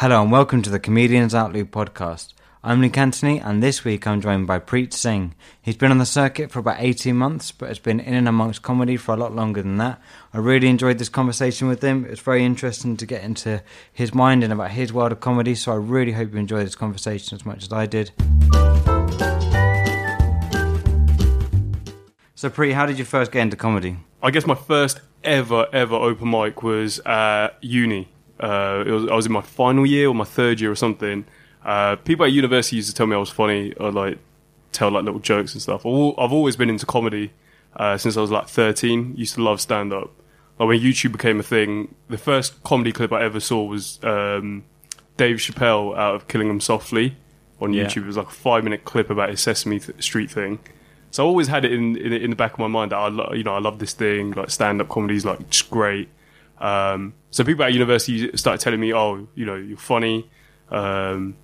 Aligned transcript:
Hello 0.00 0.22
and 0.22 0.32
welcome 0.32 0.62
to 0.62 0.70
the 0.70 0.80
Comedians 0.80 1.34
Outluke 1.34 1.68
podcast. 1.68 2.32
I'm 2.64 2.80
Luke 2.80 2.96
Anthony 2.96 3.38
and 3.38 3.62
this 3.62 3.84
week 3.84 4.06
I'm 4.06 4.22
joined 4.22 4.46
by 4.46 4.58
Preet 4.58 4.94
Singh. 4.94 5.34
He's 5.60 5.76
been 5.76 5.90
on 5.90 5.98
the 5.98 6.06
circuit 6.06 6.50
for 6.50 6.58
about 6.58 6.78
18 6.78 7.14
months 7.14 7.52
but 7.52 7.68
has 7.68 7.78
been 7.78 8.00
in 8.00 8.14
and 8.14 8.26
amongst 8.26 8.62
comedy 8.62 8.96
for 8.96 9.12
a 9.12 9.18
lot 9.18 9.34
longer 9.34 9.60
than 9.60 9.76
that. 9.76 10.00
I 10.32 10.38
really 10.38 10.68
enjoyed 10.68 10.96
this 10.96 11.10
conversation 11.10 11.68
with 11.68 11.84
him. 11.84 12.06
It's 12.06 12.22
very 12.22 12.46
interesting 12.46 12.96
to 12.96 13.04
get 13.04 13.22
into 13.22 13.62
his 13.92 14.14
mind 14.14 14.42
and 14.42 14.54
about 14.54 14.70
his 14.70 14.90
world 14.90 15.12
of 15.12 15.20
comedy 15.20 15.54
so 15.54 15.70
I 15.70 15.76
really 15.76 16.12
hope 16.12 16.32
you 16.32 16.38
enjoy 16.38 16.64
this 16.64 16.74
conversation 16.74 17.36
as 17.36 17.44
much 17.44 17.64
as 17.64 17.70
I 17.70 17.84
did. 17.84 18.12
So 22.36 22.48
Preet, 22.48 22.72
how 22.72 22.86
did 22.86 22.98
you 22.98 23.04
first 23.04 23.32
get 23.32 23.42
into 23.42 23.58
comedy? 23.58 23.98
I 24.22 24.30
guess 24.30 24.46
my 24.46 24.54
first 24.54 25.02
ever 25.22 25.66
ever 25.74 25.94
open 25.94 26.30
mic 26.30 26.62
was 26.62 27.00
at 27.00 27.58
uni. 27.60 28.08
Uh, 28.40 28.84
it 28.86 28.90
was, 28.90 29.08
I 29.10 29.14
was 29.14 29.26
in 29.26 29.32
my 29.32 29.40
final 29.42 29.84
year 29.86 30.08
or 30.08 30.14
my 30.14 30.24
third 30.24 30.60
year 30.60 30.70
or 30.70 30.76
something. 30.76 31.24
Uh, 31.64 31.96
people 31.96 32.24
at 32.24 32.32
university 32.32 32.76
used 32.76 32.88
to 32.88 32.94
tell 32.94 33.06
me 33.06 33.14
I 33.14 33.18
was 33.18 33.30
funny 33.30 33.72
or 33.74 33.92
like 33.92 34.18
tell 34.72 34.90
like 34.90 35.04
little 35.04 35.20
jokes 35.20 35.52
and 35.52 35.60
stuff. 35.62 35.80
I've 35.84 36.32
always 36.32 36.56
been 36.56 36.70
into 36.70 36.86
comedy 36.86 37.32
uh, 37.76 37.98
since 37.98 38.16
I 38.16 38.20
was 38.20 38.30
like 38.30 38.48
13. 38.48 39.14
Used 39.16 39.34
to 39.34 39.42
love 39.42 39.60
stand 39.60 39.92
up. 39.92 40.10
Like 40.58 40.68
when 40.68 40.80
YouTube 40.80 41.12
became 41.12 41.38
a 41.40 41.42
thing, 41.42 41.94
the 42.08 42.18
first 42.18 42.62
comedy 42.64 42.92
clip 42.92 43.12
I 43.12 43.22
ever 43.22 43.40
saw 43.40 43.62
was 43.64 43.98
um, 44.04 44.64
Dave 45.16 45.36
Chappelle 45.36 45.96
out 45.96 46.14
of 46.14 46.28
Killing 46.28 46.48
'Em 46.48 46.60
Softly 46.60 47.16
on 47.60 47.72
Yeah. 47.74 47.84
YouTube. 47.84 48.04
It 48.04 48.06
was 48.06 48.16
like 48.16 48.28
a 48.28 48.30
five 48.30 48.64
minute 48.64 48.84
clip 48.84 49.10
about 49.10 49.28
his 49.30 49.40
Sesame 49.40 49.80
th- 49.80 50.02
Street 50.02 50.30
thing. 50.30 50.58
So 51.10 51.24
I 51.24 51.26
always 51.26 51.48
had 51.48 51.64
it 51.64 51.72
in, 51.72 51.96
in 51.96 52.12
in 52.12 52.30
the 52.30 52.36
back 52.36 52.52
of 52.54 52.58
my 52.60 52.68
mind 52.68 52.92
that 52.92 52.96
I 52.98 53.08
lo- 53.08 53.32
you 53.34 53.42
know 53.42 53.54
I 53.54 53.58
love 53.58 53.80
this 53.80 53.92
thing 53.92 54.30
like 54.32 54.48
stand 54.50 54.80
up 54.80 54.88
comedy 54.88 55.16
is 55.16 55.24
like 55.26 55.50
just 55.50 55.68
great. 55.70 56.08
Um, 56.60 57.14
so 57.30 57.42
people 57.44 57.64
at 57.64 57.72
university 57.72 58.36
started 58.36 58.60
telling 58.62 58.80
me, 58.80 58.92
oh, 58.92 59.26
you 59.34 59.46
know, 59.46 59.54
you're 59.56 59.78
funny. 59.78 60.28
Um, 60.70 61.36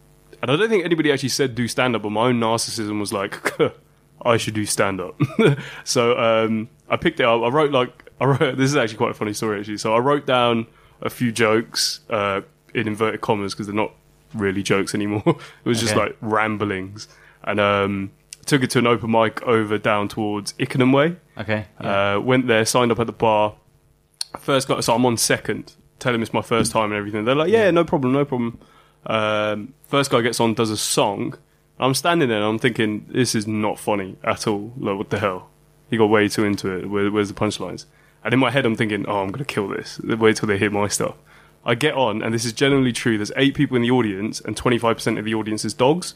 and 0.42 0.50
I 0.50 0.56
don't 0.56 0.68
think 0.68 0.84
anybody 0.84 1.10
actually 1.12 1.30
said 1.30 1.54
do 1.54 1.66
stand 1.68 1.96
up, 1.96 2.02
but 2.02 2.10
my 2.10 2.26
own 2.26 2.38
narcissism 2.40 3.00
was 3.00 3.12
like, 3.12 3.40
I 4.22 4.36
should 4.36 4.54
do 4.54 4.66
stand 4.66 5.00
up. 5.00 5.18
so 5.84 6.18
um, 6.18 6.68
I 6.88 6.96
picked 6.96 7.20
it 7.20 7.24
up. 7.26 7.42
I 7.42 7.48
wrote 7.48 7.72
like 7.72 8.10
I 8.20 8.24
wrote. 8.26 8.56
This 8.56 8.70
is 8.70 8.76
actually 8.76 8.98
quite 8.98 9.10
a 9.10 9.14
funny 9.14 9.32
story 9.32 9.58
actually. 9.60 9.78
So 9.78 9.94
I 9.94 9.98
wrote 9.98 10.26
down 10.26 10.66
a 11.02 11.10
few 11.10 11.32
jokes 11.32 12.00
uh, 12.10 12.40
in 12.74 12.88
inverted 12.88 13.20
commas 13.20 13.52
because 13.54 13.66
they're 13.66 13.74
not 13.76 13.92
really 14.34 14.62
jokes 14.62 14.94
anymore. 14.94 15.22
it 15.26 15.68
was 15.68 15.80
just 15.80 15.92
Okay. 15.94 16.00
like 16.06 16.16
ramblings, 16.20 17.08
and 17.44 17.60
um, 17.60 18.10
took 18.44 18.62
it 18.62 18.70
to 18.70 18.78
an 18.78 18.86
open 18.86 19.10
mic 19.10 19.42
over 19.42 19.78
down 19.78 20.08
towards 20.08 20.54
Ickenham 20.58 20.92
Way. 20.92 21.16
Okay. 21.38 21.66
Uh, 21.78 22.18
went 22.22 22.46
there, 22.46 22.64
signed 22.64 22.90
up 22.92 22.98
at 23.00 23.06
the 23.06 23.12
bar. 23.12 23.54
First 24.36 24.68
got 24.68 24.82
so 24.84 24.94
I'm 24.94 25.06
on 25.06 25.16
second. 25.16 25.74
Tell 25.98 26.14
him 26.14 26.22
it's 26.22 26.32
my 26.32 26.42
first 26.42 26.72
time 26.72 26.92
and 26.92 26.94
everything. 26.94 27.24
They're 27.24 27.34
like, 27.34 27.50
yeah, 27.50 27.70
no 27.70 27.84
problem, 27.84 28.12
no 28.12 28.24
problem. 28.24 28.58
Um, 29.06 29.74
first 29.84 30.10
guy 30.10 30.20
gets 30.20 30.40
on, 30.40 30.54
does 30.54 30.70
a 30.70 30.76
song. 30.76 31.38
I'm 31.78 31.94
standing 31.94 32.28
there 32.28 32.38
and 32.38 32.46
I'm 32.46 32.58
thinking, 32.58 33.06
this 33.08 33.34
is 33.34 33.46
not 33.46 33.78
funny 33.78 34.16
at 34.22 34.46
all. 34.46 34.72
Like, 34.76 34.98
what 34.98 35.10
the 35.10 35.18
hell? 35.18 35.48
He 35.88 35.96
got 35.96 36.06
way 36.06 36.28
too 36.28 36.44
into 36.44 36.70
it. 36.70 36.90
Where, 36.90 37.10
where's 37.10 37.28
the 37.28 37.34
punchlines? 37.34 37.86
And 38.24 38.34
in 38.34 38.40
my 38.40 38.50
head, 38.50 38.66
I'm 38.66 38.76
thinking, 38.76 39.06
oh, 39.06 39.20
I'm 39.20 39.28
going 39.28 39.44
to 39.44 39.44
kill 39.44 39.68
this. 39.68 40.00
Wait 40.00 40.36
till 40.36 40.48
they 40.48 40.58
hear 40.58 40.70
my 40.70 40.88
stuff. 40.88 41.16
I 41.64 41.74
get 41.74 41.94
on, 41.94 42.22
and 42.22 42.34
this 42.34 42.44
is 42.44 42.52
generally 42.52 42.92
true. 42.92 43.16
There's 43.18 43.32
eight 43.36 43.54
people 43.54 43.76
in 43.76 43.82
the 43.82 43.90
audience, 43.90 44.40
and 44.40 44.56
25% 44.56 45.18
of 45.18 45.24
the 45.24 45.34
audience 45.34 45.64
is 45.64 45.74
dogs 45.74 46.14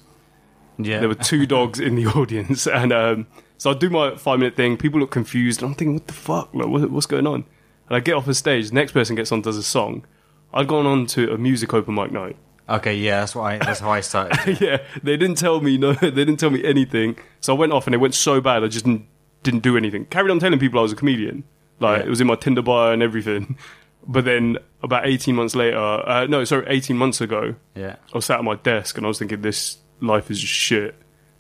yeah. 0.85 1.01
there 1.01 1.09
were 1.09 1.15
two 1.15 1.47
dogs 1.57 1.81
in 1.81 1.95
the 1.95 2.07
audience, 2.07 2.67
and 2.67 2.93
um, 2.93 3.27
so 3.59 3.71
I 3.71 3.75
do 3.75 3.91
my 3.91 4.17
five 4.17 4.39
minute 4.39 4.57
thing. 4.57 4.77
People 4.77 5.01
look 5.01 5.11
confused, 5.11 5.63
and 5.63 5.71
I'm 5.71 5.75
thinking, 5.75 5.95
"What 5.95 6.07
the 6.07 6.13
fuck? 6.13 6.55
Like, 6.55 6.67
what, 6.67 6.91
what's 6.91 7.07
going 7.07 7.27
on?" 7.27 7.45
And 7.91 7.97
I 7.97 8.01
get 8.01 8.15
off 8.15 8.25
the 8.25 8.35
stage. 8.35 8.69
The 8.69 8.75
next 8.75 8.93
person 8.93 9.17
gets 9.17 9.31
on, 9.33 9.43
does 9.43 9.57
a 9.59 9.63
song. 9.63 10.07
I'd 10.55 10.67
gone 10.69 10.87
on 10.87 11.07
to 11.09 11.33
a 11.35 11.39
music 11.39 11.75
open 11.75 11.95
mic 11.95 12.11
night. 12.13 12.37
Okay, 12.69 12.97
yeah, 12.97 13.21
that's 13.21 13.35
why 13.35 13.59
that's 13.59 13.81
how 13.81 13.91
I 13.91 14.01
started. 14.01 14.61
yeah, 14.61 14.79
they 15.03 15.17
didn't 15.17 15.37
tell 15.39 15.61
me 15.61 15.77
no, 15.77 15.93
they 16.01 16.11
didn't 16.11 16.37
tell 16.39 16.51
me 16.51 16.65
anything. 16.65 17.19
So 17.41 17.55
I 17.55 17.59
went 17.59 17.73
off, 17.73 17.87
and 17.87 17.95
it 17.95 17.99
went 17.99 18.15
so 18.15 18.41
bad, 18.41 18.63
I 18.65 18.69
just 18.69 18.85
didn't, 18.85 19.07
didn't 19.43 19.61
do 19.65 19.77
anything. 19.77 20.07
Carried 20.07 20.31
on 20.31 20.39
telling 20.39 20.59
people 20.61 20.79
I 20.79 20.83
was 20.83 20.93
a 20.93 20.97
comedian, 20.97 21.43
like 21.81 21.99
Yeah. 22.01 22.07
it 22.07 22.09
was 22.09 22.21
in 22.21 22.27
my 22.29 22.37
Tinder 22.37 22.63
bio 22.63 22.93
and 22.93 23.03
everything. 23.03 23.57
But 24.09 24.25
then 24.25 24.57
about 24.83 25.07
18 25.07 25.35
months 25.37 25.55
later, 25.55 25.77
uh, 25.77 26.25
no, 26.27 26.43
sorry, 26.45 26.65
18 26.69 26.97
months 26.97 27.21
ago, 27.21 27.55
yeah. 27.75 27.97
I 28.13 28.17
was 28.17 28.25
sat 28.25 28.39
at 28.39 28.45
my 28.45 28.55
desk 28.55 28.97
and 28.97 29.05
I 29.05 29.09
was 29.09 29.19
thinking, 29.19 29.43
this 29.43 29.77
life 30.01 30.31
is 30.31 30.41
just 30.41 30.53
shit 30.55 30.95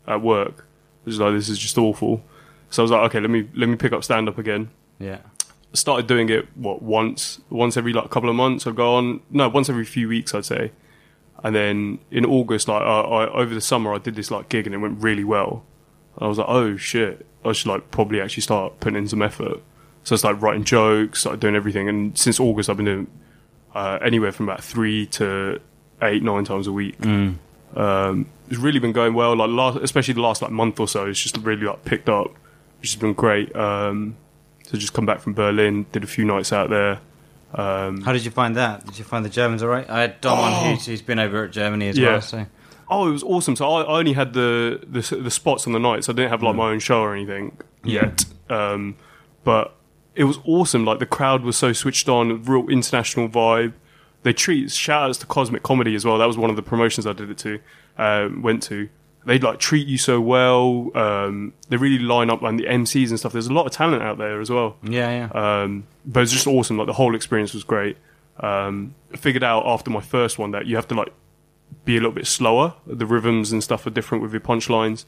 at 0.06 0.20
work. 0.20 0.66
It 1.02 1.06
was 1.06 1.18
like, 1.18 1.32
this 1.32 1.48
is 1.48 1.58
just 1.58 1.78
awful. 1.78 2.22
So 2.68 2.82
I 2.82 2.84
was 2.84 2.90
like, 2.90 3.00
okay, 3.06 3.18
let 3.20 3.30
me 3.30 3.48
let 3.56 3.70
me 3.70 3.76
pick 3.76 3.94
up 3.94 4.04
stand 4.04 4.28
up 4.28 4.36
again. 4.36 4.68
Yeah. 4.98 5.20
Started 5.72 6.06
doing 6.06 6.28
it 6.28 6.48
what 6.56 6.82
once 6.82 7.40
once 7.48 7.76
every 7.76 7.92
like 7.92 8.10
couple 8.10 8.28
of 8.28 8.34
months. 8.34 8.66
I'd 8.66 8.74
go 8.74 8.94
on 8.94 9.20
no 9.30 9.48
once 9.48 9.68
every 9.68 9.84
few 9.84 10.08
weeks 10.08 10.34
I'd 10.34 10.44
say, 10.44 10.72
and 11.44 11.54
then 11.54 12.00
in 12.10 12.24
August 12.24 12.66
like 12.66 12.82
I, 12.82 13.00
I, 13.00 13.30
over 13.32 13.54
the 13.54 13.60
summer 13.60 13.94
I 13.94 13.98
did 13.98 14.16
this 14.16 14.30
like 14.30 14.48
gig 14.48 14.66
and 14.66 14.74
it 14.74 14.78
went 14.78 15.02
really 15.02 15.24
well. 15.24 15.64
And 16.16 16.24
I 16.24 16.28
was 16.28 16.38
like, 16.38 16.48
oh 16.48 16.76
shit, 16.76 17.24
I 17.44 17.52
should 17.52 17.68
like 17.68 17.90
probably 17.92 18.20
actually 18.20 18.42
start 18.42 18.80
putting 18.80 18.98
in 18.98 19.08
some 19.08 19.22
effort. 19.22 19.62
So 20.02 20.16
I 20.16 20.18
started 20.18 20.42
writing 20.42 20.64
jokes, 20.64 21.20
started 21.20 21.40
doing 21.40 21.54
everything, 21.54 21.88
and 21.88 22.18
since 22.18 22.40
August 22.40 22.68
I've 22.68 22.76
been 22.76 22.86
doing 22.86 23.06
uh, 23.74 23.98
anywhere 24.02 24.32
from 24.32 24.48
about 24.48 24.64
three 24.64 25.06
to 25.06 25.60
eight 26.02 26.22
nine 26.22 26.44
times 26.44 26.66
a 26.66 26.72
week. 26.72 26.96
Um, 27.76 28.26
it's 28.48 28.58
really 28.58 28.80
been 28.80 28.92
going 28.92 29.14
well. 29.14 29.36
Like 29.36 29.50
last, 29.50 29.78
especially 29.78 30.14
the 30.14 30.22
last 30.22 30.42
like 30.42 30.50
month 30.50 30.80
or 30.80 30.88
so, 30.88 31.06
it's 31.06 31.20
just 31.20 31.36
really 31.36 31.64
like 31.64 31.84
picked 31.84 32.08
up, 32.08 32.34
which 32.80 32.90
has 32.92 33.00
been 33.00 33.12
great. 33.12 33.54
Um, 33.54 34.16
so 34.70 34.78
just 34.78 34.92
come 34.92 35.06
back 35.06 35.20
from 35.20 35.34
Berlin, 35.34 35.86
did 35.92 36.04
a 36.04 36.06
few 36.06 36.24
nights 36.24 36.52
out 36.52 36.70
there. 36.70 37.00
Um, 37.52 38.02
How 38.02 38.12
did 38.12 38.24
you 38.24 38.30
find 38.30 38.54
that? 38.56 38.86
Did 38.86 38.98
you 38.98 39.04
find 39.04 39.24
the 39.24 39.28
Germans 39.30 39.62
all 39.62 39.68
right? 39.68 39.88
I 39.90 40.00
had 40.02 40.20
Dom 40.20 40.38
on 40.38 40.70
who's, 40.76 40.86
who's 40.86 41.02
been 41.02 41.18
over 41.18 41.44
at 41.44 41.50
Germany 41.50 41.88
as 41.88 41.98
Yeah. 41.98 42.10
well. 42.12 42.20
So 42.20 42.46
oh, 42.88 43.08
it 43.08 43.12
was 43.12 43.24
awesome. 43.24 43.56
So 43.56 43.68
I, 43.68 43.82
I 43.82 43.98
only 43.98 44.12
had 44.12 44.32
the, 44.34 44.80
the 44.86 45.16
the 45.16 45.30
spots 45.30 45.66
on 45.66 45.72
the 45.72 45.80
nights. 45.80 46.08
I 46.08 46.12
didn't 46.12 46.30
have 46.30 46.42
like 46.42 46.54
my 46.54 46.70
own 46.70 46.78
show 46.78 47.00
or 47.00 47.14
anything 47.14 47.56
yet. 47.82 48.24
Um, 48.48 48.96
but 49.42 49.74
it 50.14 50.24
was 50.24 50.38
awesome. 50.44 50.84
Like 50.84 51.00
the 51.00 51.06
crowd 51.06 51.42
was 51.42 51.56
so 51.56 51.72
switched 51.72 52.08
on, 52.08 52.42
real 52.44 52.68
international 52.68 53.28
vibe. 53.28 53.72
They 54.22 54.32
treat 54.32 54.70
shout 54.70 55.08
outs 55.08 55.18
to 55.18 55.26
Cosmic 55.26 55.62
Comedy 55.64 55.94
as 55.96 56.04
well. 56.04 56.18
That 56.18 56.26
was 56.26 56.36
one 56.38 56.50
of 56.50 56.56
the 56.56 56.62
promotions 56.62 57.06
I 57.06 57.14
did 57.14 57.30
it 57.30 57.38
to, 57.38 57.58
um, 57.98 58.42
went 58.42 58.62
to. 58.64 58.88
They 59.26 59.38
like 59.38 59.58
treat 59.58 59.86
you 59.86 59.98
so 59.98 60.20
well. 60.20 60.90
Um, 60.96 61.52
they 61.68 61.76
really 61.76 61.98
line 61.98 62.30
up 62.30 62.40
like 62.40 62.56
the 62.56 62.64
MCs 62.64 63.10
and 63.10 63.18
stuff. 63.18 63.32
There's 63.32 63.48
a 63.48 63.52
lot 63.52 63.66
of 63.66 63.72
talent 63.72 64.02
out 64.02 64.18
there 64.18 64.40
as 64.40 64.50
well. 64.50 64.76
yeah, 64.82 65.28
yeah. 65.32 65.62
Um, 65.62 65.86
but 66.06 66.22
it's 66.22 66.32
just 66.32 66.46
awesome. 66.46 66.78
Like 66.78 66.86
the 66.86 66.94
whole 66.94 67.14
experience 67.14 67.52
was 67.52 67.62
great. 67.64 67.96
Um, 68.38 68.94
I 69.12 69.18
figured 69.18 69.44
out 69.44 69.66
after 69.66 69.90
my 69.90 70.00
first 70.00 70.38
one 70.38 70.52
that 70.52 70.66
you 70.66 70.76
have 70.76 70.88
to 70.88 70.94
like 70.94 71.12
be 71.84 71.96
a 71.96 72.00
little 72.00 72.12
bit 72.12 72.26
slower. 72.26 72.74
The 72.86 73.04
rhythms 73.06 73.52
and 73.52 73.62
stuff 73.62 73.86
are 73.86 73.90
different 73.90 74.22
with 74.22 74.32
your 74.32 74.40
punchlines. 74.40 75.04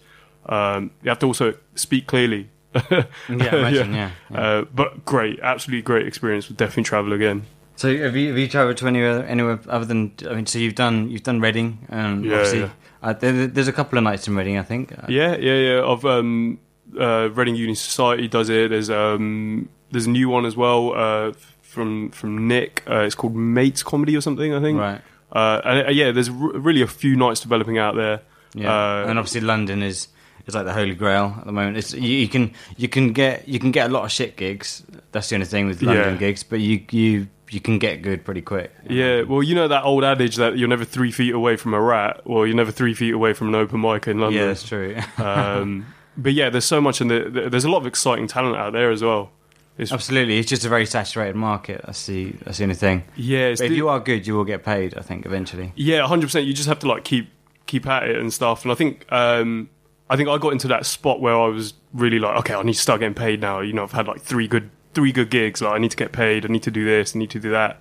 Um, 0.46 0.90
you 1.02 1.08
have 1.08 1.18
to 1.20 1.26
also 1.26 1.54
speak 1.74 2.06
clearly. 2.06 2.50
yeah, 2.90 3.04
imagine, 3.28 3.94
yeah. 3.94 4.10
yeah. 4.30 4.40
Uh, 4.40 4.64
but 4.74 5.04
great, 5.04 5.40
absolutely 5.40 5.82
great 5.82 6.06
experience. 6.06 6.48
Would 6.48 6.56
definitely 6.56 6.84
travel 6.84 7.12
again. 7.12 7.44
So 7.76 7.88
have 7.96 8.14
you 8.16 8.28
have 8.28 8.38
you 8.38 8.48
travelled 8.48 8.76
to 8.78 8.86
anywhere 8.86 9.26
anywhere 9.26 9.58
other 9.68 9.84
than 9.84 10.12
I 10.28 10.34
mean? 10.34 10.46
So 10.46 10.58
you've 10.58 10.74
done 10.74 11.10
you've 11.10 11.22
done 11.22 11.40
Reading, 11.40 11.78
and 11.88 12.24
Yeah, 12.24 12.34
obviously 12.34 12.60
yeah. 12.60 12.70
Uh, 13.02 13.12
there, 13.12 13.46
there's 13.48 13.68
a 13.68 13.72
couple 13.72 13.98
of 13.98 14.04
nights 14.04 14.28
in 14.28 14.36
Reading, 14.36 14.58
I 14.58 14.62
think. 14.62 14.92
Uh, 14.92 15.06
Yeah, 15.08 15.36
yeah, 15.36 15.54
yeah. 15.56 15.80
Of 15.82 16.04
um, 16.06 16.58
uh, 16.98 17.30
Reading 17.32 17.56
Uni 17.56 17.74
Society 17.74 18.28
does 18.28 18.48
it. 18.48 18.70
There's 18.70 18.90
um, 18.90 19.68
there's 19.90 20.06
a 20.06 20.10
new 20.10 20.28
one 20.28 20.46
as 20.46 20.56
well 20.56 20.92
uh, 20.94 21.32
from 21.62 22.10
from 22.10 22.46
Nick. 22.48 22.82
Uh, 22.88 23.00
it's 23.00 23.14
called 23.14 23.34
Mates 23.34 23.82
Comedy 23.82 24.16
or 24.16 24.20
something. 24.20 24.54
I 24.54 24.60
think. 24.60 24.78
Right. 24.78 25.00
Uh, 25.32 25.60
and 25.64 25.86
uh, 25.88 25.90
yeah, 25.90 26.12
there's 26.12 26.28
r- 26.28 26.34
really 26.60 26.82
a 26.82 26.86
few 26.86 27.16
nights 27.16 27.40
developing 27.40 27.78
out 27.78 27.96
there. 27.96 28.20
Yeah, 28.54 28.70
Uh, 28.70 29.06
and 29.08 29.18
obviously 29.18 29.40
London 29.40 29.82
is 29.82 30.08
is 30.46 30.54
like 30.54 30.66
the 30.66 30.72
holy 30.74 30.94
grail 30.94 31.34
at 31.38 31.46
the 31.46 31.52
moment. 31.52 31.76
It's 31.78 31.94
you, 31.94 32.18
you 32.18 32.28
can 32.28 32.52
you 32.76 32.88
can 32.88 33.12
get 33.12 33.48
you 33.48 33.58
can 33.58 33.70
get 33.72 33.90
a 33.90 33.92
lot 33.92 34.04
of 34.04 34.12
shit 34.12 34.36
gigs. 34.36 34.82
That's 35.12 35.28
the 35.28 35.36
only 35.36 35.46
thing 35.46 35.66
with 35.66 35.82
London 35.82 36.14
Yeah. 36.14 36.18
gigs, 36.18 36.42
but 36.44 36.60
you 36.60 36.82
you 36.90 37.26
you 37.52 37.60
can 37.60 37.78
get 37.78 38.02
good 38.02 38.24
pretty 38.24 38.42
quick. 38.42 38.72
Yeah, 38.88 39.22
well, 39.22 39.42
you 39.42 39.54
know 39.54 39.68
that 39.68 39.84
old 39.84 40.04
adage 40.04 40.36
that 40.36 40.56
you're 40.58 40.68
never 40.68 40.84
three 40.84 41.12
feet 41.12 41.34
away 41.34 41.56
from 41.56 41.74
a 41.74 41.80
rat, 41.80 42.20
or 42.24 42.46
you're 42.46 42.56
never 42.56 42.70
three 42.72 42.94
feet 42.94 43.14
away 43.14 43.32
from 43.34 43.48
an 43.48 43.54
open 43.54 43.80
mic 43.80 44.06
in 44.08 44.18
London. 44.20 44.40
Yeah, 44.40 44.46
that's 44.46 44.66
true. 44.66 44.96
um, 45.18 45.86
but 46.16 46.32
yeah, 46.34 46.50
there's 46.50 46.64
so 46.64 46.80
much, 46.80 47.00
and 47.00 47.10
the, 47.10 47.48
there's 47.50 47.64
a 47.64 47.70
lot 47.70 47.78
of 47.78 47.86
exciting 47.86 48.26
talent 48.26 48.56
out 48.56 48.72
there 48.72 48.90
as 48.90 49.02
well. 49.02 49.30
It's, 49.78 49.90
Absolutely, 49.90 50.38
it's 50.38 50.48
just 50.50 50.66
a 50.66 50.68
very 50.68 50.84
saturated 50.84 51.34
market. 51.34 51.80
That's 51.86 52.04
the 52.06 52.32
that's 52.44 52.58
the 52.58 52.64
only 52.64 52.74
thing. 52.74 53.04
yeah, 53.16 53.46
it's 53.46 53.60
But 53.60 53.66
if 53.66 53.70
the- 53.70 53.76
you 53.76 53.88
are 53.88 54.00
good, 54.00 54.26
you 54.26 54.34
will 54.34 54.44
get 54.44 54.62
paid. 54.64 54.96
I 54.96 55.00
think 55.00 55.24
eventually. 55.24 55.72
yeah, 55.76 56.06
hundred 56.06 56.26
percent. 56.26 56.46
You 56.46 56.52
just 56.52 56.68
have 56.68 56.78
to 56.80 56.86
like 56.88 57.04
keep 57.04 57.30
keep 57.66 57.86
at 57.86 58.02
it 58.04 58.16
and 58.18 58.30
stuff. 58.32 58.64
And 58.64 58.70
I 58.72 58.74
think 58.74 59.10
um, 59.10 59.70
I 60.10 60.16
think 60.16 60.28
I 60.28 60.36
got 60.36 60.52
into 60.52 60.68
that 60.68 60.84
spot 60.84 61.22
where 61.22 61.34
I 61.34 61.46
was 61.46 61.72
really 61.94 62.18
like, 62.18 62.36
okay, 62.40 62.54
I 62.54 62.62
need 62.62 62.74
to 62.74 62.78
start 62.80 63.00
getting 63.00 63.14
paid 63.14 63.40
now. 63.40 63.60
You 63.60 63.72
know, 63.72 63.82
I've 63.82 63.92
had 63.92 64.06
like 64.06 64.20
three 64.20 64.46
good 64.46 64.70
three 64.94 65.12
good 65.12 65.30
gigs. 65.30 65.62
Like, 65.62 65.74
I 65.74 65.78
need 65.78 65.90
to 65.90 65.96
get 65.96 66.12
paid. 66.12 66.44
I 66.44 66.48
need 66.48 66.62
to 66.64 66.70
do 66.70 66.84
this. 66.84 67.14
I 67.14 67.18
need 67.18 67.30
to 67.30 67.40
do 67.40 67.50
that. 67.50 67.80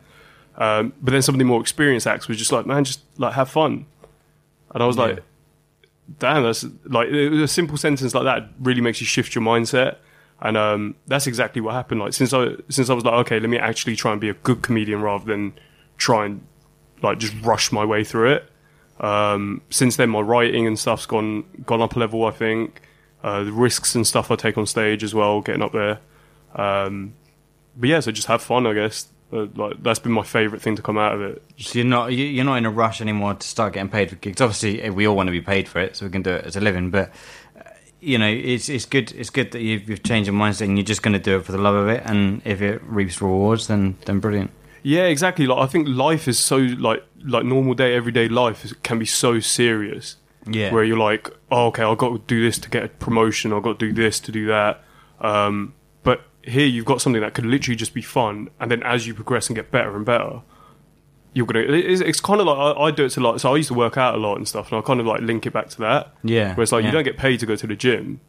Um, 0.58 0.94
but 1.02 1.12
then 1.12 1.22
some 1.22 1.36
of 1.36 1.40
the 1.40 1.46
more 1.46 1.62
experienced 1.62 2.08
acts 2.08 2.28
was 2.28 2.38
just 2.38 2.52
like, 2.52 2.66
man, 2.66 2.84
just 2.84 3.02
like 3.18 3.34
have 3.34 3.50
fun. 3.50 3.86
And 4.74 4.84
I 4.84 4.86
was 4.86 4.98
like, 4.98 5.20
damn, 6.20 6.44
that's 6.44 6.66
like 6.86 7.10
a 7.10 7.48
simple 7.48 7.78
sentence 7.78 8.14
like 8.14 8.24
that 8.24 8.50
really 8.60 8.82
makes 8.82 9.02
you 9.02 9.08
shift 9.08 9.36
your 9.36 9.44
mindset. 9.44 9.98
And 10.42 10.58
um, 10.58 10.96
that's 11.08 11.28
exactly 11.28 11.62
what 11.62 11.74
happened. 11.74 12.02
Like 12.02 12.14
since 12.14 12.34
I 12.34 12.56
since 12.70 12.90
I 12.90 12.94
was 12.94 13.06
like, 13.06 13.14
okay, 13.26 13.40
let 13.40 13.50
me 13.50 13.58
actually 13.58 13.96
try 13.96 14.12
and 14.12 14.20
be 14.20 14.30
a 14.30 14.34
good 14.34 14.62
comedian 14.62 15.02
rather 15.02 15.26
than 15.26 15.54
try 15.98 16.26
and 16.26 16.46
like 17.02 17.20
just 17.20 17.34
rush 17.44 17.72
my 17.72 17.86
way 17.86 18.04
through 18.04 18.34
it. 18.34 18.50
Um, 19.00 19.62
since 19.70 19.96
then, 19.98 20.10
my 20.10 20.22
writing 20.22 20.66
and 20.68 20.78
stuff's 20.78 21.06
gone 21.06 21.44
gone 21.66 21.82
up 21.82 21.96
a 21.96 22.00
level. 22.00 22.26
I 22.26 22.32
think 22.32 22.82
uh, 23.24 23.44
the 23.44 23.52
risks 23.52 23.94
and 23.94 24.06
stuff 24.06 24.32
I 24.32 24.36
take 24.36 24.58
on 24.58 24.66
stage 24.66 25.04
as 25.04 25.14
well, 25.14 25.42
getting 25.42 25.62
up 25.62 25.74
there. 25.74 26.00
Um, 26.56 27.14
but 27.78 27.90
yeah, 27.90 28.00
so 28.00 28.12
just 28.12 28.28
have 28.28 28.42
fun, 28.42 28.68
I 28.68 28.74
guess. 28.74 29.08
Uh, 29.34 29.48
like 29.56 29.82
that's 29.82 30.00
been 30.00 30.12
my 30.12 30.24
favourite 30.24 30.62
thing 30.62 30.76
to 30.76 30.82
come 30.82 30.98
out 30.98 31.14
of 31.16 31.22
it. 31.22 31.42
So 31.58 31.80
you're 31.80 31.88
not 31.88 32.12
you- 32.12 32.26
you're 32.26 32.44
not 32.44 32.56
in 32.56 32.66
a 32.66 32.70
rush 32.70 33.00
anymore 33.00 33.34
to 33.36 33.48
start 33.48 33.74
getting 33.74 33.90
paid 33.90 34.10
for 34.10 34.18
gigs. 34.18 34.42
Obviously, 34.42 34.82
eh, 34.82 34.90
we 34.90 35.08
all 35.08 35.16
want 35.16 35.28
to 35.28 35.32
be 35.32 35.40
paid 35.42 35.70
for 35.70 35.80
it, 35.80 35.96
so 35.96 36.06
we 36.06 36.12
can 36.12 36.22
do 36.22 36.32
it 36.32 36.46
as 36.46 36.58
a 36.58 36.60
living. 36.60 36.90
But 36.92 37.12
uh, 37.58 37.62
you 38.02 38.18
know, 38.18 38.28
it's 38.28 38.68
it's 38.68 38.86
good 38.86 39.14
it's 39.14 39.30
good 39.30 39.52
that 39.52 39.62
you've, 39.62 39.88
you've 39.90 40.04
changed 40.04 40.28
your 40.28 40.36
mindset 40.36 40.66
and 40.66 40.78
you're 40.78 40.84
just 40.86 41.02
going 41.02 41.14
to 41.14 41.20
do 41.20 41.38
it 41.38 41.46
for 41.46 41.54
the 41.54 41.58
love 41.58 41.76
of 41.76 41.88
it. 41.88 42.04
And 42.06 42.42
if 42.44 42.62
it 42.62 42.82
reaps 42.84 43.22
rewards, 43.22 43.68
then 43.68 43.96
then 44.06 44.20
brilliant. 44.20 44.52
Yeah, 44.84 45.04
exactly. 45.04 45.48
Like 45.48 45.60
I 45.60 45.68
think 45.68 45.88
life 45.88 46.28
is 46.28 46.38
so 46.38 46.58
like 46.58 47.02
like 47.24 47.46
normal 47.46 47.74
day, 47.74 47.96
everyday 47.96 48.28
life 48.28 48.66
is, 48.66 48.74
can 48.84 49.00
be 49.00 49.06
so 49.06 49.40
serious. 49.40 50.18
Yeah, 50.46 50.74
where 50.74 50.84
you're 50.84 50.98
like, 50.98 51.30
oh, 51.52 51.68
okay, 51.68 51.84
I've 51.84 52.00
got 52.00 52.10
to 52.10 52.22
do 52.28 52.44
this 52.44 52.58
to 52.60 52.70
get 52.70 52.84
a 52.84 52.88
promotion. 52.90 53.54
I've 53.54 53.62
got 53.64 53.80
to 53.80 53.88
do 53.88 53.94
this 53.94 54.20
to 54.22 54.32
do 54.34 54.48
that. 54.48 54.84
Um, 55.22 55.74
here 56.44 56.66
you've 56.66 56.86
got 56.86 57.02
something 57.02 57.22
that 57.22 57.34
could 57.34 57.46
literally 57.46 57.76
just 57.76 57.94
be 57.94 58.02
fun, 58.02 58.50
and 58.60 58.70
then 58.72 58.84
as 58.84 59.06
you 59.08 59.14
progress 59.14 59.48
and 59.48 59.56
get 59.56 59.72
better 59.72 59.96
and 59.96 60.06
better, 60.06 60.42
you're 61.34 61.46
gonna. 61.46 61.60
It's, 61.62 62.02
it's 62.02 62.20
kind 62.20 62.42
of 62.42 62.48
like 62.48 62.58
I, 62.58 62.82
I 62.82 62.92
do 62.92 63.06
it 63.06 63.10
to 63.12 63.20
like. 63.22 63.40
So 63.40 63.54
I 63.54 63.58
used 63.58 63.70
to 63.70 63.74
work 63.74 63.98
out 63.98 64.16
a 64.16 64.18
lot 64.18 64.36
and 64.38 64.48
stuff, 64.48 64.72
and 64.72 64.80
I 64.80 64.82
kind 64.82 65.00
of 65.00 65.06
like 65.06 65.22
link 65.22 65.46
it 65.46 65.54
back 65.54 65.70
to 65.70 65.78
that. 65.80 66.14
yeah. 66.24 66.54
Where 66.56 66.64
it's 66.64 66.72
like 66.72 66.84
yeah. 66.84 66.90
you 66.90 66.92
don't 66.94 67.04
get 67.04 67.18
paid 67.18 67.40
to 67.42 67.46
go 67.46 67.56
to 67.56 67.68
the 67.68 67.76
gym, 67.76 68.20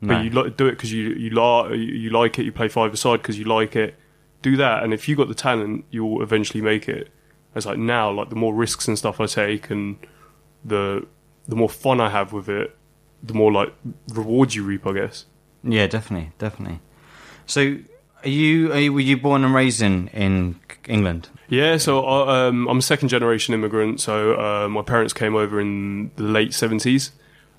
No. 0.00 0.14
but 0.14 0.24
you 0.24 0.30
like, 0.30 0.56
do 0.56 0.66
it 0.66 0.72
because 0.72 0.92
you 0.92 1.10
you, 1.10 1.30
la- 1.30 1.68
you 1.68 2.10
like 2.10 2.38
it. 2.38 2.44
You 2.44 2.52
play 2.52 2.68
five 2.68 2.92
aside 2.92 3.18
because 3.22 3.38
you 3.38 3.44
like 3.44 3.76
it. 3.76 3.94
Do 4.42 4.56
that, 4.58 4.82
and 4.82 4.92
if 4.92 5.08
you 5.08 5.16
got 5.16 5.28
the 5.28 5.34
talent, 5.34 5.86
you'll 5.90 6.22
eventually 6.22 6.60
make 6.62 6.88
it. 6.88 7.08
It's 7.54 7.66
like 7.66 7.78
now, 7.78 8.10
like 8.10 8.30
the 8.30 8.36
more 8.36 8.52
risks 8.52 8.88
and 8.88 8.98
stuff 8.98 9.20
I 9.20 9.26
take, 9.26 9.70
and 9.70 9.96
the 10.64 11.06
the 11.48 11.56
more 11.56 11.68
fun 11.68 12.00
I 12.00 12.10
have 12.10 12.32
with 12.32 12.48
it, 12.48 12.76
the 13.22 13.32
more 13.32 13.52
like 13.52 13.72
rewards 14.12 14.54
you 14.54 14.64
reap, 14.64 14.86
I 14.86 14.92
guess. 14.92 15.24
Yeah, 15.62 15.86
definitely, 15.86 16.32
definitely. 16.38 16.80
So, 17.46 17.76
are 18.22 18.28
you, 18.28 18.72
are 18.72 18.78
you 18.78 18.92
were 18.92 19.00
you 19.00 19.16
born 19.16 19.44
and 19.44 19.54
raised 19.54 19.82
in 19.82 20.08
in 20.08 20.58
England? 20.88 21.28
Yeah, 21.48 21.76
so 21.76 22.04
I, 22.04 22.46
um, 22.46 22.66
I'm 22.68 22.78
a 22.78 22.82
second 22.82 23.08
generation 23.08 23.54
immigrant. 23.54 24.00
So 24.00 24.34
uh, 24.40 24.68
my 24.68 24.82
parents 24.82 25.12
came 25.12 25.34
over 25.34 25.60
in 25.60 26.10
the 26.16 26.22
late 26.22 26.54
seventies, 26.54 27.12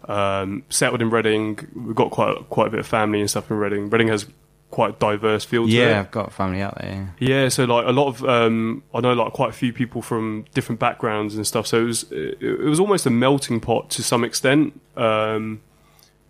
um, 0.08 0.64
settled 0.70 1.02
in 1.02 1.10
Reading. 1.10 1.60
We've 1.76 1.96
got 1.96 2.12
quite 2.12 2.50
quite 2.50 2.68
a 2.68 2.70
bit 2.72 2.80
of 2.80 2.88
family 2.88 3.20
and 3.20 3.30
stuff 3.30 3.50
in 3.52 3.58
Reading. 3.58 3.90
Reading 3.90 4.08
has 4.08 4.26
quite 4.72 5.00
diverse 5.00 5.46
field. 5.46 5.70
to 5.70 5.76
it. 5.76 5.80
Yeah, 5.80 6.00
I've 6.00 6.12
got 6.12 6.34
family 6.34 6.62
out 6.62 6.78
there. 6.82 7.14
Yeah, 7.20 7.48
so 7.50 7.64
like 7.66 7.86
a 7.86 7.92
lot 7.92 8.08
of 8.08 8.26
um, 8.26 8.84
I 8.94 9.00
know 9.00 9.14
like 9.14 9.34
quite 9.34 9.50
a 9.50 9.54
few 9.54 9.72
people 9.72 10.02
from 10.02 10.46
different 10.54 10.80
backgrounds 10.80 11.36
and 11.36 11.46
stuff. 11.46 11.68
So 11.68 11.82
it 11.82 11.86
was 11.86 12.12
it, 12.12 12.42
it 12.42 12.70
was 12.70 12.80
almost 12.80 13.06
a 13.06 13.10
melting 13.10 13.62
pot 13.62 13.90
to 13.92 14.04
some 14.04 14.24
extent. 14.24 14.80
Um, 14.98 15.62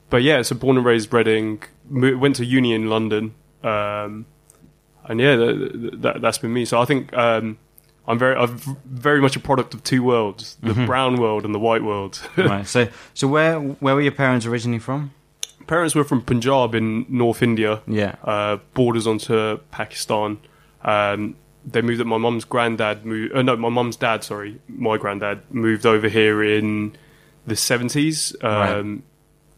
but 0.09 0.21
yeah, 0.21 0.41
so 0.43 0.55
born 0.55 0.77
and 0.77 0.85
raised 0.85 1.11
Reading, 1.11 1.63
went 1.89 2.35
to 2.35 2.45
uni 2.45 2.73
in 2.73 2.89
London, 2.89 3.33
um, 3.65 4.25
and 5.05 5.19
yeah, 5.19 5.35
that, 5.35 6.01
that, 6.01 6.21
that's 6.21 6.37
been 6.37 6.53
me. 6.53 6.65
So 6.65 6.79
I 6.81 6.85
think 6.85 7.13
um, 7.13 7.57
I'm 8.07 8.19
very 8.19 8.35
I'm 8.35 8.57
very 8.85 9.21
much 9.21 9.35
a 9.35 9.39
product 9.39 9.73
of 9.73 9.83
two 9.83 10.03
worlds: 10.03 10.57
the 10.61 10.73
brown 10.73 11.17
world 11.17 11.45
and 11.45 11.53
the 11.53 11.59
white 11.59 11.83
world. 11.83 12.21
Right. 12.37 12.67
So, 12.67 12.87
so 13.13 13.27
where 13.27 13.59
where 13.59 13.95
were 13.95 14.01
your 14.01 14.11
parents 14.11 14.45
originally 14.45 14.79
from? 14.79 15.11
Parents 15.67 15.95
were 15.95 16.03
from 16.03 16.21
Punjab 16.21 16.75
in 16.75 17.05
North 17.09 17.41
India. 17.41 17.81
Yeah. 17.87 18.15
uh, 18.23 18.57
borders 18.75 19.07
onto 19.07 19.57
Pakistan. 19.71 20.37
Um, 20.83 21.35
they 21.65 21.81
moved 21.81 22.01
up. 22.01 22.07
My 22.07 22.17
mum's 22.19 22.45
granddad 22.45 23.05
moved. 23.05 23.33
Uh, 23.33 23.41
no, 23.41 23.55
my 23.57 23.69
mum's 23.69 23.95
dad. 23.95 24.23
Sorry, 24.23 24.59
my 24.67 24.97
granddad 24.97 25.41
moved 25.49 25.85
over 25.85 26.07
here 26.07 26.43
in 26.43 26.95
the 27.47 27.55
seventies. 27.55 28.35
Um, 28.41 29.01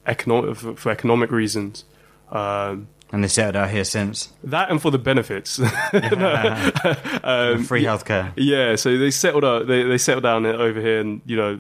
economic 0.05 0.55
for, 0.55 0.75
for 0.75 0.89
economic 0.91 1.31
reasons. 1.31 1.83
Um, 2.31 2.87
And 3.11 3.23
they 3.23 3.29
settled 3.29 3.55
out 3.55 3.69
here 3.69 3.85
since. 3.85 4.33
that 4.43 4.69
and 4.69 4.81
for 4.81 4.91
the 4.91 4.97
benefits. 4.99 5.59
Um, 7.23 7.63
Free 7.63 7.83
healthcare. 7.83 8.31
yeah, 8.35 8.75
so 8.75 8.97
they 8.97 9.11
settled 9.11 9.45
out. 9.45 9.67
They 9.67 9.83
they 9.83 9.97
settled 9.97 10.23
down 10.23 10.45
over 10.45 10.79
here, 10.81 10.99
and 10.99 11.21
you 11.25 11.35
know, 11.35 11.59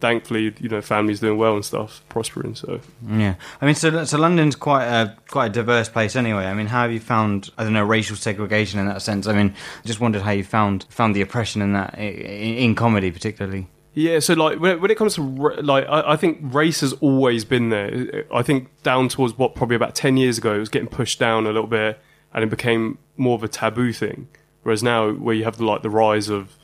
thankfully, 0.00 0.54
you 0.58 0.68
know, 0.68 0.80
families 0.80 1.20
doing 1.20 1.38
well 1.38 1.54
and 1.54 1.64
stuff, 1.64 2.02
prospering. 2.08 2.54
So 2.54 2.80
Yeah, 3.08 3.34
I 3.60 3.66
mean, 3.66 3.74
so 3.74 4.04
so 4.04 4.18
London's 4.18 4.56
quite 4.56 4.84
a 4.86 5.16
quite 5.28 5.46
a 5.46 5.50
diverse 5.50 5.88
place 5.88 6.16
anyway. 6.16 6.46
I 6.46 6.54
mean, 6.54 6.66
how 6.66 6.82
have 6.82 6.92
you 6.92 7.00
found 7.00 7.50
I 7.58 7.64
don't 7.64 7.72
know 7.72 7.84
racial 7.84 8.16
segregation 8.16 8.80
in 8.80 8.86
that 8.86 9.02
sense? 9.02 9.26
I 9.26 9.32
mean, 9.32 9.54
just 9.84 10.00
wondered 10.00 10.22
how 10.22 10.32
you 10.32 10.44
found 10.44 10.86
found 10.90 11.14
the 11.14 11.22
oppression 11.22 11.62
in 11.62 11.72
that 11.74 11.98
in, 11.98 12.54
in 12.56 12.74
comedy 12.74 13.10
particularly. 13.10 13.68
Yeah, 13.92 14.20
so 14.20 14.34
like 14.34 14.60
when 14.60 14.72
it, 14.72 14.80
when 14.80 14.90
it 14.90 14.96
comes 14.96 15.14
to 15.16 15.22
like, 15.22 15.84
I, 15.88 16.12
I 16.12 16.16
think 16.16 16.38
race 16.54 16.80
has 16.80 16.92
always 16.94 17.44
been 17.44 17.70
there. 17.70 18.24
I 18.32 18.42
think 18.42 18.68
down 18.82 19.08
towards 19.08 19.36
what 19.36 19.54
probably 19.54 19.76
about 19.76 19.94
ten 19.94 20.16
years 20.16 20.38
ago, 20.38 20.54
it 20.54 20.58
was 20.58 20.68
getting 20.68 20.88
pushed 20.88 21.18
down 21.18 21.44
a 21.44 21.48
little 21.48 21.66
bit, 21.66 21.98
and 22.32 22.44
it 22.44 22.50
became 22.50 22.98
more 23.16 23.34
of 23.34 23.42
a 23.42 23.48
taboo 23.48 23.92
thing. 23.92 24.28
Whereas 24.62 24.82
now, 24.82 25.10
where 25.12 25.34
you 25.34 25.42
have 25.44 25.56
the 25.56 25.64
like 25.64 25.82
the 25.82 25.90
rise 25.90 26.28
of 26.28 26.56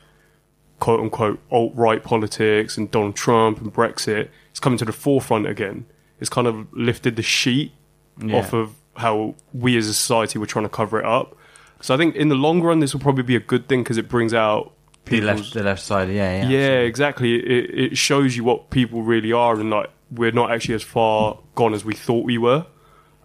quote 0.79 0.99
unquote 1.01 1.39
alt 1.51 1.73
right 1.75 2.03
politics 2.03 2.77
and 2.77 2.89
Donald 2.91 3.15
Trump 3.15 3.59
and 3.59 3.73
Brexit, 3.73 4.29
it's 4.51 4.59
coming 4.59 4.77
to 4.79 4.85
the 4.85 4.93
forefront 4.93 5.47
again. 5.47 5.85
It's 6.19 6.29
kind 6.29 6.47
of 6.47 6.71
lifted 6.71 7.15
the 7.17 7.23
sheet 7.23 7.73
Yeah. 8.21 8.37
off 8.37 8.53
of 8.53 8.73
how 8.95 9.35
we 9.53 9.75
as 9.77 9.87
a 9.87 9.93
society 9.93 10.39
were 10.39 10.45
trying 10.45 10.65
to 10.65 10.69
cover 10.69 10.99
it 10.99 11.05
up. 11.05 11.35
So 11.81 11.93
I 11.93 11.97
think 11.97 12.15
in 12.15 12.29
the 12.29 12.35
long 12.35 12.61
run, 12.61 12.79
this 12.79 12.93
will 12.93 13.01
probably 13.01 13.23
be 13.23 13.35
a 13.35 13.39
good 13.39 13.67
thing 13.67 13.83
because 13.83 13.97
it 13.97 14.07
brings 14.07 14.33
out 14.33 14.73
The 15.09 15.21
left 15.21 15.53
the 15.53 15.63
left 15.63 15.81
side, 15.81 16.09
yeah, 16.09 16.43
yeah, 16.43 16.49
yeah, 16.49 16.79
exactly. 16.79 17.35
It, 17.35 17.91
it 17.91 17.97
shows 17.97 18.35
you 18.35 18.43
what 18.43 18.69
people 18.69 19.03
really 19.03 19.31
are, 19.31 19.59
and 19.59 19.69
like 19.69 19.89
we're 20.11 20.31
not 20.31 20.51
actually 20.51 20.75
as 20.75 20.83
far 20.83 21.39
gone 21.55 21.73
as 21.73 21.83
we 21.83 21.93
thought 21.93 22.25
we 22.25 22.37
were. 22.37 22.65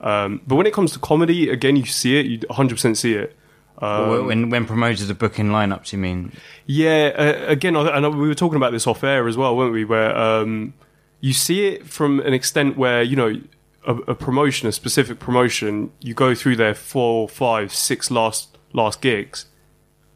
Um, 0.01 0.41
but 0.47 0.57
when 0.57 0.67
it 0.67 0.73
comes 0.73 0.93
to 0.93 0.99
comedy, 0.99 1.49
again, 1.49 1.77
you 1.77 1.87
see 1.87 2.19
it. 2.19 2.27
You 2.27 2.39
100 2.49 2.75
percent 2.75 2.99
see 2.99 3.15
it. 3.15 3.37
Um, 3.79 4.27
when 4.27 4.51
when 4.51 4.65
promoters 4.67 5.11
are 5.11 5.15
booking 5.15 5.49
lineups, 5.49 5.93
you 5.93 5.99
mean? 5.99 6.33
yeah, 6.67 7.11
uh, 7.17 7.51
again, 7.51 7.75
I, 7.75 7.97
and 7.97 8.19
we 8.19 8.29
were 8.29 8.35
talking 8.35 8.57
about 8.57 8.71
this 8.71 8.87
off 8.87 9.03
air 9.03 9.27
as 9.27 9.37
well, 9.37 9.57
weren't 9.57 9.73
we? 9.73 9.85
Where 9.85 10.17
um, 10.17 10.75
you 11.21 11.33
see 11.33 11.67
it 11.67 11.89
from 11.89 12.21
an 12.21 12.33
extent 12.33 12.77
where 12.77 13.03
you 13.03 13.17
know 13.17 13.41
a, 13.87 13.95
a 13.95 14.15
promotion, 14.15 14.69
a 14.69 14.73
specific 14.73 15.19
promotion, 15.19 15.91
you 16.01 16.15
go 16.15 16.35
through 16.35 16.57
their 16.57 16.75
four, 16.75 17.29
five, 17.29 17.75
six 17.75 18.11
last 18.11 18.57
last 18.73 19.01
gigs, 19.01 19.47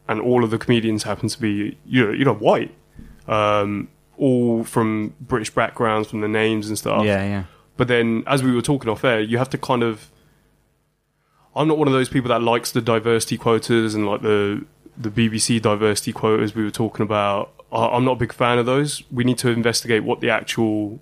and 0.07 0.19
all 0.21 0.43
of 0.43 0.49
the 0.51 0.57
comedians 0.57 1.03
happen 1.03 1.29
to 1.29 1.39
be 1.39 1.77
you 1.85 2.05
know 2.05 2.11
you 2.11 2.25
know 2.25 2.33
white, 2.35 2.73
um, 3.27 3.87
all 4.17 4.63
from 4.63 5.13
British 5.21 5.49
backgrounds, 5.53 6.09
from 6.09 6.21
the 6.21 6.27
names 6.27 6.67
and 6.69 6.77
stuff. 6.77 7.03
Yeah, 7.05 7.23
yeah. 7.25 7.43
But 7.75 7.87
then, 7.87 8.23
as 8.25 8.41
we 8.43 8.51
were 8.55 8.61
talking 8.61 8.89
off 8.89 9.03
air, 9.03 9.19
you 9.21 9.37
have 9.37 9.49
to 9.51 9.57
kind 9.57 9.83
of. 9.83 10.09
I'm 11.55 11.67
not 11.67 11.77
one 11.77 11.87
of 11.87 11.93
those 11.93 12.09
people 12.09 12.29
that 12.29 12.41
likes 12.41 12.71
the 12.71 12.81
diversity 12.81 13.37
quotas 13.37 13.95
and 13.95 14.05
like 14.05 14.21
the 14.21 14.65
the 14.97 15.09
BBC 15.09 15.61
diversity 15.61 16.11
quotas 16.13 16.55
we 16.55 16.63
were 16.63 16.71
talking 16.71 17.03
about. 17.03 17.51
I- 17.71 17.87
I'm 17.89 18.05
not 18.05 18.13
a 18.13 18.15
big 18.15 18.33
fan 18.33 18.57
of 18.57 18.65
those. 18.65 19.03
We 19.11 19.23
need 19.23 19.37
to 19.39 19.49
investigate 19.49 20.03
what 20.03 20.21
the 20.21 20.29
actual 20.29 20.99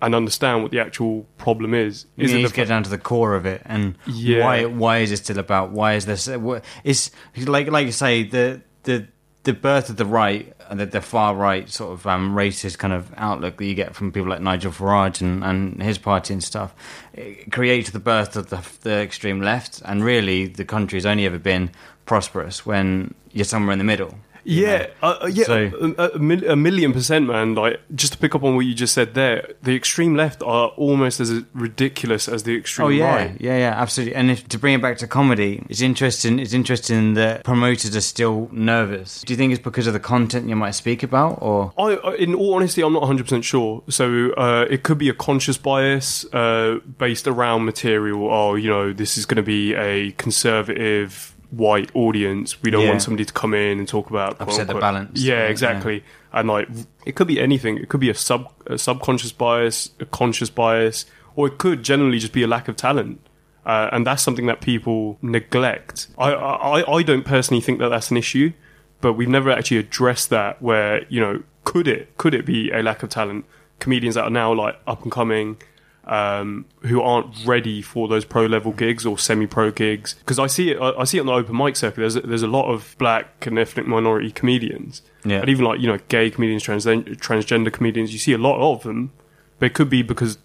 and 0.00 0.14
understand 0.14 0.62
what 0.62 0.70
the 0.70 0.80
actual 0.80 1.26
problem 1.38 1.74
is. 1.74 2.06
You 2.16 2.24
Is 2.26 2.32
need 2.32 2.44
it 2.44 2.48
to 2.48 2.54
get 2.54 2.68
down 2.68 2.82
to 2.84 2.90
the 2.90 2.98
core 2.98 3.34
of 3.34 3.44
it, 3.46 3.62
and 3.64 3.96
Yeah. 4.06 4.44
why 4.44 4.64
why 4.66 4.98
is 4.98 5.10
it 5.10 5.18
still 5.18 5.38
about? 5.38 5.70
Why 5.70 5.94
is 5.94 6.06
this? 6.06 6.28
what- 6.28 6.64
It's 6.84 7.10
like 7.36 7.68
like 7.70 7.86
you 7.86 7.92
say 7.92 8.22
the 8.22 8.60
the 8.84 9.06
the 9.44 9.52
birth 9.52 9.90
of 9.90 9.96
the 9.96 10.06
right 10.06 10.54
and 10.70 10.80
the, 10.80 10.86
the 10.86 11.00
far 11.02 11.34
right 11.34 11.68
sort 11.68 11.92
of 11.92 12.06
um, 12.06 12.34
racist 12.34 12.78
kind 12.78 12.94
of 12.94 13.12
outlook 13.18 13.58
that 13.58 13.66
you 13.66 13.74
get 13.74 13.94
from 13.94 14.10
people 14.10 14.30
like 14.30 14.40
Nigel 14.40 14.72
Farage 14.72 15.20
and, 15.20 15.44
and 15.44 15.82
his 15.82 15.98
party 15.98 16.32
and 16.32 16.42
stuff 16.42 16.74
it 17.12 17.52
creates 17.52 17.90
the 17.90 17.98
birth 17.98 18.36
of 18.36 18.48
the, 18.48 18.66
the 18.82 19.02
extreme 19.02 19.42
left, 19.42 19.82
and 19.84 20.02
really 20.04 20.46
the 20.46 20.64
country's 20.64 21.04
only 21.04 21.26
ever 21.26 21.38
been 21.38 21.70
prosperous 22.06 22.64
when 22.64 23.12
you're 23.32 23.44
somewhere 23.44 23.72
in 23.72 23.78
the 23.78 23.84
middle. 23.84 24.14
Yeah, 24.44 24.88
uh, 25.02 25.18
uh, 25.22 25.26
yeah, 25.26 25.44
So- 25.44 25.94
a, 25.98 26.08
a, 26.14 26.18
mil- 26.18 26.50
a 26.50 26.56
million 26.56 26.92
percent, 26.92 27.26
man. 27.26 27.54
Like, 27.54 27.80
just 27.94 28.12
to 28.12 28.18
pick 28.18 28.34
up 28.34 28.42
on 28.44 28.54
what 28.56 28.66
you 28.66 28.74
just 28.74 28.94
said 28.94 29.14
there, 29.14 29.48
the 29.62 29.74
extreme 29.74 30.14
left 30.14 30.42
are 30.42 30.68
almost 30.76 31.20
as 31.20 31.42
ridiculous 31.54 32.28
as 32.28 32.42
the 32.42 32.56
extreme 32.56 32.86
Oh 32.86 32.90
yeah, 32.90 33.14
right. 33.14 33.40
yeah, 33.40 33.56
yeah, 33.58 33.74
absolutely. 33.76 34.14
And 34.14 34.30
if, 34.30 34.46
to 34.48 34.58
bring 34.58 34.74
it 34.74 34.82
back 34.82 34.98
to 34.98 35.06
comedy, 35.06 35.64
it's 35.68 35.80
interesting. 35.80 36.38
It's 36.38 36.52
interesting 36.52 37.14
that 37.14 37.44
promoters 37.44 37.96
are 37.96 38.00
still 38.00 38.48
nervous. 38.52 39.22
Do 39.22 39.32
you 39.32 39.36
think 39.36 39.52
it's 39.52 39.62
because 39.62 39.86
of 39.86 39.92
the 39.92 40.00
content 40.00 40.48
you 40.48 40.56
might 40.56 40.72
speak 40.72 41.02
about, 41.02 41.38
or 41.40 41.72
I, 41.78 42.14
in 42.18 42.34
all 42.34 42.54
honesty, 42.54 42.82
I'm 42.82 42.92
not 42.92 43.02
100% 43.04 43.42
sure. 43.44 43.82
So 43.88 44.32
uh, 44.32 44.66
it 44.68 44.82
could 44.82 44.98
be 44.98 45.08
a 45.08 45.14
conscious 45.14 45.56
bias 45.56 46.24
uh, 46.34 46.80
based 46.98 47.26
around 47.26 47.64
material. 47.64 48.30
Oh, 48.30 48.54
you 48.54 48.68
know, 48.68 48.92
this 48.92 49.16
is 49.16 49.24
going 49.26 49.36
to 49.36 49.42
be 49.42 49.74
a 49.74 50.12
conservative 50.12 51.33
white 51.50 51.90
audience. 51.94 52.62
We 52.62 52.70
don't 52.70 52.82
Yeah. 52.82 52.88
want 52.90 53.02
somebody 53.02 53.24
to 53.24 53.32
come 53.32 53.54
in 53.54 53.78
and 53.78 53.88
talk 53.88 54.10
about 54.10 54.40
Upset 54.40 54.66
the 54.66 54.74
balance. 54.74 55.20
Yeah, 55.20 55.34
Yeah. 55.44 55.48
exactly. 55.48 56.04
And 56.32 56.48
like, 56.48 56.68
it 57.06 57.14
could 57.14 57.26
be 57.28 57.40
anything. 57.40 57.78
It 57.78 57.88
could 57.88 58.00
be 58.00 58.10
a 58.10 58.14
sub 58.14 58.48
a 58.66 58.78
subconscious 58.78 59.32
bias, 59.32 59.90
a 60.00 60.04
conscious 60.06 60.50
bias, 60.50 61.06
or 61.36 61.46
it 61.48 61.58
could 61.58 61.82
generally 61.82 62.18
just 62.18 62.32
be 62.32 62.42
a 62.42 62.46
lack 62.48 62.68
of 62.68 62.76
talent. 62.76 63.20
Uh, 63.66 63.88
and 63.92 64.06
that's 64.06 64.22
something 64.22 64.46
that 64.46 64.60
people 64.60 65.16
neglect. 65.22 66.08
I, 66.18 66.32
I 66.32 66.96
I 66.98 67.02
don't 67.02 67.24
personally 67.24 67.60
think 67.62 67.78
that 67.78 67.88
that's 67.90 68.10
an 68.10 68.16
issue 68.16 68.52
but 69.00 69.12
we've 69.14 69.28
never 69.28 69.50
actually 69.50 69.76
addressed 69.76 70.30
that. 70.30 70.62
Where 70.62 71.04
you 71.10 71.20
know, 71.20 71.42
could 71.64 71.86
it 71.86 72.16
could 72.16 72.32
it 72.32 72.46
be 72.46 72.70
a 72.70 72.82
lack 72.82 73.02
of 73.02 73.10
talent? 73.10 73.44
Comedians 73.78 74.14
that 74.14 74.24
are 74.24 74.30
now 74.30 74.50
like 74.54 74.76
up 74.86 75.02
and 75.02 75.12
coming, 75.12 75.58
um, 76.06 76.66
who 76.82 77.00
aren't 77.00 77.46
ready 77.46 77.80
for 77.82 78.08
those 78.08 78.24
pro 78.24 78.46
level 78.46 78.72
gigs 78.72 79.06
or 79.06 79.18
semi 79.18 79.46
pro 79.46 79.70
gigs. 79.70 80.14
Because 80.14 80.38
I 80.38 80.46
see 80.46 80.70
it, 80.72 80.78
I, 80.80 80.90
I 81.00 81.04
see 81.04 81.18
it 81.18 81.20
on 81.20 81.26
the 81.26 81.32
open 81.32 81.56
mic 81.56 81.76
circuit. 81.76 82.00
There's 82.00 82.16
a, 82.16 82.20
there's 82.20 82.42
a 82.42 82.46
lot 82.48 82.70
of 82.70 82.94
black 82.98 83.46
and 83.46 83.58
ethnic 83.58 83.86
minority 83.86 84.30
comedians, 84.30 85.02
Yeah. 85.24 85.40
and 85.40 85.48
even 85.48 85.64
like 85.64 85.80
you 85.80 85.86
know 85.88 85.98
gay 86.08 86.30
comedians, 86.30 86.62
trans- 86.62 86.84
transgender 86.86 87.72
comedians. 87.72 88.12
You 88.12 88.18
see 88.18 88.32
a 88.32 88.38
lot 88.38 88.58
of 88.60 88.82
them, 88.82 89.12
but 89.58 89.66
it 89.66 89.74
could 89.74 89.88
be 89.90 90.02
because 90.02 90.38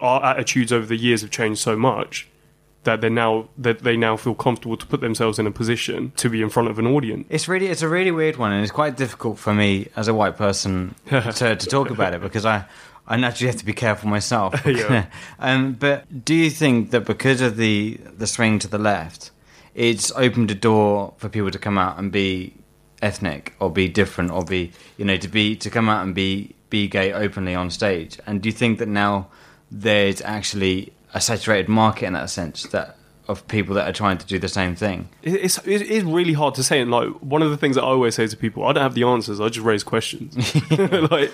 our 0.00 0.22
attitudes 0.24 0.72
over 0.72 0.84
the 0.86 0.96
years 0.96 1.22
have 1.22 1.30
changed 1.30 1.60
so 1.60 1.74
much 1.76 2.28
that 2.84 3.00
they 3.00 3.08
now 3.08 3.48
that 3.58 3.80
they 3.82 3.96
now 3.96 4.16
feel 4.16 4.34
comfortable 4.34 4.76
to 4.76 4.86
put 4.86 5.00
themselves 5.00 5.38
in 5.38 5.46
a 5.46 5.50
position 5.50 6.12
to 6.16 6.28
be 6.28 6.40
in 6.42 6.48
front 6.50 6.68
of 6.68 6.78
an 6.78 6.86
audience. 6.86 7.26
It's 7.30 7.48
really 7.48 7.66
it's 7.68 7.82
a 7.82 7.88
really 7.88 8.10
weird 8.10 8.36
one, 8.36 8.52
and 8.52 8.62
it's 8.62 8.70
quite 8.70 8.96
difficult 8.96 9.38
for 9.38 9.54
me 9.54 9.88
as 9.96 10.06
a 10.08 10.14
white 10.14 10.36
person 10.36 10.94
to, 11.08 11.56
to 11.56 11.66
talk 11.66 11.90
about 11.90 12.12
it 12.14 12.20
because 12.20 12.44
I 12.44 12.66
I 13.06 13.16
naturally 13.16 13.50
have 13.50 13.60
to 13.60 13.64
be 13.64 13.72
careful 13.72 14.08
myself. 14.08 14.54
Yeah. 14.66 15.06
um, 15.38 15.74
but 15.74 16.24
do 16.24 16.34
you 16.34 16.50
think 16.50 16.90
that 16.90 17.04
because 17.04 17.40
of 17.40 17.56
the 17.56 17.98
the 18.18 18.26
swing 18.26 18.58
to 18.60 18.68
the 18.68 18.78
left, 18.78 19.30
it's 19.74 20.12
opened 20.12 20.50
a 20.50 20.54
door 20.54 21.14
for 21.18 21.28
people 21.28 21.50
to 21.50 21.58
come 21.58 21.78
out 21.78 21.98
and 21.98 22.10
be 22.10 22.54
ethnic 23.02 23.54
or 23.60 23.70
be 23.70 23.88
different 23.88 24.30
or 24.30 24.42
be 24.42 24.72
you 24.96 25.04
know 25.04 25.16
to 25.18 25.28
be 25.28 25.54
to 25.54 25.68
come 25.70 25.88
out 25.88 26.02
and 26.02 26.14
be 26.14 26.54
be 26.70 26.88
gay 26.88 27.12
openly 27.12 27.54
on 27.54 27.70
stage? 27.70 28.18
And 28.26 28.42
do 28.42 28.48
you 28.48 28.52
think 28.52 28.78
that 28.78 28.88
now 28.88 29.28
there's 29.70 30.20
actually 30.22 30.92
a 31.14 31.20
saturated 31.20 31.68
market 31.68 32.06
in 32.06 32.12
that 32.14 32.30
sense 32.30 32.64
that 32.64 32.96
of 33.28 33.46
people 33.48 33.74
that 33.74 33.88
are 33.88 33.92
trying 33.92 34.18
to 34.18 34.26
do 34.26 34.38
the 34.38 34.48
same 34.48 34.74
thing? 34.74 35.08
It's 35.22 35.58
it 35.66 35.82
is 35.82 36.04
really 36.04 36.32
hard 36.32 36.54
to 36.56 36.62
say. 36.62 36.80
And 36.80 36.90
like 36.90 37.08
one 37.20 37.42
of 37.42 37.50
the 37.50 37.56
things 37.56 37.76
that 37.76 37.82
I 37.82 37.86
always 37.86 38.14
say 38.14 38.26
to 38.26 38.36
people, 38.36 38.64
I 38.64 38.72
don't 38.72 38.82
have 38.82 38.94
the 38.94 39.04
answers. 39.04 39.40
I 39.40 39.48
just 39.48 39.64
raise 39.64 39.82
questions. 39.82 40.36
like, 40.70 41.32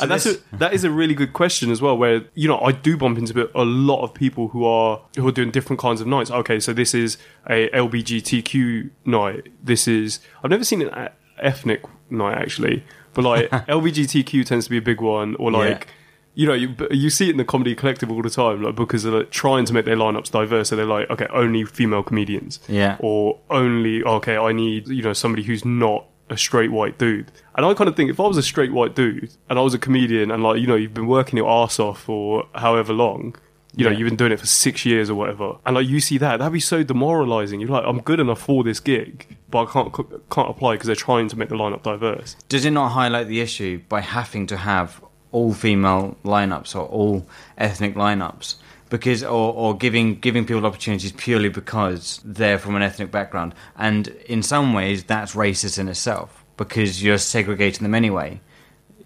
and 0.00 0.10
that's 0.10 0.24
this- 0.24 0.42
a, 0.52 0.56
that 0.56 0.72
is 0.72 0.84
a 0.84 0.90
really 0.90 1.14
good 1.14 1.32
question 1.32 1.70
as 1.70 1.82
well. 1.82 1.96
Where 1.98 2.24
you 2.34 2.48
know 2.48 2.60
I 2.60 2.72
do 2.72 2.96
bump 2.96 3.18
into 3.18 3.50
a 3.54 3.64
lot 3.64 4.02
of 4.02 4.14
people 4.14 4.48
who 4.48 4.64
are 4.64 5.00
who 5.16 5.26
are 5.26 5.32
doing 5.32 5.50
different 5.50 5.80
kinds 5.80 6.00
of 6.00 6.06
nights. 6.06 6.30
Okay, 6.30 6.60
so 6.60 6.72
this 6.72 6.94
is 6.94 7.18
a 7.48 7.68
LBGTQ 7.70 8.90
night. 9.04 9.48
This 9.62 9.88
is 9.88 10.20
I've 10.42 10.50
never 10.50 10.64
seen 10.64 10.82
an 10.82 11.10
ethnic 11.38 11.82
night 12.10 12.38
actually, 12.38 12.84
but 13.14 13.24
like 13.24 13.50
LBGTQ 13.50 14.46
tends 14.46 14.66
to 14.66 14.70
be 14.70 14.78
a 14.78 14.82
big 14.82 15.00
one, 15.00 15.34
or 15.36 15.50
like. 15.50 15.86
Yeah. 15.86 15.92
You 16.38 16.46
know, 16.46 16.52
you, 16.52 16.74
you 16.90 17.08
see 17.10 17.28
it 17.28 17.30
in 17.32 17.36
the 17.38 17.44
comedy 17.44 17.74
collective 17.74 18.10
all 18.12 18.20
the 18.22 18.28
time. 18.30 18.62
Like 18.62 18.74
bookers 18.76 19.04
are 19.06 19.10
like, 19.18 19.30
trying 19.30 19.64
to 19.64 19.72
make 19.72 19.86
their 19.86 19.96
lineups 19.96 20.30
diverse, 20.30 20.68
so 20.68 20.76
they're 20.76 20.84
like, 20.84 21.08
okay, 21.10 21.26
only 21.32 21.64
female 21.64 22.02
comedians 22.02 22.60
Yeah. 22.68 22.96
or 23.00 23.38
only 23.50 24.02
okay 24.04 24.36
i 24.36 24.52
need 24.52 24.86
you 24.88 25.02
know 25.02 25.12
somebody 25.14 25.42
who's 25.42 25.64
not 25.64 26.04
a 26.28 26.36
straight 26.36 26.70
white 26.72 26.98
dude 26.98 27.30
and 27.54 27.64
i 27.64 27.72
kind 27.74 27.88
of 27.88 27.94
think 27.96 28.10
if 28.10 28.18
i 28.20 28.26
was 28.26 28.36
a 28.36 28.42
straight 28.42 28.72
white 28.72 28.94
dude 28.96 29.30
and 29.48 29.58
i 29.58 29.62
was 29.62 29.72
a 29.74 29.78
comedian 29.78 30.30
and 30.30 30.42
like 30.42 30.60
you 30.60 30.66
know 30.66 30.74
you've 30.74 30.92
been 30.92 31.06
working 31.06 31.36
your 31.36 31.48
ass 31.48 31.78
off 31.78 32.00
for 32.02 32.44
however 32.56 32.92
long 32.92 33.34
you 33.76 33.84
know 33.84 33.90
Yeah. 33.90 33.98
you've 33.98 34.08
been 34.08 34.16
doing 34.16 34.32
it 34.32 34.40
for 34.40 34.46
six 34.46 34.84
years 34.84 35.08
or 35.08 35.14
whatever 35.14 35.56
and 35.64 35.76
like 35.76 35.86
you 35.86 36.00
see 36.00 36.18
that 36.18 36.38
that'd 36.38 36.52
be 36.52 36.60
so 36.60 36.82
demoralizing 36.82 37.60
you're 37.60 37.70
like 37.70 37.84
i'm 37.86 38.00
good 38.00 38.18
enough 38.20 38.40
for 38.40 38.64
this 38.64 38.80
gig 38.80 39.36
but 39.50 39.64
i 39.68 39.72
can't 39.72 39.92
can't 40.30 40.50
apply 40.50 40.74
because 40.74 40.88
they're 40.88 40.96
trying 40.96 41.28
to 41.28 41.36
make 41.38 41.48
the 41.48 41.54
lineup 41.56 41.82
diverse 41.84 42.34
Does 42.48 42.64
it 42.64 42.72
not 42.72 42.88
highlight 42.90 43.28
the 43.28 43.40
issue 43.40 43.80
by 43.88 44.00
having 44.00 44.46
to 44.48 44.56
have 44.56 45.00
all 45.36 45.52
female 45.54 46.16
lineups 46.24 46.74
or 46.78 46.84
all 46.98 47.26
ethnic 47.58 47.94
lineups? 47.94 48.56
Because 48.88 49.22
or, 49.24 49.52
or 49.62 49.76
giving 49.76 50.08
giving 50.26 50.44
people 50.46 50.64
opportunities 50.64 51.12
purely 51.12 51.48
because 51.60 52.20
they're 52.24 52.58
from 52.64 52.76
an 52.76 52.82
ethnic 52.82 53.10
background, 53.10 53.52
and 53.76 54.08
in 54.34 54.42
some 54.42 54.72
ways 54.78 54.98
that's 55.04 55.34
racist 55.34 55.78
in 55.78 55.88
itself 55.88 56.44
because 56.56 57.02
you're 57.02 57.18
segregating 57.18 57.82
them 57.82 57.94
anyway. 57.94 58.40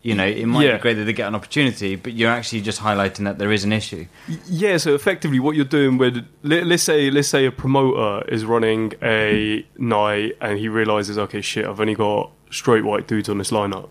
You 0.03 0.15
know, 0.15 0.27
it 0.27 0.47
might 0.47 0.65
Yeah. 0.67 0.77
be 0.77 0.83
great 0.83 0.95
that 0.99 1.05
they 1.05 1.13
get 1.13 1.29
an 1.29 1.35
opportunity, 1.35 1.95
but 1.97 2.13
you're 2.15 2.31
actually 2.39 2.63
just 2.63 2.81
highlighting 2.81 3.25
that 3.25 3.37
there 3.39 3.53
is 3.53 3.65
an 3.65 3.73
issue. 3.73 4.05
Yeah, 4.49 4.79
so 4.79 4.95
effectively, 4.95 5.41
what 5.41 5.57
you're 5.57 5.73
doing 5.81 5.99
with 5.99 6.15
let, 6.43 6.67
let's 6.67 6.83
say 6.91 7.11
let's 7.11 7.29
say 7.29 7.45
a 7.47 7.53
promoter 7.53 8.27
is 8.37 8.45
running 8.55 8.93
a 9.03 9.65
night 9.79 10.37
and 10.41 10.59
he 10.59 10.69
realizes, 10.69 11.19
okay, 11.25 11.41
shit, 11.43 11.65
I've 11.67 11.81
only 11.81 11.95
got 11.95 12.31
straight 12.51 12.85
white 12.85 13.07
dudes 13.09 13.29
on 13.29 13.37
this 13.39 13.51
lineup. 13.51 13.89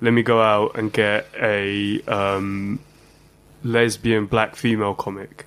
Let 0.00 0.12
me 0.12 0.22
go 0.22 0.40
out 0.40 0.76
and 0.78 0.92
get 0.92 1.26
a 1.40 2.00
um, 2.02 2.78
lesbian 3.64 4.26
black 4.26 4.56
female 4.56 4.94
comic. 4.94 5.46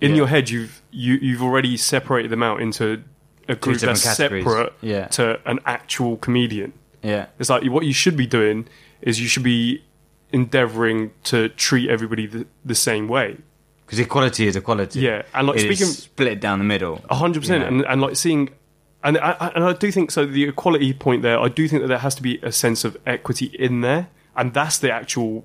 In 0.00 0.10
Yeah. 0.10 0.16
your 0.18 0.26
head, 0.26 0.50
you've 0.50 0.82
you, 0.90 1.14
you've 1.14 1.42
already 1.42 1.76
separated 1.76 2.30
them 2.30 2.42
out 2.42 2.60
into 2.60 3.02
a 3.48 3.54
group 3.54 3.78
that's 3.78 4.02
categories. 4.02 4.44
separate 4.44 4.72
Yeah. 4.82 5.06
to 5.08 5.40
an 5.48 5.60
actual 5.64 6.16
comedian. 6.18 6.72
Yeah, 7.02 7.26
It's 7.38 7.48
like 7.48 7.64
what 7.70 7.84
you 7.84 7.92
should 7.92 8.16
be 8.16 8.26
doing 8.26 8.66
is 9.00 9.20
you 9.20 9.28
should 9.28 9.42
be 9.44 9.82
endeavoring 10.32 11.12
to 11.24 11.48
treat 11.50 11.88
everybody 11.88 12.26
the, 12.26 12.46
the 12.64 12.74
same 12.74 13.06
way. 13.08 13.36
because 13.86 14.00
equality 14.00 14.46
is 14.48 14.56
equality. 14.56 14.98
Yeah, 15.00 15.22
and 15.32 15.46
like 15.46 15.58
It 15.58 15.60
speaking 15.60 15.86
split 15.86 16.28
it 16.28 16.40
down 16.40 16.58
the 16.58 16.64
middle. 16.64 17.00
a 17.08 17.14
hundred 17.14 17.40
percent, 17.40 17.62
and 17.64 17.82
and 17.86 18.00
like 18.00 18.16
seeing, 18.16 18.50
and 19.04 19.18
I, 19.18 19.52
and 19.54 19.64
I 19.64 19.72
do 19.72 19.90
think 19.92 20.10
so. 20.10 20.26
The 20.26 20.44
equality 20.44 20.92
point 20.92 21.22
there, 21.22 21.38
I 21.38 21.48
do 21.48 21.68
think 21.68 21.82
that 21.82 21.88
there 21.88 21.98
has 21.98 22.14
to 22.16 22.22
be 22.22 22.38
a 22.42 22.50
sense 22.50 22.84
of 22.84 22.96
equity 23.06 23.46
in 23.58 23.80
there, 23.80 24.08
and 24.36 24.52
that's 24.52 24.78
the 24.78 24.92
actual 24.92 25.44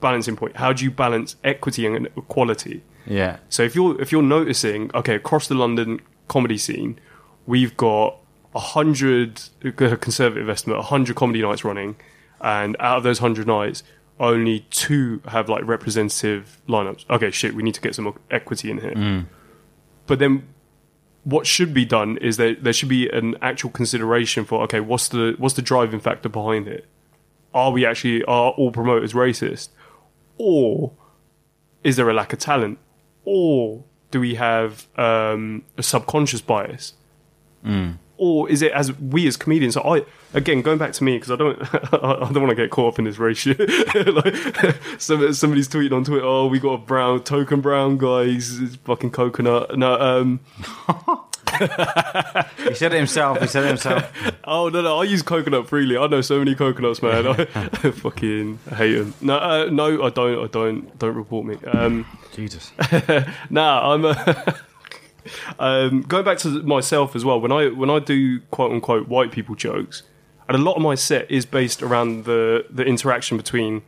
balancing 0.00 0.36
point. 0.36 0.56
How 0.56 0.72
do 0.72 0.84
you 0.84 0.90
balance 0.90 1.36
equity 1.44 1.86
and 1.86 2.06
equality? 2.16 2.82
Yeah, 3.06 3.38
So 3.48 3.62
if 3.64 3.74
you're 3.74 4.00
if 4.00 4.12
you're 4.12 4.22
noticing, 4.22 4.90
okay, 4.94 5.16
across 5.16 5.48
the 5.48 5.54
London 5.54 6.00
comedy 6.28 6.56
scene, 6.56 7.00
we've 7.46 7.76
got 7.76 8.18
a 8.54 8.60
hundred 8.60 9.40
conservative 9.76 10.48
estimate, 10.48 10.78
a 10.78 10.82
hundred 10.82 11.16
comedy 11.16 11.42
nights 11.42 11.64
running, 11.64 11.96
and 12.40 12.76
out 12.78 12.98
of 12.98 13.02
those 13.02 13.18
hundred 13.18 13.46
nights, 13.46 13.82
only 14.20 14.60
two 14.70 15.20
have 15.26 15.48
like 15.48 15.64
representative 15.66 16.60
lineups. 16.68 17.04
Okay, 17.10 17.30
shit, 17.30 17.54
we 17.54 17.62
need 17.62 17.74
to 17.74 17.80
get 17.80 17.94
some 17.94 18.16
equity 18.30 18.70
in 18.70 18.78
here. 18.78 18.94
Mm. 18.94 19.26
But 20.06 20.18
then, 20.20 20.46
what 21.24 21.46
should 21.46 21.72
be 21.72 21.84
done 21.84 22.16
is 22.18 22.36
there 22.36 22.54
there 22.54 22.72
should 22.72 22.88
be 22.88 23.08
an 23.08 23.36
actual 23.42 23.70
consideration 23.70 24.44
for 24.44 24.62
okay, 24.62 24.80
what's 24.80 25.08
the 25.08 25.34
what's 25.38 25.54
the 25.54 25.62
driving 25.62 26.00
factor 26.00 26.28
behind 26.28 26.68
it? 26.68 26.86
Are 27.54 27.70
we 27.70 27.86
actually 27.86 28.24
are 28.24 28.50
all 28.52 28.72
promoters 28.72 29.12
racist, 29.12 29.68
or 30.38 30.92
is 31.84 31.96
there 31.96 32.08
a 32.08 32.14
lack 32.14 32.32
of 32.32 32.38
talent, 32.38 32.78
or 33.24 33.84
do 34.10 34.20
we 34.20 34.34
have 34.34 34.88
um, 34.98 35.64
a 35.76 35.82
subconscious 35.82 36.40
bias, 36.40 36.94
or 38.22 38.48
is 38.48 38.62
it 38.62 38.70
as 38.70 38.96
we 39.00 39.26
as 39.26 39.36
comedians? 39.36 39.74
So 39.74 39.82
I 39.82 40.04
again 40.32 40.62
going 40.62 40.78
back 40.78 40.92
to 40.92 41.02
me 41.02 41.16
because 41.16 41.32
I 41.32 41.36
don't 41.36 41.60
I 41.92 42.30
don't 42.30 42.40
want 42.40 42.50
to 42.50 42.54
get 42.54 42.70
caught 42.70 42.94
up 42.94 42.98
in 43.00 43.04
this 43.04 43.18
race 43.18 43.38
shit. 43.38 43.58
like, 44.06 44.76
some, 44.98 45.34
somebody's 45.34 45.68
tweeting 45.68 45.92
on 45.92 46.04
Twitter, 46.04 46.24
"Oh, 46.24 46.46
we 46.46 46.60
got 46.60 46.74
a 46.74 46.78
brown 46.78 47.24
token 47.24 47.60
brown 47.60 47.98
guy. 47.98 48.26
He's, 48.26 48.76
fucking 48.76 49.10
coconut." 49.10 49.76
No, 49.76 50.00
um, 50.00 50.38
he 52.68 52.74
said 52.76 52.92
it 52.92 52.98
himself. 52.98 53.40
He 53.40 53.48
said 53.48 53.64
it 53.64 53.68
himself. 53.68 54.32
oh 54.44 54.68
no, 54.68 54.82
no, 54.82 55.00
I 55.00 55.02
use 55.02 55.22
coconut 55.22 55.68
freely. 55.68 55.96
I 55.96 56.06
know 56.06 56.20
so 56.20 56.38
many 56.38 56.54
coconuts, 56.54 57.02
man. 57.02 57.26
I, 57.26 57.44
fucking 57.90 58.60
hate 58.76 58.98
them. 58.98 59.14
No, 59.20 59.36
uh, 59.36 59.68
no, 59.68 60.04
I 60.04 60.10
don't. 60.10 60.44
I 60.44 60.46
don't. 60.46 60.96
Don't 61.00 61.16
report 61.16 61.44
me. 61.44 61.56
Um, 61.72 62.06
Jesus. 62.32 62.70
nah, 63.50 63.92
I'm 63.92 64.04
uh, 64.04 64.14
um, 65.58 66.02
going 66.02 66.24
back 66.24 66.38
to 66.38 66.48
myself 66.62 67.14
as 67.16 67.24
well. 67.24 67.40
When 67.40 67.52
I 67.52 67.68
when 67.68 67.90
I 67.90 67.98
do 67.98 68.40
quote 68.50 68.72
unquote 68.72 69.08
white 69.08 69.30
people 69.32 69.54
jokes, 69.54 70.02
and 70.48 70.56
a 70.56 70.60
lot 70.60 70.76
of 70.76 70.82
my 70.82 70.94
set 70.94 71.30
is 71.30 71.46
based 71.46 71.82
around 71.82 72.24
the 72.24 72.66
the 72.70 72.84
interaction 72.84 73.36
between 73.36 73.82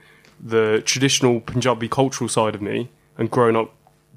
the 0.44 0.82
traditional 0.84 1.40
Punjabi 1.40 1.88
cultural 1.88 2.28
side 2.28 2.54
of 2.54 2.60
me 2.62 2.88
and 3.16 3.30
growing 3.30 3.56
up 3.56 3.72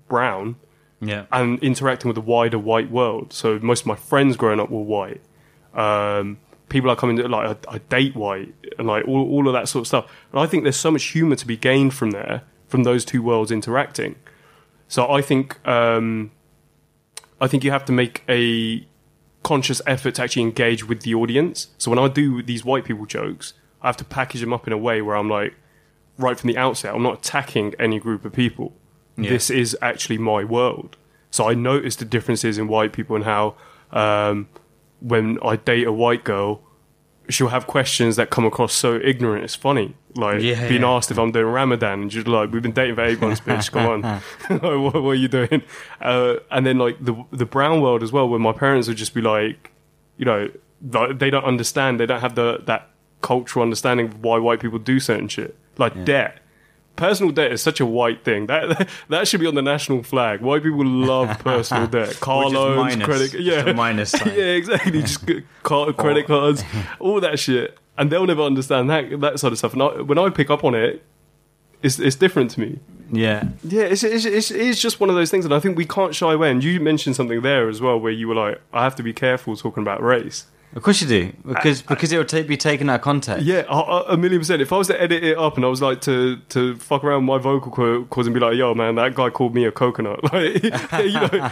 brown 0.07 0.55
Yeah. 0.99 1.25
and 1.31 1.59
interacting 1.59 2.09
with 2.09 2.15
the 2.15 2.21
wider 2.21 2.57
white 2.59 2.89
world. 2.91 3.31
So 3.33 3.59
most 3.61 3.81
of 3.81 3.87
my 3.87 3.95
friends 3.95 4.35
growing 4.35 4.59
up 4.59 4.69
were 4.69 4.81
white. 4.81 5.21
Um, 5.73 6.37
people 6.69 6.89
are 6.89 6.95
coming 6.95 7.15
to 7.17 7.27
like 7.27 7.65
I, 7.69 7.75
I 7.75 7.77
date 7.89 8.15
white 8.15 8.53
and 8.77 8.87
like 8.87 9.07
all, 9.07 9.29
all 9.29 9.47
of 9.47 9.53
that 9.53 9.69
sort 9.69 9.81
of 9.83 9.87
stuff. 9.87 10.05
And 10.31 10.39
I 10.41 10.47
think 10.47 10.63
there's 10.63 10.75
so 10.77 10.91
much 10.91 11.03
humor 11.05 11.35
to 11.35 11.45
be 11.47 11.55
gained 11.55 11.93
from 11.93 12.11
there, 12.11 12.41
from 12.67 12.83
those 12.83 13.05
two 13.05 13.21
worlds 13.21 13.51
interacting. 13.51 14.15
So 14.87 15.09
I 15.11 15.21
think 15.21 15.65
um, 15.67 16.31
I 17.39 17.47
think 17.47 17.63
you 17.63 17.71
have 17.71 17.85
to 17.85 17.91
make 17.91 18.23
a 18.27 18.85
conscious 19.43 19.81
effort 19.85 20.15
to 20.15 20.23
actually 20.23 20.41
engage 20.41 20.87
with 20.87 21.01
the 21.03 21.13
audience. 21.15 21.67
So 21.77 21.91
when 21.91 21.99
I 21.99 22.07
do 22.07 22.41
these 22.41 22.65
white 22.65 22.85
people 22.85 23.05
jokes, 23.05 23.53
I 23.81 23.87
have 23.87 23.97
to 23.97 24.05
package 24.05 24.41
them 24.41 24.53
up 24.53 24.67
in 24.67 24.73
a 24.73 24.77
way 24.77 25.01
where 25.01 25.15
I'm 25.15 25.29
like, 25.29 25.55
right 26.17 26.37
from 26.37 26.47
the 26.49 26.57
outset, 26.57 26.93
I'm 26.93 27.03
not 27.03 27.19
attacking 27.19 27.75
any 27.79 27.99
group 27.99 28.25
of 28.25 28.33
people. 28.33 28.73
Yeah. 29.17 29.29
This 29.29 29.49
is 29.49 29.77
actually 29.81 30.17
my 30.17 30.43
world. 30.43 30.97
So 31.31 31.47
I 31.49 31.53
notice 31.53 31.95
the 31.95 32.05
differences 32.05 32.57
in 32.57 32.67
white 32.67 32.93
people 32.93 33.15
and 33.15 33.25
how 33.25 33.55
um, 33.91 34.49
when 34.99 35.37
I 35.43 35.55
date 35.55 35.85
a 35.85 35.91
white 35.91 36.23
girl, 36.23 36.61
she'll 37.29 37.49
have 37.49 37.67
questions 37.67 38.15
that 38.15 38.29
come 38.29 38.45
across 38.45 38.73
so 38.73 38.95
ignorant. 39.03 39.43
It's 39.43 39.55
funny, 39.55 39.95
like 40.15 40.41
Yeah, 40.41 40.67
being 40.67 40.81
yeah. 40.81 40.89
asked 40.89 41.11
if 41.11 41.17
I'm 41.19 41.31
doing 41.31 41.47
Ramadan, 41.47 42.01
and 42.03 42.11
just 42.11 42.27
like 42.27 42.51
we've 42.51 42.61
been 42.61 42.71
dating 42.71 42.95
for 42.95 43.03
eight 43.03 43.19
months, 43.21 43.41
bitch. 43.41 43.71
Come 43.71 44.03
on, 44.03 44.21
what, 44.81 44.93
what 45.03 45.09
are 45.09 45.15
you 45.15 45.27
doing? 45.27 45.61
Uh, 46.01 46.35
and 46.51 46.65
then 46.65 46.77
like 46.77 46.97
the 47.03 47.15
the 47.31 47.45
brown 47.45 47.81
world 47.81 48.03
as 48.03 48.11
well, 48.11 48.27
where 48.29 48.39
my 48.39 48.53
parents 48.53 48.87
would 48.87 48.97
just 48.97 49.13
be 49.13 49.21
like, 49.21 49.71
you 50.17 50.25
know, 50.25 50.49
like, 50.91 51.19
they 51.19 51.29
don't 51.29 51.45
understand. 51.45 51.99
They 51.99 52.05
don't 52.05 52.21
have 52.21 52.35
the 52.35 52.61
that 52.65 52.89
cultural 53.21 53.63
understanding 53.63 54.07
of 54.07 54.23
why 54.23 54.37
white 54.37 54.59
people 54.59 54.79
do 54.79 54.99
certain 54.99 55.27
shit, 55.27 55.57
like 55.77 56.05
debt. 56.05 56.39
Personal 56.97 57.31
debt 57.31 57.51
is 57.53 57.61
such 57.61 57.79
a 57.79 57.85
white 57.85 58.23
thing. 58.25 58.47
That 58.47 58.89
that 59.09 59.27
should 59.27 59.39
be 59.39 59.47
on 59.47 59.55
the 59.55 59.61
national 59.61 60.03
flag. 60.03 60.41
White 60.41 60.63
people 60.63 60.85
love 60.85 61.39
personal 61.43 61.87
debt. 61.87 62.19
Car 62.19 62.49
loans, 62.49 62.97
minus, 62.97 63.05
credit, 63.05 63.39
yeah, 63.39 63.71
minus 63.71 64.11
sign. 64.19 64.27
yeah, 64.27 64.43
exactly. 64.43 65.01
Just 65.01 65.25
car, 65.63 65.93
credit 65.93 66.27
cards, 66.27 66.63
all 66.99 67.21
that 67.21 67.39
shit, 67.39 67.77
and 67.97 68.11
they'll 68.11 68.25
never 68.25 68.41
understand 68.41 68.89
that 68.89 69.21
that 69.21 69.39
sort 69.39 69.53
of 69.53 69.59
stuff. 69.59 69.73
And 69.73 69.81
I, 69.81 70.01
when 70.01 70.17
I 70.17 70.29
pick 70.29 70.49
up 70.49 70.63
on 70.63 70.75
it, 70.75 71.03
it's 71.81 71.99
it's 71.99 72.15
different 72.17 72.51
to 72.51 72.59
me. 72.59 72.79
Yeah. 73.09 73.49
Yeah, 73.63 73.83
it's, 73.83 74.03
it's, 74.03 74.25
it's, 74.25 74.51
it's 74.51 74.81
just 74.81 74.99
one 74.99 75.09
of 75.09 75.15
those 75.15 75.31
things, 75.31 75.45
and 75.45 75.53
I 75.53 75.61
think 75.61 75.77
we 75.77 75.85
can't 75.85 76.13
shy 76.13 76.33
away. 76.33 76.51
And 76.51 76.61
you 76.61 76.77
mentioned 76.81 77.15
something 77.15 77.41
there 77.41 77.69
as 77.69 77.79
well, 77.79 77.97
where 77.97 78.11
you 78.11 78.27
were 78.27 78.35
like, 78.35 78.59
"I 78.73 78.83
have 78.83 78.95
to 78.97 79.03
be 79.03 79.13
careful 79.13 79.55
talking 79.55 79.81
about 79.81 80.03
race." 80.03 80.45
Of 80.75 80.83
course 80.83 81.01
you 81.01 81.07
do, 81.07 81.33
because 81.45 81.81
because 81.81 82.11
it 82.11 82.17
would 82.17 82.27
take, 82.29 82.47
be 82.47 82.57
taken 82.57 82.89
out 82.89 82.95
of 82.95 83.01
context. 83.01 83.45
Yeah, 83.45 83.63
a, 83.69 84.13
a- 84.13 84.17
million 84.17 84.39
percent. 84.41 84.61
If 84.61 84.71
I 84.71 84.77
was 84.77 84.87
to 84.87 85.01
edit 85.01 85.23
it 85.23 85.37
up 85.37 85.55
and 85.55 85.65
I 85.65 85.69
was 85.69 85.81
like 85.81 86.01
to 86.01 86.37
to 86.49 86.75
fuck 86.75 87.03
around 87.03 87.23
my 87.23 87.37
vocal 87.39 87.71
co- 87.71 88.03
cords 88.05 88.27
and 88.27 88.33
be 88.33 88.39
like, 88.39 88.55
"Yo, 88.57 88.75
man, 88.75 88.95
that 88.95 89.15
guy 89.15 89.29
called 89.29 89.55
me 89.55 89.63
a 89.65 89.71
coconut," 89.71 90.21
like, 90.33 90.61
you 90.63 90.69
know, 90.69 91.29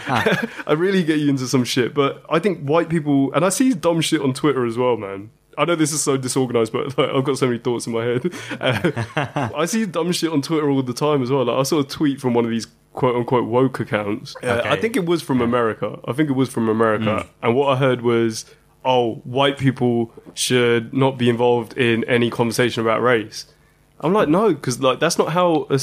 I 0.68 0.74
really 0.76 1.04
get 1.04 1.20
you 1.20 1.30
into 1.30 1.48
some 1.48 1.64
shit. 1.64 1.94
But 1.94 2.24
I 2.30 2.40
think 2.40 2.60
white 2.68 2.90
people, 2.90 3.34
and 3.34 3.44
I 3.46 3.50
see 3.50 3.74
dumb 3.74 4.02
shit 4.02 4.22
on 4.22 4.34
Twitter 4.34 4.66
as 4.66 4.78
well, 4.78 4.98
man. 4.98 5.32
I 5.58 5.64
know 5.64 5.76
this 5.76 5.94
is 5.94 6.04
so 6.04 6.18
disorganized, 6.18 6.74
but 6.74 6.98
like, 6.98 7.10
I've 7.10 7.24
got 7.24 7.38
so 7.38 7.48
many 7.48 7.60
thoughts 7.60 7.88
in 7.88 7.94
my 7.94 8.04
head. 8.04 8.34
Uh, 8.60 9.50
I 9.56 9.66
see 9.66 9.86
dumb 9.86 10.12
shit 10.12 10.30
on 10.30 10.42
Twitter 10.42 10.70
all 10.70 10.84
the 10.84 10.94
time 10.94 11.24
as 11.24 11.32
well. 11.32 11.46
Like 11.46 11.58
I 11.58 11.64
saw 11.64 11.80
a 11.80 11.84
tweet 11.86 12.20
from 12.20 12.34
one 12.34 12.44
of 12.44 12.52
these 12.52 12.68
quote 12.92 13.16
unquote 13.16 13.46
woke 13.48 13.80
accounts. 13.80 14.36
Uh, 14.44 14.48
Okay. 14.60 14.70
I 14.70 14.76
think 14.80 14.98
it 14.98 15.06
was 15.06 15.22
from 15.22 15.40
America. 15.42 15.98
I 16.06 16.12
think 16.12 16.30
it 16.30 16.34
was 16.34 16.50
from 16.50 16.68
America. 16.68 17.26
And 17.42 17.56
what 17.56 17.70
I 17.70 17.78
heard 17.78 18.02
was, 18.02 18.44
oh, 18.86 19.16
white 19.24 19.58
people 19.58 20.14
should 20.36 20.94
not 20.94 21.18
be 21.18 21.28
involved 21.30 21.78
in 21.78 22.04
any 22.06 22.30
conversation 22.30 22.82
about 22.82 23.02
race. 23.02 23.48
I'm 24.02 24.14
like, 24.14 24.28
no, 24.28 24.54
because 24.54 24.80
like 24.82 25.00
that's 25.00 25.18
not 25.18 25.30
how 25.30 25.68
a 25.70 25.80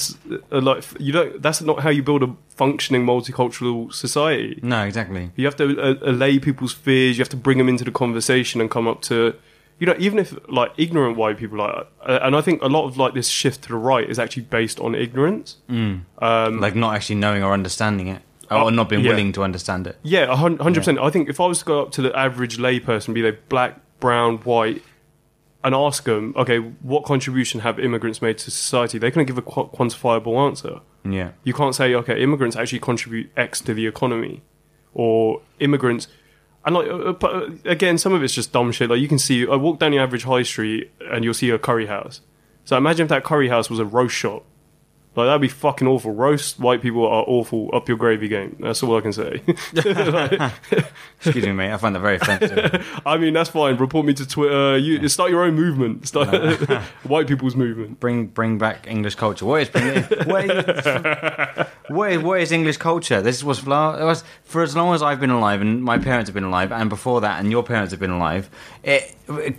a, 0.51 0.61
like 0.61 0.85
you 1.01 1.13
don't. 1.13 1.43
That's 1.43 1.63
not 1.63 1.81
how 1.81 1.91
you 1.91 2.03
build 2.03 2.23
a 2.23 2.37
functioning 2.51 3.05
multicultural 3.05 3.93
society. 3.93 4.61
No, 4.63 4.85
exactly. 4.85 5.31
You 5.35 5.47
have 5.47 5.57
to 5.57 5.81
uh, 5.81 5.95
allay 6.03 6.39
people's 6.39 6.73
fears. 6.75 7.17
You 7.17 7.23
have 7.23 7.31
to 7.31 7.37
bring 7.37 7.59
them 7.59 7.69
into 7.69 7.85
the 7.85 7.91
conversation 7.91 8.61
and 8.61 8.71
come 8.71 8.87
up 8.87 9.01
to, 9.03 9.35
you 9.79 9.87
know, 9.87 9.97
even 9.99 10.19
if 10.19 10.37
like 10.49 10.73
ignorant 10.77 11.17
white 11.17 11.39
people 11.39 11.57
like, 11.59 11.87
uh, 12.07 12.19
and 12.23 12.37
I 12.37 12.43
think 12.43 12.61
a 12.63 12.69
lot 12.69 12.85
of 12.85 12.99
like 12.99 13.15
this 13.15 13.29
shift 13.29 13.63
to 13.63 13.71
the 13.71 13.77
right 13.77 14.09
is 14.09 14.19
actually 14.19 14.43
based 14.45 14.79
on 14.79 14.95
ignorance. 14.95 15.57
Um, 15.71 16.61
like 16.61 16.75
not 16.75 16.95
actually 16.95 17.17
knowing 17.17 17.43
or 17.43 17.55
understanding 17.55 18.09
it, 18.09 18.21
or 18.55 18.65
Oh, 18.65 18.69
not 18.71 18.89
being 18.89 19.03
yeah. 19.03 19.11
willing 19.11 19.33
to 19.33 19.43
understand 19.43 19.87
it. 19.87 19.99
Yeah, 20.03 20.35
hundred 20.37 20.75
percent. 20.77 20.99
I 20.99 21.11
think 21.11 21.29
if 21.29 21.41
I 21.41 21.47
was 21.47 21.61
to 21.61 21.65
go 21.65 21.83
up 21.83 21.93
to 21.93 22.03
the 22.03 22.17
average 22.17 22.59
layperson, 22.59 23.15
be 23.15 23.21
they 23.23 23.33
black, 23.49 23.81
brown, 24.01 24.39
white, 24.39 24.83
and 25.65 25.75
ask 25.75 26.05
them, 26.05 26.35
okay, 26.37 26.59
what 26.59 27.05
contribution 27.05 27.61
have 27.61 27.79
immigrants 27.79 28.21
made 28.21 28.39
to 28.39 28.51
society? 28.51 28.99
They 28.99 29.11
couldn't 29.11 29.27
give 29.27 29.39
a 29.39 29.43
qu- 29.43 29.69
quantifiable 29.69 30.37
answer. 30.47 30.81
Yeah. 31.05 31.31
You 31.45 31.53
can't 31.55 31.75
say, 31.75 31.95
okay, 31.95 32.21
immigrants 32.23 32.57
actually 32.57 32.81
contribute 32.81 33.31
X 33.37 33.61
to 33.63 33.75
the 33.75 33.87
economy, 33.87 34.43
or 34.95 35.41
immigrants. 35.61 36.09
And 36.65 36.75
like, 36.77 36.89
uh, 36.89 37.13
but 37.13 37.35
uh, 37.35 37.49
again, 37.65 37.99
some 37.99 38.13
of 38.13 38.23
it's 38.23 38.35
just 38.35 38.53
dumb 38.53 38.71
shit. 38.73 38.89
Like 38.91 39.01
you 39.01 39.09
can 39.09 39.19
see, 39.19 39.47
I 39.49 39.57
walk 39.57 39.79
down 39.81 39.91
the 39.93 39.99
average 39.99 40.25
high 40.25 40.43
street 40.45 40.91
and 41.11 41.25
you'll 41.25 41.35
see 41.35 41.51
a 41.51 41.59
curry 41.59 41.87
house. 41.87 42.21
So 42.65 42.77
imagine 42.77 43.05
if 43.05 43.09
that 43.09 43.25
curry 43.25 43.49
house 43.49 43.69
was 43.69 43.81
a 43.81 43.85
roast 43.85 44.15
shop. 44.15 44.45
Like 45.15 45.27
that'd 45.27 45.43
be 45.43 45.49
fucking 45.49 45.87
awful. 45.87 46.13
Roast 46.13 46.59
white 46.59 46.81
people 46.81 47.07
are 47.07 47.23
awful. 47.27 47.69
Up 47.75 47.87
your 47.87 47.99
gravy 47.99 48.29
game. 48.29 48.57
That's 48.61 48.83
all 48.83 48.97
I 48.97 49.03
can 49.03 49.13
say. 49.13 49.43
Excuse 51.21 51.45
me, 51.45 51.53
mate. 51.53 51.71
I 51.71 51.77
find 51.77 51.95
that 51.95 52.01
very 52.01 52.17
offensive. 52.17 52.87
I 53.07 53.19
mean, 53.19 53.35
that's 53.35 53.51
fine. 53.51 53.77
Report 53.77 54.07
me 54.07 54.15
to 54.15 54.27
Twitter. 54.27 54.79
You 54.79 55.07
start 55.09 55.31
your 55.31 55.43
own 55.45 55.55
movement. 55.55 56.09
Start 56.09 56.31
white 57.03 57.27
people's 57.29 57.55
movement. 57.55 58.01
bring 58.01 58.27
bring 58.29 58.57
back 58.57 58.87
English 58.87 59.17
culture. 59.17 59.45
What 59.45 59.61
is 59.63 59.69
bring, 59.69 60.03
what, 60.27 60.45
is, 60.51 61.67
what 61.89 62.13
is 62.13 62.23
what 62.23 62.41
is 62.41 62.51
English 62.51 62.79
culture? 62.79 63.21
This 63.21 63.45
was 63.45 63.59
for, 63.59 64.15
for 64.45 64.63
as 64.63 64.75
long 64.75 64.95
as 64.95 65.03
I've 65.03 65.21
been 65.21 65.31
alive, 65.31 65.61
and 65.61 65.83
my 65.83 65.99
parents 65.99 66.29
have 66.29 66.35
been 66.35 66.45
alive, 66.45 66.73
and 66.73 66.89
before 66.89 67.21
that, 67.21 67.39
and 67.39 67.51
your 67.51 67.63
parents 67.63 67.91
have 67.91 68.01
been 68.01 68.11
alive. 68.11 68.49
It, 68.83 69.15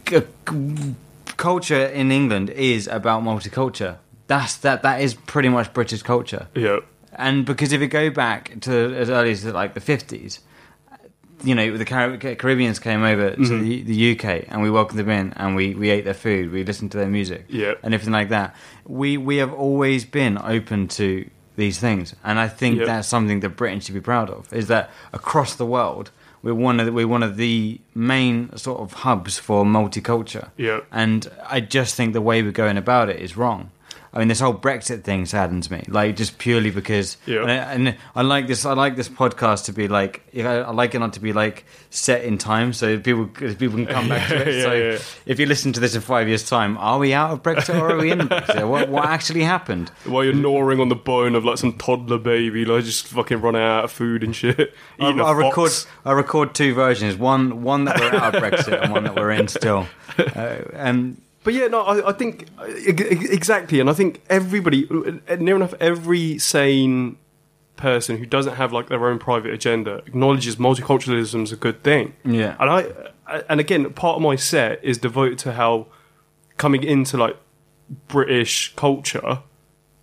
c- 0.10 0.24
c- 0.50 0.96
culture 1.38 1.86
in 1.86 2.12
England 2.12 2.50
is 2.50 2.88
about 2.88 3.22
multicultural. 3.22 3.98
That's 4.28 4.56
that. 4.58 4.84
That 4.84 5.02
is 5.02 5.14
pretty 5.14 5.50
much 5.50 5.74
British 5.74 6.02
culture. 6.02 6.48
Yeah. 6.56 6.80
And 7.16 7.46
because 7.46 7.72
if 7.74 7.82
you 7.82 7.88
go 7.88 8.10
back 8.10 8.60
to 8.62 8.72
as 8.96 9.10
early 9.10 9.32
as 9.32 9.46
like 9.46 9.74
the 9.74 9.80
fifties, 9.82 10.40
you 11.44 11.54
know, 11.56 11.78
the 11.78 11.86
Car- 11.86 12.18
Caribbeans 12.18 12.80
came 12.80 13.04
over 13.04 13.32
to 13.32 13.38
Mm-hmm. 13.38 13.64
the, 13.64 13.82
the 13.84 14.12
UK 14.14 14.46
and 14.48 14.62
we 14.62 14.72
welcomed 14.72 15.00
them 15.00 15.10
in 15.10 15.34
and 15.36 15.56
we, 15.56 15.76
we 15.76 15.90
ate 15.90 16.06
their 16.06 16.14
food, 16.14 16.52
we 16.52 16.64
listened 16.64 16.92
to 16.94 16.98
their 16.98 17.08
music, 17.10 17.46
Yeah. 17.50 17.74
and 17.84 17.94
everything 17.94 18.14
like 18.14 18.30
that. 18.30 18.56
We 18.86 19.18
we 19.18 19.38
have 19.38 19.54
always 19.54 20.06
been 20.06 20.38
open 20.38 20.88
to 21.00 21.30
these 21.56 21.78
things, 21.80 22.16
and 22.24 22.40
I 22.40 22.48
think 22.48 22.80
Yeah. 22.80 22.86
that's 22.86 23.08
something 23.08 23.42
that 23.42 23.50
Britain 23.50 23.80
should 23.82 23.94
be 23.94 24.02
proud 24.02 24.30
of. 24.30 24.52
Is 24.54 24.68
that 24.68 24.90
across 25.12 25.56
the 25.56 25.66
world 25.66 26.12
we're 26.42 26.54
one 26.54 26.80
of 26.80 26.86
the, 26.88 26.92
we're 26.92 27.08
one 27.08 27.24
of 27.24 27.38
the 27.38 27.80
main 27.96 28.56
sort 28.58 28.80
of 28.82 28.92
hubs 28.94 29.38
for 29.38 29.64
multicultural. 29.64 30.50
Yeah. 30.58 30.82
And 30.92 31.30
I 31.50 31.62
just 31.62 31.96
think 31.96 32.12
the 32.14 32.22
way 32.22 32.42
we're 32.42 32.52
going 32.52 32.78
about 32.78 33.10
it 33.10 33.20
is 33.22 33.38
wrong. 33.38 33.72
I 34.14 34.20
mean, 34.20 34.28
this 34.28 34.40
whole 34.40 34.54
Brexit 34.54 35.04
thing 35.04 35.26
saddens 35.26 35.72
me, 35.72 35.84
like 35.88 36.16
just 36.16 36.38
purely 36.38 36.70
because. 36.70 37.18
Yeah. 37.26 37.42
And, 37.42 37.50
I, 37.52 37.56
and 37.56 37.98
I 38.16 38.22
like 38.22 38.46
this. 38.46 38.64
I 38.64 38.74
like 38.74 38.96
this 38.96 39.10
podcast 39.10 39.66
to 39.66 39.74
be 39.74 39.88
like. 39.88 40.22
I 40.38 40.70
like 40.70 40.94
it 40.94 41.00
not 41.00 41.14
to 41.14 41.20
be 41.20 41.34
like 41.34 41.66
set 41.90 42.24
in 42.24 42.38
time, 42.38 42.74
so 42.74 43.00
people 43.00 43.26
people 43.28 43.78
can 43.78 43.88
come 43.88 44.10
back 44.10 44.30
to 44.30 44.36
it. 44.36 44.44
Yeah, 44.54 44.62
so 44.62 44.74
yeah. 44.74 45.00
if 45.26 45.40
you 45.40 45.48
listen 45.48 45.74
to 45.74 45.80
this 45.80 45.96
in 45.96 46.02
five 46.02 46.28
years' 46.28 46.48
time, 46.48 46.78
are 46.78 47.00
we 47.00 47.12
out 47.14 47.32
of 47.32 47.42
Brexit 47.42 47.80
or 47.80 47.92
are 47.92 47.98
we 47.98 48.12
in 48.12 48.20
Brexit? 48.30 48.70
what 48.70 48.88
what 48.90 49.06
actually 49.06 49.44
happened? 49.44 49.90
While 50.06 50.24
you're 50.24 50.34
gnawing 50.34 50.80
on 50.80 50.90
the 50.90 50.96
bone 50.96 51.34
of 51.34 51.44
like 51.44 51.58
some 51.58 51.74
toddler 51.78 52.20
baby, 52.20 52.66
like 52.66 52.84
just 52.84 53.08
fucking 53.08 53.42
running 53.42 53.62
out 53.62 53.86
of 53.86 53.92
food 53.92 54.24
and 54.24 54.36
shit. 54.36 54.76
I, 55.00 55.32
record. 55.32 55.72
I 56.06 56.12
record 56.12 56.54
two 56.54 56.76
versions. 56.76 57.16
One 57.16 57.64
one 57.64 57.86
that 57.86 58.00
we're 58.00 58.14
out 58.14 58.36
of 58.36 58.44
Brexit 58.44 58.80
and 58.84 58.92
one 58.92 59.06
that 59.06 59.16
we're 59.16 59.32
in 59.32 59.48
still. 59.48 59.88
Uh, 60.20 60.58
and 60.74 61.20
But 61.44 61.54
yeah, 61.54 61.68
no, 61.68 61.82
I, 61.82 62.10
I 62.10 62.14
think 62.14 62.48
uh, 62.58 62.64
ex- 62.88 63.02
ex- 63.04 63.30
exactly, 63.30 63.80
and 63.80 63.90
I 63.90 63.94
think 63.94 64.22
everybody, 64.30 64.88
uh, 65.30 65.36
near 65.36 65.56
enough 65.56 65.74
every 65.80 66.38
sane 66.40 67.18
person 67.76 68.18
who 68.18 68.26
doesn't 68.26 68.56
have 68.56 68.72
like 68.72 68.88
their 68.88 69.06
own 69.08 69.20
private 69.20 69.52
agenda 69.54 69.96
acknowledges 70.06 70.56
multiculturalism 70.58 71.44
is 71.44 71.52
a 71.52 71.56
good 71.58 71.84
thing. 71.84 72.14
Yeah. 72.24 72.56
and 72.60 72.70
I, 72.70 72.80
I- 73.28 73.44
and 73.50 73.60
again, 73.60 73.92
part 73.94 74.16
of 74.18 74.22
my 74.22 74.36
set 74.36 74.84
is 74.84 74.98
devoted 74.98 75.38
to 75.40 75.54
how 75.54 75.88
coming 76.58 76.84
into 76.84 77.18
like 77.18 77.36
British 78.08 78.74
culture 78.76 79.40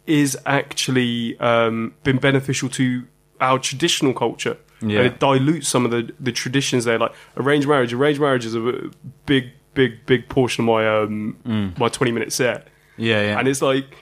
is 0.07 0.37
actually 0.47 1.39
um, 1.41 1.95
been 2.03 2.19
beneficial 2.19 2.69
to 2.71 3.05
our 3.41 3.59
traditional 3.59 4.13
culture. 4.13 4.57
Yeah. 4.83 4.99
And 4.99 5.07
it 5.07 5.19
dilutes 5.21 5.69
some 5.69 5.85
of 5.85 5.91
the, 5.91 6.11
the 6.19 6.33
traditions 6.33 6.85
there, 6.87 6.99
like 6.99 7.13
arranged 7.37 7.69
marriage. 7.69 7.93
Arranged 7.93 8.21
marriage 8.21 8.45
is 8.47 8.55
a 8.55 8.91
big, 9.27 9.51
big, 9.75 10.05
big 10.07 10.29
portion 10.29 10.65
of 10.65 10.67
my 10.67 10.89
um, 10.89 11.75
my 11.79 11.89
twenty 11.89 12.13
minute 12.13 12.33
set, 12.33 12.69
yeah, 12.97 13.21
yeah. 13.23 13.39
and 13.39 13.49
it's 13.49 13.63
like 13.63 13.97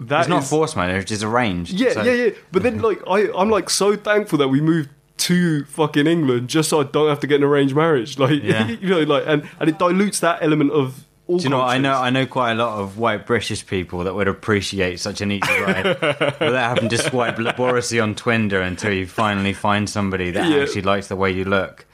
that 0.00 0.20
it's 0.20 0.28
not 0.28 0.42
is- 0.42 0.50
forced 0.50 0.76
marriage; 0.76 1.10
it's 1.12 1.22
arranged. 1.22 1.72
yeah, 1.72 1.92
So- 1.92 2.02
yeah, 2.02 2.12
yeah. 2.24 2.30
But 2.50 2.62
then, 2.62 2.80
like, 2.82 3.00
I, 3.08 3.30
I'm 3.36 3.50
like 3.50 3.70
so 3.70 3.96
thankful 3.96 4.38
that 4.38 4.48
we 4.48 4.60
moved 4.60 4.90
to 5.18 5.64
fucking 5.66 6.06
England 6.06 6.48
just 6.48 6.68
so 6.70 6.80
I 6.80 6.84
don't 6.84 7.08
have 7.08 7.20
to 7.20 7.26
get 7.28 7.36
an 7.36 7.44
arranged 7.44 7.76
marriage. 7.76 8.18
Like, 8.24 8.42
Yeah. 8.42 8.66
you 8.80 8.88
know, 8.88 9.00
like, 9.02 9.24
and, 9.26 9.48
and 9.60 9.68
it 9.68 9.78
dilutes 9.78 10.20
that 10.20 10.42
element 10.42 10.72
of 10.72 11.04
all. 11.28 11.38
Do 11.38 11.44
you 11.44 11.50
know? 11.50 11.58
what? 11.58 11.68
I 11.68 11.78
know. 11.78 11.94
I 11.94 12.10
know 12.10 12.26
quite 12.26 12.52
a 12.52 12.54
lot 12.56 12.80
of 12.80 12.98
white 12.98 13.24
British 13.26 13.64
people 13.64 14.02
that 14.04 14.14
would 14.14 14.26
appreciate 14.26 14.98
such 14.98 15.20
an 15.20 15.30
easy 15.30 15.60
ride 15.60 15.84
without 16.40 16.74
having 16.76 16.88
to 16.88 16.98
swipe 16.98 17.38
laboriously 17.38 18.00
on 18.00 18.16
Tinder 18.16 18.60
until 18.60 18.92
you 18.92 19.06
finally 19.06 19.52
find 19.52 19.88
somebody 19.88 20.32
that 20.32 20.48
Yeah. 20.50 20.62
actually 20.62 20.82
likes 20.82 21.06
the 21.06 21.14
way 21.16 21.30
you 21.30 21.44
look, 21.44 21.86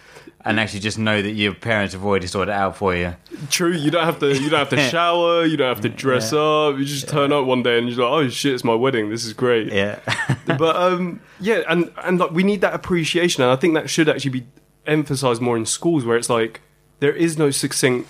and 0.45 0.61
actually 0.61 0.81
just 0.81 0.99
know 0.99 1.21
that 1.21 1.33
your 1.33 1.53
parents 1.53 1.95
have 1.95 2.05
already 2.05 2.27
sorted 2.27 2.53
it 2.53 2.57
out 2.57 2.77
for 2.77 2.95
you. 2.95 3.15
True, 3.51 3.73
you 3.73 3.91
don't 3.91 4.05
have 4.05 4.21
to. 4.21 4.29
You 4.29 4.49
don't 4.49 4.61
have 4.61 4.71
to 4.71 4.81
shower. 4.91 5.45
You 5.45 5.57
don't 5.57 5.69
have 5.69 5.83
to 5.83 5.89
dress 5.89 6.33
up. 6.33 6.79
You 6.79 6.85
just 6.85 7.09
turn 7.09 7.33
up 7.33 7.45
one 7.45 7.63
day 7.63 7.79
and 7.79 7.89
you're 7.89 8.09
like, 8.09 8.27
"Oh 8.27 8.29
shit, 8.29 8.55
it's 8.55 8.65
my 8.65 8.75
wedding. 8.75 9.11
This 9.11 9.25
is 9.25 9.33
great." 9.33 9.73
Yeah, 9.73 9.99
but 10.47 10.77
um, 10.77 11.21
yeah, 11.41 11.63
and 11.69 11.91
and 12.05 12.19
like 12.19 12.31
we 12.31 12.45
need 12.45 12.61
that 12.61 12.75
appreciation, 12.75 13.43
and 13.43 13.51
I 13.53 13.57
think 13.57 13.75
that 13.75 13.91
should 13.91 14.09
actually 14.09 14.31
be 14.31 14.47
emphasized 14.87 15.43
more 15.43 15.57
in 15.57 15.67
schools, 15.67 16.05
where 16.05 16.17
it's 16.17 16.31
like 16.31 16.61
there 17.01 17.15
is 17.15 17.37
no 17.37 17.51
succinct, 17.51 18.09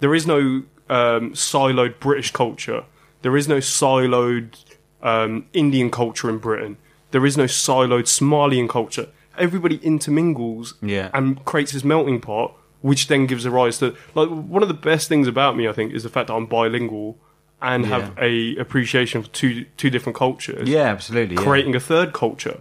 there 0.00 0.14
is 0.14 0.26
no 0.26 0.64
um, 0.90 1.32
siloed 1.32 2.00
British 2.00 2.32
culture, 2.32 2.84
there 3.22 3.36
is 3.36 3.46
no 3.48 3.58
siloed 3.58 4.56
um, 5.02 5.46
Indian 5.52 5.90
culture 5.90 6.28
in 6.28 6.38
Britain, 6.38 6.76
there 7.12 7.24
is 7.24 7.36
no 7.36 7.44
siloed 7.44 8.04
Somalian 8.04 8.68
culture. 8.68 9.08
Everybody 9.38 9.78
intermingles 9.82 10.74
Yeah. 10.82 11.10
and 11.14 11.44
creates 11.44 11.72
this 11.72 11.84
melting 11.84 12.20
pot, 12.20 12.54
which 12.80 13.08
then 13.08 13.26
gives 13.26 13.44
a 13.44 13.50
rise 13.50 13.78
to 13.78 13.94
like 14.14 14.28
one 14.28 14.62
of 14.62 14.68
the 14.68 14.74
best 14.74 15.08
things 15.08 15.26
about 15.28 15.56
me. 15.56 15.68
I 15.68 15.72
think 15.72 15.92
is 15.92 16.02
the 16.02 16.08
fact 16.08 16.28
that 16.28 16.34
I'm 16.34 16.46
bilingual 16.46 17.18
and 17.60 17.86
have 17.86 18.12
Yeah. 18.18 18.24
a 18.24 18.56
appreciation 18.56 19.22
for 19.22 19.28
two 19.30 19.64
two 19.76 19.90
different 19.90 20.16
cultures 20.16 20.68
yeah, 20.68 20.82
absolutely. 20.84 21.36
yeah. 21.36 21.42
creating 21.42 21.74
a 21.74 21.80
third 21.80 22.12
culture. 22.12 22.60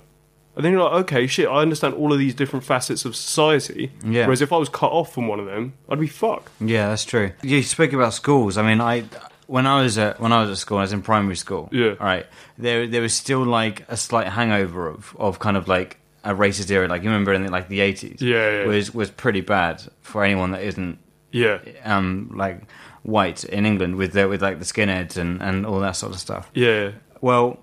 And 0.56 0.66
then 0.66 0.72
you're 0.74 0.82
like, 0.82 0.94
okay, 1.04 1.28
shit, 1.28 1.48
I 1.48 1.58
understand 1.62 1.94
all 1.94 2.12
of 2.12 2.18
these 2.18 2.34
different 2.34 2.66
facets 2.66 3.06
of 3.06 3.16
society. 3.16 3.92
Yeah. 4.04 4.26
Whereas 4.26 4.42
if 4.42 4.52
I 4.52 4.58
was 4.58 4.70
cut 4.70 4.92
off 4.92 5.14
from 5.14 5.28
one 5.28 5.40
of 5.40 5.46
them, 5.46 5.74
I'd 5.88 6.00
be 6.00 6.08
fucked. 6.08 6.50
Yeah, 6.60 6.90
that's 6.90 7.06
true. 7.06 7.32
You 7.44 7.62
speak 7.62 7.94
about 7.94 8.16
schools. 8.16 8.58
I 8.58 8.64
mean, 8.64 8.82
I 8.82 9.04
when 9.46 9.68
I 9.68 9.84
was 9.84 10.00
at 10.00 10.20
when 10.20 10.34
I 10.34 10.42
was 10.42 10.50
at 10.50 10.58
school, 10.58 10.80
I 10.80 10.82
was 10.82 10.94
in 10.94 11.04
primary 11.04 11.36
school. 11.36 11.70
Yeah. 11.72 11.94
Right. 12.00 12.26
There 12.58 12.88
there 12.88 13.02
was 13.04 13.14
still 13.14 13.44
like 13.46 13.86
a 13.88 13.96
slight 13.96 14.30
hangover 14.30 14.88
of 14.90 15.16
of 15.20 15.38
kind 15.38 15.58
of 15.58 15.68
like 15.68 16.00
a 16.28 16.34
racist 16.36 16.70
era. 16.72 16.88
Like 16.88 17.04
you 17.04 17.10
remember 17.10 17.34
in 17.34 17.44
the, 17.46 17.52
like 17.52 17.68
the 17.70 17.80
eighties. 17.82 18.22
Yeah, 18.22 18.62
yeah. 18.62 18.66
Was 18.66 18.94
was 18.94 19.10
pretty 19.10 19.42
bad 19.42 19.82
for 20.02 20.24
anyone 20.24 20.52
that 20.52 20.64
isn't 20.64 21.00
Yeah. 21.32 21.60
um 21.84 22.32
like 22.36 22.62
white 23.04 23.44
in 23.46 23.66
England 23.66 23.96
with 23.96 24.12
the, 24.14 24.28
with 24.28 24.42
like 24.42 24.60
the 24.60 24.66
skinheads 24.66 25.18
and 25.18 25.42
and 25.42 25.66
all 25.66 25.80
that 25.80 25.96
sort 25.96 26.14
of 26.14 26.20
stuff. 26.20 26.50
Yeah. 26.54 26.92
Well, 27.22 27.60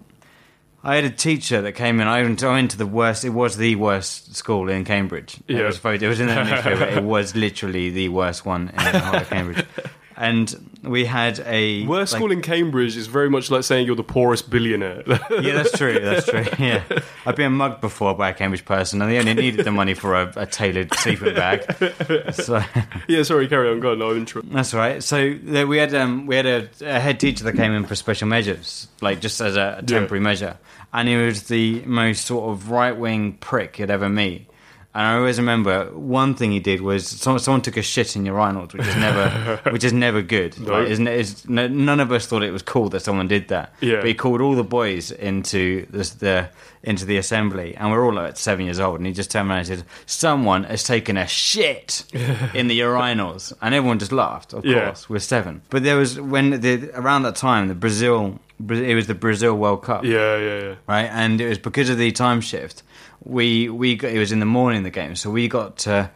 I 0.83 0.96
had 0.96 1.05
a 1.05 1.11
teacher 1.11 1.62
that 1.62 1.72
came 1.72 2.00
in. 2.00 2.07
I 2.07 2.22
went 2.22 2.42
I 2.42 2.50
went 2.53 2.70
to 2.72 2.77
the 2.79 2.87
worst. 2.87 3.24
It 3.24 3.31
was 3.31 3.57
the 3.57 3.77
worst 3.77 4.37
school 4.37 4.68
in 4.68 4.85
Cambridge. 4.85 5.37
It 5.48 5.57
Yeah. 5.57 5.66
was. 5.66 5.81
It 6.03 6.09
was 6.09 6.20
in 6.20 6.27
the 6.27 6.44
newspaper. 6.50 6.85
it 6.85 7.03
was 7.05 7.35
literally 7.35 7.90
the 7.90 8.09
worst 8.11 8.44
one 8.46 8.68
in 8.68 8.92
the 8.92 8.98
whole 9.00 9.20
of 9.20 9.29
Cambridge. 9.31 9.64
And 10.16 10.70
we 10.83 11.05
had 11.07 11.40
a 11.40 11.85
Worst 11.87 12.12
like- 12.12 12.20
school 12.20 12.31
in 12.31 12.40
Cambridge 12.40 12.96
is 12.96 13.07
very 13.09 13.29
much 13.29 13.50
like 13.50 13.64
saying 13.64 13.87
you're 13.87 13.96
the 13.96 14.05
poorest 14.05 14.48
billionaire. 14.50 15.03
Yeah, 15.31 15.55
that's 15.55 15.77
true. 15.77 15.98
That's 15.98 16.27
true. 16.27 16.44
Yeah, 16.59 16.83
I've 17.27 17.37
been 17.37 17.53
mugged 17.53 17.81
before 17.81 18.14
by 18.14 18.31
a 18.31 18.35
Cambridge 18.35 18.64
person, 18.64 19.03
and 19.03 19.11
they 19.11 19.18
only 19.18 19.35
needed 19.35 19.64
the 19.64 19.72
money 19.72 19.94
for 19.94 20.14
a, 20.14 20.33
a 20.37 20.46
tailored 20.46 20.94
sleeping 20.94 21.35
bag. 21.35 21.64
So 22.35 22.62
yeah, 23.09 23.22
sorry, 23.24 23.48
carry 23.48 23.70
on. 23.70 23.81
Go 23.81 23.92
on. 23.92 23.98
No, 23.98 24.11
I'm 24.11 24.18
interested. 24.18 24.53
That's 24.53 24.72
right. 24.74 25.03
So 25.03 25.35
there, 25.42 25.66
we 25.66 25.79
had 25.79 25.94
um, 25.94 26.27
we 26.27 26.37
had 26.37 26.46
a, 26.46 26.68
a 26.83 27.00
head 27.00 27.18
teacher 27.18 27.44
that 27.44 27.55
came 27.55 27.72
in 27.72 27.85
for 27.85 27.94
special 27.94 28.29
measures, 28.29 28.87
like 29.00 29.20
just 29.20 29.40
as 29.40 29.57
a, 29.57 29.77
a 29.79 29.83
temporary 29.83 30.20
measure, 30.20 30.59
and 30.92 31.09
he 31.09 31.16
was 31.16 31.44
the 31.44 31.83
most 31.87 32.24
sort 32.27 32.50
of 32.50 32.70
right 32.70 32.96
wing 32.96 33.33
prick 33.35 33.79
you'd 33.79 33.90
ever 33.90 34.09
meet. 34.09 34.46
And 34.96 35.04
I 35.04 35.16
always 35.16 35.38
remember 35.38 35.87
one 35.92 36.35
thing 36.37 36.52
he 36.52 36.61
did 36.61 36.80
was 36.80 37.07
someone, 37.09 37.40
someone 37.40 37.62
took 37.62 37.76
a 37.76 37.83
shit 37.83 38.14
in 38.14 38.24
your 38.24 38.37
urinals, 38.38 38.72
which 38.74 38.87
is 38.87 38.94
never 38.96 39.61
which 39.72 39.83
is 39.83 39.92
never 39.92 40.22
good. 40.22 40.59
No. 40.61 40.72
Like? 40.83 40.88
It's, 40.88 41.48
no, 41.48 41.66
none 41.66 41.98
of 41.98 42.12
us 42.12 42.26
thought 42.26 42.44
it 42.44 42.52
was 42.52 42.62
cool 42.62 42.88
that 42.90 43.00
someone 43.00 43.26
did 43.26 43.48
that. 43.48 43.74
Yeah. 43.80 43.96
But 43.96 44.07
he 44.07 44.14
called 44.14 44.40
all 44.40 44.54
the 44.54 44.62
boys 44.62 45.11
into 45.11 45.87
this, 45.90 46.11
the 46.11 46.48
into 46.85 47.04
the 47.07 47.16
assembly, 47.16 47.74
and 47.76 47.90
we're 47.90 48.04
all 48.04 48.12
like 48.12 48.37
seven 48.37 48.66
years 48.66 48.78
old, 48.78 48.98
and 48.98 49.07
he 49.07 49.12
just 49.12 49.30
turned 49.33 49.48
around 49.50 49.59
and 49.61 49.66
said, 49.66 49.85
"Someone 50.07 50.64
has 50.64 50.85
taken 50.85 51.16
a 51.16 51.26
shit 51.26 52.04
in 52.54 52.68
the 52.68 52.78
urinals," 52.80 53.52
and 53.62 53.74
everyone 53.74 53.98
just 53.98 54.12
laughed. 54.12 54.52
Of 54.52 54.64
Yeah. 54.64 54.85
course, 54.87 55.09
we're 55.11 55.18
seven. 55.18 55.62
But 55.70 55.83
there 55.83 55.96
was 55.96 56.20
when 56.20 56.61
the 56.61 56.90
around 56.94 57.22
that 57.22 57.37
time, 57.37 57.66
the 57.68 57.74
Brazil, 57.74 58.38
it 58.68 58.94
was 58.94 59.07
the 59.09 59.14
Brazil 59.14 59.54
World 59.57 59.83
Cup, 59.83 60.04
Yeah, 60.04 60.37
yeah, 60.37 60.59
yeah. 60.62 60.74
right? 60.87 61.09
And 61.11 61.40
it 61.40 61.48
was 61.48 61.59
because 61.59 61.88
of 61.90 61.98
the 61.98 62.12
time 62.12 62.40
shift. 62.40 62.83
We 63.24 63.68
we 63.68 63.96
got, 63.96 64.12
it 64.12 64.18
was 64.18 64.32
in 64.32 64.40
the 64.40 64.46
morning 64.46 64.82
the 64.82 64.90
game, 64.90 65.16
so 65.16 65.30
we 65.30 65.48
got 65.48 65.78
to 65.78 66.10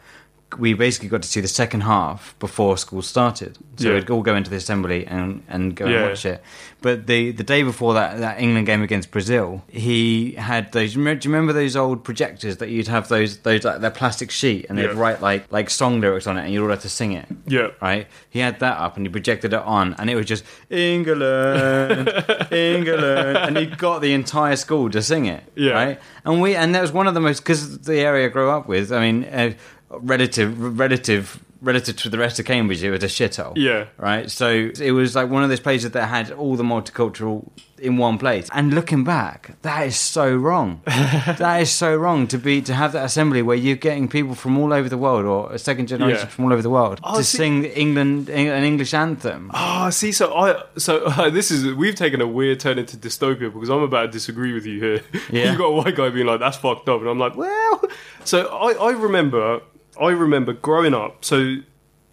we 0.57 0.73
basically 0.73 1.09
got 1.09 1.21
to 1.21 1.27
see 1.27 1.41
the 1.41 1.47
second 1.47 1.81
half 1.81 2.33
before 2.39 2.75
school 2.77 3.01
started. 3.01 3.57
So 3.77 3.87
Yeah. 3.89 3.93
we'd 3.95 4.09
all 4.09 4.23
go 4.23 4.35
into 4.35 4.49
the 4.49 4.55
assembly 4.55 5.05
and, 5.05 5.43
and 5.47 5.75
go 5.75 5.85
Yeah. 5.85 5.97
and 5.99 6.05
watch 6.09 6.25
it. 6.25 6.41
But 6.81 7.07
the 7.07 7.31
the 7.31 7.43
day 7.43 7.61
before 7.63 7.93
that 7.93 8.19
that 8.19 8.39
England 8.41 8.65
game 8.65 8.81
against 8.81 9.11
Brazil, 9.11 9.63
he 9.67 10.31
had 10.37 10.71
those. 10.71 10.93
Do 10.93 10.99
you 11.01 11.05
remember 11.25 11.51
those 11.53 11.75
old 11.75 12.03
projectors 12.03 12.57
that 12.57 12.69
you'd 12.69 12.87
have 12.87 13.09
those 13.09 13.37
those 13.39 13.63
like 13.65 13.81
that 13.81 13.93
plastic 13.95 14.31
sheet 14.31 14.65
and 14.69 14.77
they'd 14.77 14.85
Yeah. 14.85 14.93
write 14.99 15.21
like 15.21 15.51
like 15.51 15.69
song 15.69 15.99
lyrics 16.01 16.25
on 16.25 16.37
it 16.37 16.45
and 16.45 16.53
you'd 16.53 16.63
all 16.63 16.69
have 16.69 16.81
to 16.81 16.89
sing 16.89 17.11
it 17.11 17.25
Yeah. 17.45 17.67
right? 17.81 18.07
He 18.29 18.39
had 18.39 18.59
that 18.59 18.77
up 18.79 18.95
and 18.97 19.05
he 19.05 19.11
projected 19.11 19.53
it 19.53 19.59
on, 19.65 19.93
and 19.99 20.09
it 20.09 20.15
was 20.15 20.25
just 20.25 20.43
England, 20.69 22.09
England, 22.51 23.37
and 23.37 23.57
he 23.57 23.65
got 23.65 23.99
the 24.01 24.13
entire 24.13 24.55
school 24.55 24.89
to 24.89 25.01
sing 25.01 25.25
it, 25.25 25.43
Yeah. 25.55 25.71
right? 25.73 25.99
And 26.25 26.41
we 26.41 26.55
and 26.55 26.73
that 26.75 26.81
was 26.81 26.91
one 26.91 27.07
of 27.07 27.13
the 27.13 27.21
most 27.21 27.39
because 27.41 27.79
the 27.79 27.99
area 27.99 28.25
I 28.25 28.29
grew 28.29 28.49
up 28.49 28.67
with. 28.67 28.91
I 28.91 28.99
mean, 28.99 29.25
uh, 29.25 29.51
relative, 29.89 30.79
relative, 30.79 31.39
relative 31.61 31.95
to 31.97 32.09
the 32.09 32.17
rest 32.17 32.39
of 32.39 32.45
Cambridge, 32.45 32.83
it 32.83 32.91
was 32.91 33.03
a 33.03 33.07
shithole, 33.07 33.53
Yeah. 33.55 33.85
right? 33.97 34.29
So 34.31 34.71
it 34.79 34.91
was 34.91 35.15
like 35.15 35.29
one 35.29 35.43
of 35.43 35.49
those 35.49 35.59
places 35.59 35.91
that 35.91 36.07
had 36.07 36.31
all 36.31 36.55
the 36.55 36.63
multicultural 36.63 37.49
in 37.77 37.95
one 37.97 38.17
place. 38.17 38.47
And 38.53 38.73
looking 38.73 39.03
back, 39.05 39.55
that 39.61 39.87
is 39.87 39.95
so 39.97 40.35
wrong. 40.35 40.81
that 40.85 41.61
is 41.61 41.71
so 41.71 41.95
wrong 41.95 42.27
to 42.27 42.37
be 42.37 42.61
to 42.63 42.73
have 42.73 42.91
that 42.91 43.05
assembly 43.05 43.41
where 43.41 43.55
you're 43.55 43.77
getting 43.77 44.09
people 44.09 44.35
from 44.35 44.57
all 44.57 44.73
over 44.73 44.89
the 44.89 44.97
world 44.97 45.25
or 45.25 45.51
a 45.53 45.57
second 45.59 45.87
generation 45.87 46.19
Yeah. 46.23 46.27
from 46.27 46.45
all 46.45 46.53
over 46.53 46.61
the 46.61 46.69
world 46.69 46.99
Oh, 47.03 47.17
to 47.17 47.23
see- 47.23 47.37
sing 47.37 47.63
England 47.65 48.29
an 48.29 48.63
English 48.65 48.93
anthem. 48.93 49.49
Ah, 49.53 49.89
see, 49.91 50.11
so 50.11 50.33
I, 50.33 50.61
so 50.77 51.05
uh, 51.05 51.29
this 51.37 51.51
is 51.51 51.73
we've 51.73 51.95
taken 51.95 52.19
a 52.21 52.27
weird 52.27 52.59
turn 52.59 52.77
into 52.79 52.97
dystopia 52.97 53.51
because 53.51 53.69
I'm 53.69 53.81
about 53.81 54.03
to 54.07 54.11
disagree 54.11 54.53
with 54.53 54.65
you 54.65 54.79
here. 54.81 55.01
Yeah. 55.31 55.51
you 55.51 55.57
got 55.57 55.65
a 55.67 55.71
white 55.71 55.95
guy 55.95 56.09
being 56.09 56.25
like, 56.27 56.39
"That's 56.41 56.57
fucked 56.57 56.89
up," 56.89 56.99
and 57.01 57.09
I'm 57.09 57.19
like, 57.19 57.35
"Well," 57.37 57.81
so 58.25 58.47
I, 58.47 58.73
I 58.73 58.91
remember, 58.91 59.61
I 59.99 60.11
remember 60.11 60.53
growing 60.53 60.93
up. 60.93 61.25
So 61.25 61.57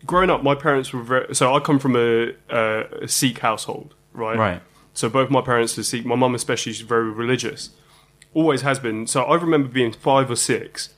growing 0.05 0.31
up, 0.31 0.43
my 0.43 0.55
parents 0.55 0.93
were 0.93 1.03
very. 1.03 1.35
So 1.35 1.55
I 1.55 1.61
come 1.61 1.79
from 1.79 1.97
a, 1.97 2.35
a, 2.49 3.09
Sikh 3.09 3.39
household, 3.39 3.95
right? 4.13 4.37
Right. 4.37 4.63
So 4.95 5.09
both 5.09 5.31
my 5.31 5.41
parents 5.41 5.79
are 5.79 5.83
Sikh. 5.83 6.05
My 6.05 6.17
mum, 6.17 6.35
especially, 6.35 6.73
she's 6.73 6.83
very 6.83 7.11
religious. 7.11 7.71
Always 8.35 8.63
has 8.63 8.79
been. 8.79 9.07
So 9.07 9.23
I 9.25 9.37
remember 9.37 9.69
being 9.69 9.93
five 9.93 10.31
or 10.31 10.37
six, 10.37 10.91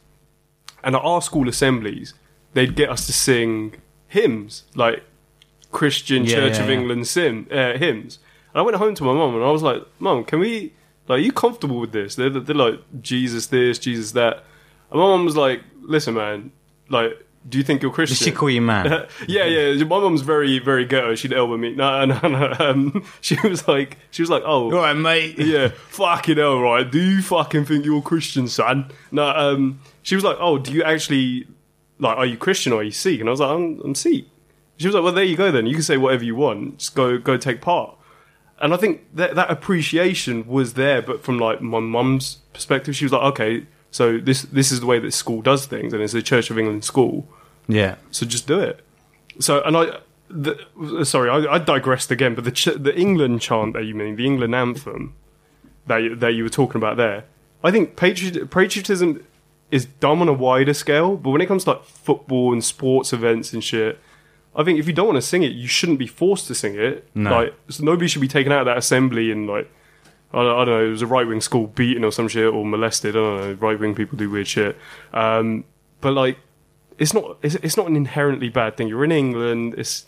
and 0.82 0.96
at 0.96 1.02
our 1.02 1.22
school 1.22 1.48
assemblies, 1.48 2.14
they'd 2.54 2.74
get 2.74 2.90
us 2.90 3.06
to 3.06 3.12
sing 3.12 3.74
hymns 4.08 4.64
like 4.74 5.04
Christian 5.70 6.24
Yeah, 6.24 6.36
Church 6.36 6.54
yeah, 6.56 6.62
of 6.62 6.68
yeah. 6.68 6.74
England 6.74 7.06
sim, 7.06 7.46
uh, 7.50 7.76
hymns. 7.76 8.18
And 8.54 8.60
I 8.60 8.62
went 8.62 8.76
home 8.76 8.94
to 8.94 9.04
my 9.04 9.12
mum 9.12 9.34
and 9.34 9.44
I 9.44 9.50
was 9.50 9.62
like, 9.62 9.82
"Mum, 9.98 10.24
can 10.24 10.40
we? 10.40 10.72
Like, 11.06 11.18
are 11.18 11.22
you 11.22 11.32
comfortable 11.32 11.80
with 11.80 11.92
this?" 11.92 12.14
They're, 12.14 12.30
they're 12.30 12.54
like, 12.54 12.80
"Jesus 13.02 13.46
this, 13.46 13.78
Jesus 13.78 14.12
that." 14.12 14.44
And 14.90 15.00
my 15.00 15.06
mum 15.06 15.24
was 15.24 15.36
like, 15.36 15.62
"Listen, 15.82 16.14
man, 16.14 16.52
like." 16.88 17.24
Do 17.48 17.56
you 17.56 17.64
think 17.64 17.80
you're 17.80 17.92
Christian? 17.92 18.18
Did 18.18 18.24
she 18.24 18.32
call 18.32 18.50
you 18.50 18.60
man? 18.60 19.06
yeah, 19.26 19.44
yeah. 19.44 19.82
My 19.84 20.00
mum's 20.00 20.20
very, 20.20 20.58
very 20.58 20.84
ghetto. 20.84 21.14
She'd 21.14 21.32
elbow 21.32 21.56
me. 21.56 21.74
No, 21.74 22.04
no, 22.04 22.18
no. 22.20 22.54
Um, 22.58 23.04
she 23.22 23.38
was 23.42 23.66
like, 23.66 23.96
she 24.10 24.20
was 24.20 24.28
like, 24.28 24.42
oh, 24.44 24.64
All 24.64 24.70
right, 24.70 24.92
mate. 24.92 25.36
yeah, 25.38 25.68
fucking 25.68 26.36
hell, 26.36 26.60
right? 26.60 26.90
Do 26.90 27.00
you 27.00 27.22
fucking 27.22 27.64
think 27.64 27.86
you're 27.86 28.02
Christian, 28.02 28.48
son? 28.48 28.90
No, 29.12 29.28
um, 29.28 29.80
she 30.02 30.14
was 30.14 30.24
like, 30.24 30.36
oh, 30.40 30.58
do 30.58 30.72
you 30.72 30.82
actually, 30.82 31.46
like, 31.98 32.18
are 32.18 32.26
you 32.26 32.36
Christian 32.36 32.72
or 32.72 32.80
are 32.80 32.82
you 32.82 32.90
Sikh? 32.90 33.20
And 33.20 33.28
I 33.28 33.30
was 33.30 33.40
like, 33.40 33.50
I'm, 33.50 33.80
I'm 33.82 33.94
Sikh. 33.94 34.26
She 34.76 34.86
was 34.86 34.94
like, 34.94 35.04
well, 35.04 35.12
there 35.12 35.24
you 35.24 35.36
go 35.36 35.50
then. 35.50 35.64
You 35.64 35.74
can 35.74 35.82
say 35.82 35.96
whatever 35.96 36.24
you 36.24 36.34
want. 36.34 36.78
Just 36.78 36.94
go, 36.94 37.18
go 37.18 37.38
take 37.38 37.62
part. 37.62 37.96
And 38.60 38.74
I 38.74 38.76
think 38.76 39.02
that 39.14 39.36
that 39.36 39.50
appreciation 39.50 40.46
was 40.46 40.74
there, 40.74 41.00
but 41.00 41.22
from 41.22 41.38
like 41.38 41.60
my 41.60 41.80
mum's 41.80 42.38
perspective, 42.52 42.96
she 42.96 43.04
was 43.04 43.12
like, 43.12 43.22
okay, 43.22 43.66
so 43.90 44.18
this 44.18 44.42
this 44.42 44.70
is 44.72 44.80
the 44.80 44.86
way 44.86 44.98
that 44.98 45.12
school 45.12 45.42
does 45.42 45.66
things, 45.66 45.92
and 45.92 46.02
it's 46.02 46.14
a 46.14 46.22
Church 46.22 46.50
of 46.50 46.58
England 46.58 46.84
school, 46.84 47.26
Yeah. 47.66 47.96
so 48.10 48.26
just 48.26 48.46
do 48.46 48.60
it. 48.60 48.84
So, 49.40 49.62
and 49.62 49.76
I, 49.76 49.98
the, 50.28 51.04
sorry, 51.04 51.30
I, 51.30 51.54
I 51.54 51.58
digressed 51.58 52.10
again, 52.10 52.34
but 52.34 52.44
the 52.44 52.50
ch- 52.52 52.76
the 52.76 52.94
England 52.98 53.40
chant 53.40 53.72
that 53.74 53.84
you 53.84 53.94
mean, 53.94 54.16
the 54.16 54.26
England 54.26 54.54
anthem 54.54 55.14
that 55.86 55.98
you, 55.98 56.14
that 56.16 56.34
you 56.34 56.42
were 56.42 56.48
talking 56.50 56.76
about 56.78 56.96
there, 56.96 57.24
I 57.64 57.70
think 57.70 57.96
patriot, 57.96 58.50
patriotism 58.50 59.24
is 59.70 59.84
dumb 59.86 60.20
on 60.22 60.28
a 60.28 60.32
wider 60.32 60.74
scale, 60.74 61.16
but 61.16 61.30
when 61.30 61.40
it 61.40 61.46
comes 61.46 61.64
to 61.64 61.70
like 61.70 61.84
football 61.84 62.52
and 62.52 62.62
sports 62.64 63.12
events 63.12 63.52
and 63.52 63.62
shit, 63.62 63.98
I 64.56 64.64
think 64.64 64.78
if 64.78 64.86
you 64.86 64.92
don't 64.92 65.06
want 65.06 65.16
to 65.16 65.22
sing 65.22 65.42
it, 65.44 65.52
you 65.52 65.68
shouldn't 65.68 65.98
be 65.98 66.06
forced 66.06 66.46
to 66.48 66.54
sing 66.54 66.74
it. 66.74 67.06
No. 67.14 67.30
Like, 67.30 67.54
so 67.68 67.84
nobody 67.84 68.08
should 68.08 68.22
be 68.22 68.28
taken 68.28 68.50
out 68.52 68.60
of 68.60 68.66
that 68.66 68.78
assembly 68.78 69.30
and 69.30 69.46
like. 69.46 69.70
I 70.32 70.42
don't, 70.42 70.58
I 70.60 70.64
don't 70.64 70.78
know. 70.78 70.86
It 70.86 70.90
was 70.90 71.02
a 71.02 71.06
right 71.06 71.26
wing 71.26 71.40
school 71.40 71.68
beaten 71.68 72.04
or 72.04 72.12
some 72.12 72.28
shit 72.28 72.52
or 72.52 72.64
molested. 72.64 73.16
I 73.16 73.18
don't 73.20 73.40
know. 73.40 73.52
Right 73.54 73.78
wing 73.78 73.94
people 73.94 74.18
do 74.18 74.28
weird 74.30 74.46
shit. 74.46 74.76
Um, 75.12 75.64
but 76.00 76.12
like, 76.12 76.38
it's 76.98 77.14
not 77.14 77.38
it's, 77.42 77.54
it's 77.56 77.76
not 77.76 77.86
an 77.86 77.96
inherently 77.96 78.48
bad 78.48 78.76
thing. 78.76 78.88
You're 78.88 79.04
in 79.04 79.12
England. 79.12 79.74
It's 79.78 80.04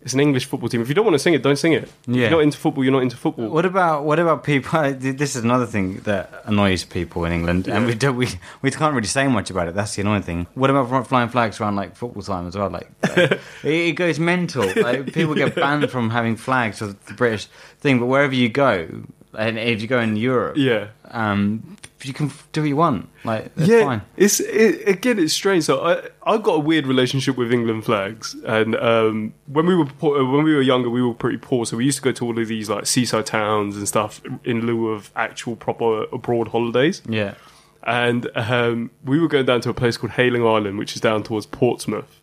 it's 0.00 0.12
an 0.14 0.20
English 0.20 0.44
football 0.44 0.68
team. 0.68 0.80
If 0.80 0.88
you 0.88 0.94
don't 0.94 1.04
want 1.04 1.16
to 1.16 1.18
sing 1.18 1.34
it, 1.34 1.42
don't 1.42 1.56
sing 1.58 1.72
it. 1.72 1.82
If 1.84 1.98
Yeah. 2.06 2.20
you're 2.22 2.30
not 2.30 2.38
into 2.40 2.56
football. 2.58 2.84
You're 2.84 2.92
not 2.92 3.02
into 3.02 3.16
football. 3.16 3.48
What 3.48 3.64
about 3.64 4.04
what 4.04 4.18
about 4.20 4.44
people? 4.44 4.92
This 4.92 5.34
is 5.34 5.42
another 5.42 5.66
thing 5.66 6.00
that 6.00 6.42
annoys 6.44 6.84
people 6.84 7.24
in 7.24 7.32
England, 7.32 7.68
and 7.68 7.86
we 7.86 7.94
don't 7.94 8.16
we 8.16 8.28
we 8.62 8.70
can't 8.70 8.94
really 8.94 9.08
say 9.08 9.26
much 9.28 9.50
about 9.50 9.66
it. 9.68 9.74
That's 9.74 9.94
the 9.96 10.02
annoying 10.02 10.22
thing. 10.22 10.46
What 10.54 10.70
about 10.70 11.06
flying 11.08 11.30
flags 11.30 11.60
around 11.60 11.76
like 11.76 11.96
football 11.96 12.22
time 12.22 12.46
as 12.46 12.56
well? 12.56 12.68
Like 12.70 12.90
it, 13.02 13.40
it 13.64 13.92
goes 13.92 14.18
mental. 14.20 14.70
Like 14.76 15.12
people 15.14 15.34
get 15.34 15.54
banned 15.54 15.90
from 15.90 16.10
having 16.10 16.36
flags 16.36 16.78
for 16.80 16.86
the 16.88 17.14
British 17.14 17.46
thing, 17.80 17.98
but 17.98 18.06
wherever 18.06 18.34
you 18.34 18.48
go, 18.48 18.88
and 19.38 19.58
if 19.58 19.80
you 19.82 19.88
go 19.88 20.00
in 20.00 20.16
Europe, 20.16 20.56
Yeah. 20.56 20.88
um, 21.10 21.76
you 22.02 22.12
can 22.12 22.30
do 22.52 22.60
what 22.62 22.68
you 22.68 22.76
want. 22.76 23.08
Like 23.24 23.50
yeah, 23.56 23.82
fine. 23.84 24.02
it's 24.16 24.40
it, 24.40 24.86
again, 24.88 25.18
it's 25.18 25.32
strange. 25.32 25.64
So 25.64 25.80
I 25.84 25.92
I've 26.30 26.42
got 26.42 26.52
a 26.54 26.58
weird 26.70 26.86
relationship 26.86 27.36
with 27.36 27.52
England 27.52 27.84
flags, 27.84 28.36
and 28.46 28.76
um, 28.76 29.34
when 29.46 29.66
we 29.66 29.74
were 29.74 29.86
poor, 29.86 30.24
when 30.24 30.44
we 30.44 30.54
were 30.54 30.62
younger, 30.62 30.90
we 30.90 31.02
were 31.02 31.14
pretty 31.14 31.38
poor. 31.38 31.66
So 31.66 31.76
we 31.76 31.84
used 31.86 31.98
to 31.98 32.02
go 32.04 32.12
to 32.12 32.24
all 32.26 32.38
of 32.38 32.46
these 32.48 32.68
like 32.70 32.86
seaside 32.86 33.26
towns 33.26 33.76
and 33.76 33.86
stuff 33.88 34.20
in 34.44 34.66
lieu 34.66 34.88
of 34.88 35.10
actual 35.16 35.56
proper 35.56 36.02
abroad 36.12 36.48
holidays. 36.48 37.02
Yeah, 37.08 37.34
and 37.82 38.30
um, 38.36 38.90
we 39.04 39.18
were 39.18 39.28
going 39.28 39.46
down 39.46 39.60
to 39.62 39.70
a 39.70 39.74
place 39.74 39.96
called 39.96 40.12
Hayling 40.12 40.44
Island, 40.46 40.78
which 40.78 40.94
is 40.94 41.00
down 41.00 41.22
towards 41.24 41.46
Portsmouth. 41.46 42.20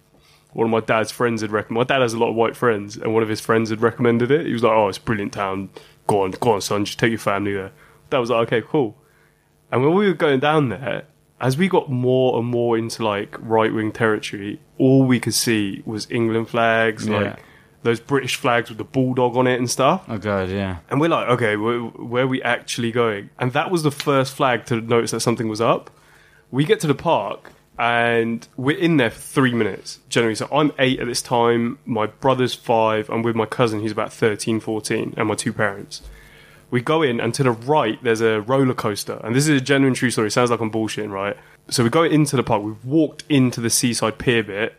One 0.53 0.65
of 0.67 0.71
my 0.71 0.79
dad's 0.79 1.11
friends 1.11 1.41
had 1.41 1.51
recommended. 1.51 1.79
My 1.89 1.95
dad 1.95 2.01
has 2.01 2.13
a 2.13 2.17
lot 2.17 2.29
of 2.29 2.35
white 2.35 2.55
friends, 2.55 2.95
and 2.95 3.13
one 3.13 3.23
of 3.23 3.27
his 3.29 3.41
friends 3.41 3.69
had 3.71 3.81
recommended 3.81 4.31
it. 4.31 4.45
He 4.45 4.53
was 4.53 4.63
like, 4.63 4.71
"Oh, 4.71 4.87
it's 4.87 4.97
a 4.97 5.01
brilliant 5.01 5.33
town. 5.33 5.67
Go 6.07 6.23
on, 6.23 6.31
go 6.31 6.51
on, 6.53 6.61
son. 6.61 6.85
Just 6.85 6.99
take 6.99 7.11
your 7.11 7.19
family 7.19 7.53
there." 7.53 7.71
That 8.09 8.19
was 8.19 8.29
like, 8.29 8.47
"Okay, 8.47 8.65
cool." 8.67 8.95
And 9.71 9.83
when 9.83 9.93
we 9.95 10.07
were 10.07 10.13
going 10.13 10.39
down 10.39 10.69
there, 10.69 11.03
as 11.41 11.57
we 11.57 11.67
got 11.67 11.89
more 11.89 12.37
and 12.39 12.47
more 12.47 12.77
into 12.77 13.03
like 13.03 13.35
right 13.39 13.73
wing 13.73 13.91
territory, 13.91 14.59
all 14.77 15.03
we 15.05 15.19
could 15.19 15.33
see 15.33 15.81
was 15.85 16.07
England 16.09 16.49
flags, 16.49 17.07
Yeah. 17.07 17.19
like 17.19 17.39
those 17.83 17.99
British 17.99 18.35
flags 18.35 18.69
with 18.69 18.77
the 18.77 18.83
bulldog 18.83 19.35
on 19.35 19.45
it 19.47 19.57
and 19.59 19.69
stuff. 19.69 20.05
Oh 20.07 20.17
god, 20.17 20.49
yeah. 20.49 20.77
And 20.89 20.99
we're 21.01 21.09
like, 21.09 21.27
okay, 21.29 21.55
where, 21.55 21.79
where 21.79 22.23
are 22.23 22.27
we 22.27 22.41
actually 22.41 22.91
going? 22.91 23.29
And 23.37 23.51
that 23.53 23.69
was 23.69 23.83
the 23.83 23.91
first 23.91 24.33
flag 24.35 24.65
to 24.67 24.81
notice 24.81 25.11
that 25.11 25.19
something 25.19 25.47
was 25.49 25.61
up. 25.61 25.89
We 26.51 26.63
get 26.63 26.79
to 26.81 26.87
the 26.87 26.95
park 26.95 27.51
and 27.77 28.47
we're 28.55 28.77
in 28.77 28.97
there 28.97 29.09
for 29.09 29.19
three 29.19 29.53
minutes 29.53 29.99
generally. 30.09 30.35
So 30.35 30.47
I'm 30.51 30.71
eight 30.79 30.99
at 30.99 31.07
this 31.07 31.21
time, 31.21 31.79
my 31.85 32.07
brother's 32.07 32.53
five, 32.53 33.09
I'm 33.09 33.21
with 33.21 33.35
my 33.35 33.45
cousin, 33.45 33.81
who's 33.81 33.91
about 33.91 34.13
13, 34.13 34.59
14, 34.59 35.13
and 35.17 35.27
my 35.27 35.35
two 35.35 35.53
parents. 35.53 36.01
We 36.71 36.81
go 36.81 37.01
in, 37.01 37.19
and 37.19 37.33
to 37.35 37.43
the 37.43 37.51
right, 37.51 38.01
there's 38.03 38.21
a 38.21 38.41
roller 38.41 38.73
coaster. 38.73 39.19
And 39.23 39.35
this 39.35 39.47
is 39.47 39.61
a 39.61 39.63
genuine 39.63 39.93
true 39.93 40.09
story. 40.09 40.27
It 40.27 40.31
sounds 40.31 40.49
like 40.49 40.59
I'm 40.59 40.71
bullshitting, 40.71 41.11
right? 41.11 41.37
So 41.69 41.83
we 41.83 41.89
go 41.89 42.03
into 42.03 42.35
the 42.35 42.43
park, 42.43 42.63
we've 42.63 42.83
walked 42.85 43.23
into 43.29 43.61
the 43.61 43.69
seaside 43.69 44.17
pier 44.17 44.43
bit, 44.43 44.75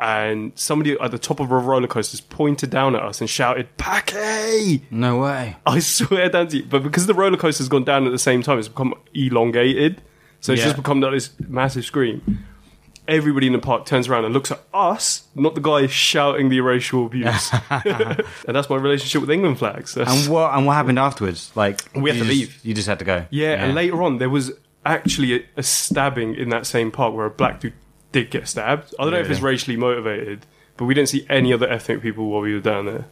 and 0.00 0.52
somebody 0.54 0.96
at 1.00 1.10
the 1.10 1.18
top 1.18 1.40
of 1.40 1.50
a 1.50 1.58
roller 1.58 1.88
coaster 1.88 2.12
has 2.12 2.20
pointed 2.20 2.70
down 2.70 2.94
at 2.94 3.02
us 3.02 3.20
and 3.20 3.28
shouted, 3.28 3.76
Packy! 3.76 4.84
No 4.90 5.18
way. 5.18 5.56
I 5.66 5.78
swear 5.80 6.28
down 6.28 6.48
to 6.48 6.58
you. 6.58 6.64
But 6.64 6.82
because 6.82 7.06
the 7.06 7.14
roller 7.14 7.36
coaster's 7.36 7.68
gone 7.68 7.84
down 7.84 8.06
at 8.06 8.10
the 8.10 8.18
same 8.18 8.42
time, 8.42 8.58
it's 8.58 8.68
become 8.68 8.94
elongated. 9.12 10.00
So 10.40 10.52
it's 10.52 10.60
Yeah. 10.60 10.66
just 10.66 10.76
become 10.76 11.00
like 11.00 11.12
this 11.12 11.30
massive 11.48 11.84
screen. 11.84 12.44
Everybody 13.06 13.46
in 13.46 13.54
the 13.54 13.58
park 13.58 13.86
turns 13.86 14.06
around 14.06 14.26
and 14.26 14.34
looks 14.34 14.50
at 14.50 14.60
us, 14.74 15.22
not 15.34 15.54
the 15.54 15.62
guy 15.62 15.86
shouting 15.86 16.50
the 16.50 16.60
racial 16.60 17.06
abuse. 17.06 17.50
and 17.70 18.54
that's 18.54 18.68
my 18.68 18.76
relationship 18.76 19.22
with 19.22 19.30
England 19.30 19.58
flags. 19.58 19.94
That's- 19.94 20.24
And 20.26 20.32
what 20.32 20.52
and 20.54 20.66
what 20.66 20.74
happened 20.74 20.98
afterwards? 20.98 21.50
Like 21.54 21.80
We 21.94 22.10
had 22.10 22.18
you 22.18 22.24
to 22.24 22.28
just- 22.28 22.38
leave. 22.38 22.60
You 22.64 22.74
just 22.74 22.86
had 22.88 22.98
to 22.98 23.04
go. 23.06 23.24
yeah, 23.30 23.64
and 23.64 23.74
later 23.74 24.02
on, 24.02 24.18
there 24.18 24.28
was 24.30 24.52
actually 24.84 25.34
a, 25.36 25.40
a 25.56 25.62
stabbing 25.62 26.34
in 26.34 26.50
that 26.50 26.66
same 26.66 26.90
park 26.90 27.14
where 27.14 27.26
a 27.26 27.30
black 27.30 27.60
dude 27.60 27.72
did 28.12 28.30
get 28.30 28.46
stabbed. 28.46 28.94
I 28.98 29.04
don't 29.04 29.12
know 29.12 29.18
if 29.20 29.30
it's 29.30 29.40
Really? 29.40 29.54
racially 29.54 29.76
motivated, 29.78 30.44
but 30.76 30.84
we 30.84 30.92
didn't 30.94 31.08
see 31.08 31.26
any 31.30 31.52
other 31.52 31.68
ethnic 31.68 32.02
people 32.02 32.26
while 32.28 32.42
we 32.42 32.52
were 32.54 32.60
down 32.60 32.84
there. 32.86 33.06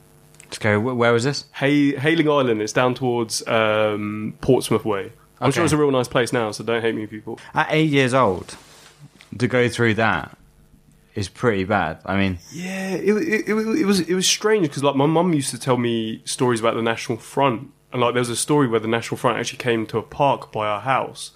Go. 0.61 0.79
Wh- 0.81 0.97
Where 0.97 1.12
was 1.12 1.25
this? 1.25 1.47
Hayling 1.55 2.29
Island, 2.29 2.61
it's 2.62 2.73
down 2.73 2.95
towards 2.95 3.47
um, 3.49 4.35
Portsmouth 4.43 4.85
Way. 4.85 5.12
I'm 5.40 5.53
sure 5.53 5.64
it's 5.64 5.72
a 5.72 5.77
real 5.77 5.90
nice 5.90 6.09
place 6.09 6.33
now, 6.33 6.51
so 6.51 6.64
don't 6.64 6.83
hate 6.83 6.94
me, 6.94 7.07
people. 7.07 7.38
At 7.55 7.68
eight 7.70 7.90
years 7.90 8.14
old, 8.14 8.57
to 9.37 9.46
go 9.46 9.68
through 9.68 9.94
that 9.94 10.37
is 11.14 11.29
pretty 11.29 11.64
bad. 11.64 11.99
I 12.05 12.16
mean, 12.16 12.38
Yeah, 12.53 12.92
it, 12.94 13.16
it, 13.16 13.49
it, 13.49 13.57
it 13.57 13.85
was 13.87 14.01
it 14.01 14.14
was 14.14 14.27
strange 14.27 14.68
because 14.68 14.83
like 14.83 14.96
my 14.96 15.07
mum 15.07 15.35
used 15.35 15.51
to 15.51 15.59
tell 15.59 15.77
me 15.77 16.22
stories 16.25 16.61
about 16.61 16.75
the 16.75 16.83
National 16.83 17.18
Front, 17.18 17.70
and 17.92 18.01
like 18.01 18.14
there 18.14 18.20
was 18.20 18.31
a 18.31 18.37
story 18.37 18.68
where 18.68 18.81
the 18.81 18.88
National 18.88 19.16
Front 19.16 19.38
actually 19.38 19.59
came 19.59 19.87
to 19.87 19.99
a 19.99 20.03
park 20.03 20.53
by 20.53 20.66
our 20.66 20.81
house, 20.81 21.33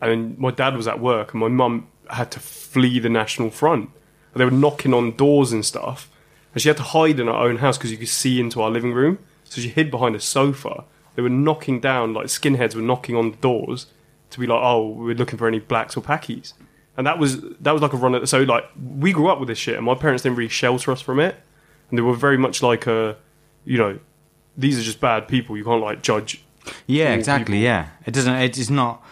and 0.00 0.10
then 0.10 0.36
my 0.38 0.50
dad 0.50 0.76
was 0.76 0.86
at 0.86 1.00
work, 1.00 1.32
and 1.32 1.40
my 1.40 1.48
mum 1.48 1.88
had 2.10 2.30
to 2.32 2.40
flee 2.40 2.98
the 2.98 3.08
National 3.08 3.50
Front. 3.50 3.90
And 4.34 4.40
they 4.40 4.44
were 4.44 4.50
knocking 4.50 4.94
on 4.94 5.14
doors 5.16 5.52
and 5.52 5.64
stuff, 5.64 6.10
and 6.52 6.62
she 6.62 6.68
had 6.68 6.78
to 6.78 6.82
hide 6.82 7.20
in 7.20 7.26
her 7.26 7.32
own 7.32 7.58
house 7.58 7.76
because 7.76 7.90
you 7.90 7.98
could 7.98 8.08
see 8.08 8.40
into 8.40 8.62
our 8.62 8.70
living 8.70 8.92
room. 8.92 9.18
So 9.44 9.60
she 9.60 9.68
hid 9.68 9.90
behind 9.90 10.16
a 10.16 10.20
sofa. 10.20 10.84
They 11.14 11.22
were 11.22 11.28
knocking 11.28 11.80
down 11.80 12.14
like 12.14 12.26
skinheads 12.26 12.74
were 12.74 12.82
knocking 12.82 13.16
on 13.16 13.36
doors 13.40 13.86
to 14.30 14.40
be 14.40 14.46
like, 14.46 14.60
"Oh, 14.62 14.88
we're 14.88 15.14
looking 15.14 15.38
for 15.38 15.46
any 15.46 15.58
blacks 15.58 15.96
or 15.96 16.00
packies." 16.02 16.54
And 16.96 17.06
that 17.06 17.18
was 17.18 17.40
that 17.60 17.72
was 17.72 17.82
like 17.82 17.92
a 17.92 17.96
run. 17.96 18.14
At, 18.14 18.28
so 18.28 18.40
like 18.42 18.64
we 18.98 19.12
grew 19.12 19.28
up 19.28 19.38
with 19.38 19.48
this 19.48 19.58
shit, 19.58 19.76
and 19.76 19.84
my 19.84 19.94
parents 19.94 20.22
didn't 20.22 20.36
really 20.38 20.48
shelter 20.48 20.90
us 20.92 21.00
from 21.00 21.20
it, 21.20 21.36
and 21.90 21.98
they 21.98 22.02
were 22.02 22.14
very 22.14 22.36
much 22.38 22.62
like 22.62 22.86
a, 22.86 23.16
you 23.64 23.78
know, 23.78 23.98
these 24.56 24.78
are 24.78 24.82
just 24.82 25.00
bad 25.00 25.28
people. 25.28 25.56
You 25.56 25.64
can't 25.64 25.82
like 25.82 26.02
judge. 26.02 26.42
yeah, 26.86 27.12
exactly. 27.14 27.54
people. 27.56 27.64
Yeah, 27.64 27.88
it 28.06 28.12
doesn't. 28.14 28.34
It's 28.34 28.70
not. 28.70 29.02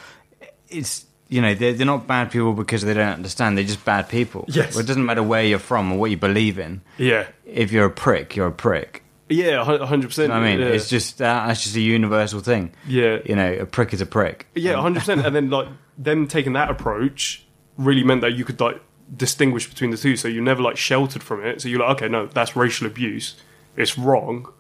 It's 0.68 1.06
you 1.28 1.40
know 1.40 1.54
they're 1.54 1.72
they're 1.72 1.86
not 1.86 2.06
bad 2.06 2.30
people 2.30 2.52
because 2.52 2.82
they 2.82 2.94
don't 2.94 3.14
understand. 3.14 3.56
They're 3.56 3.64
just 3.64 3.84
bad 3.84 4.08
people. 4.08 4.44
Yes. 4.48 4.74
Well, 4.74 4.84
it 4.84 4.86
doesn't 4.86 5.04
matter 5.04 5.22
where 5.22 5.44
you're 5.44 5.58
from 5.58 5.92
or 5.92 5.98
what 5.98 6.10
you 6.10 6.16
believe 6.16 6.58
in. 6.58 6.82
Yeah, 6.98 7.26
If 7.46 7.72
you're 7.72 7.86
a 7.86 7.90
prick, 7.90 8.36
you're 8.36 8.48
a 8.48 8.52
prick. 8.52 9.02
Yeah, 9.30 9.64
hundred 9.64 10.08
percent. 10.08 10.28
You 10.28 10.34
know 10.34 10.40
I 10.40 10.50
mean, 10.56 10.60
yeah. 10.60 10.74
it's 10.74 10.88
just 10.88 11.22
uh, 11.22 11.46
that's 11.46 11.62
just 11.62 11.76
a 11.76 11.80
universal 11.80 12.40
thing. 12.40 12.72
yeah, 12.86 13.18
You 13.24 13.36
know, 13.36 13.52
a 13.54 13.66
prick 13.66 13.94
is 13.94 14.00
a 14.00 14.06
prick. 14.06 14.46
Yeah, 14.54 14.80
hundred 14.80 15.00
percent. 15.00 15.24
And 15.24 15.34
then 15.34 15.50
like 15.50 15.68
them 15.96 16.26
taking 16.26 16.52
that 16.54 16.70
approach 16.70 17.46
really 17.78 18.04
meant 18.04 18.20
that 18.20 18.34
you 18.34 18.44
could 18.44 18.60
like 18.60 18.80
distinguish 19.16 19.68
between 19.68 19.90
the 19.90 19.96
two. 19.96 20.16
So 20.16 20.28
you 20.28 20.40
never 20.40 20.62
like 20.62 20.76
sheltered 20.76 21.22
from 21.22 21.44
it. 21.44 21.62
So 21.62 21.68
you're 21.68 21.80
like, 21.80 21.96
okay, 21.96 22.08
no, 22.08 22.26
that's 22.26 22.56
racial 22.56 22.86
abuse. 22.86 23.36
It's 23.76 23.96
wrong, 23.96 24.52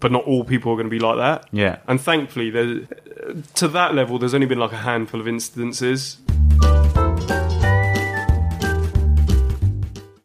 but 0.00 0.12
not 0.12 0.24
all 0.24 0.44
people 0.44 0.72
are 0.72 0.76
going 0.76 0.86
to 0.86 0.90
be 0.90 0.98
like 0.98 1.16
that. 1.16 1.48
Yeah. 1.52 1.78
And 1.86 2.00
thankfully, 2.00 2.50
there 2.50 2.86
to 3.54 3.68
that 3.68 3.94
level, 3.94 4.18
there's 4.18 4.34
only 4.34 4.46
been 4.46 4.58
like 4.58 4.72
a 4.72 4.78
handful 4.78 5.20
of 5.20 5.28
instances. 5.28 6.18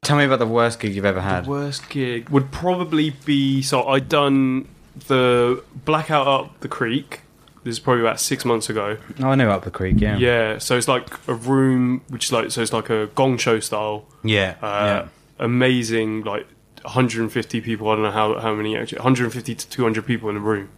Tell 0.05 0.17
me 0.17 0.23
about 0.23 0.37
the 0.37 0.45
worst 0.45 0.79
gig 0.79 0.93
you've 0.93 1.03
ever 1.03 1.19
had. 1.19 1.47
Worst 1.47 1.89
gig 1.89 2.29
would 2.29 2.51
probably 2.51 3.09
be 3.09 3.63
so 3.63 3.87
I'd 3.87 4.07
done 4.07 4.67
the 5.07 5.63
blackout 5.83 6.27
up 6.27 6.59
the 6.59 6.67
creek. 6.67 7.21
This 7.63 7.73
is 7.73 7.79
probably 7.79 8.01
about 8.01 8.19
six 8.19 8.45
months 8.45 8.69
ago. 8.69 8.97
Oh, 9.19 9.29
I 9.29 9.35
know 9.35 9.49
up 9.49 9.63
the 9.63 9.71
creek. 9.71 9.99
Yeah. 9.99 10.17
Yeah, 10.17 10.57
so 10.59 10.77
it's 10.77 10.87
like 10.87 11.09
a 11.27 11.33
room 11.33 12.03
which 12.09 12.25
is 12.25 12.31
like 12.31 12.51
so 12.51 12.61
it's 12.61 12.71
like 12.71 12.91
a 12.91 13.07
gong 13.15 13.39
show 13.39 13.59
style. 13.59 14.05
Yeah. 14.23 14.57
Uh, 14.61 15.07
Amazing, 15.39 16.23
like 16.23 16.47
150 16.83 17.61
people. 17.61 17.89
I 17.89 17.95
don't 17.95 18.03
know 18.03 18.11
how 18.11 18.39
how 18.39 18.53
many 18.53 18.77
actually. 18.77 18.99
150 18.99 19.55
to 19.55 19.69
200 19.69 20.05
people 20.05 20.29
in 20.29 20.35
the 20.35 20.41
room. 20.41 20.69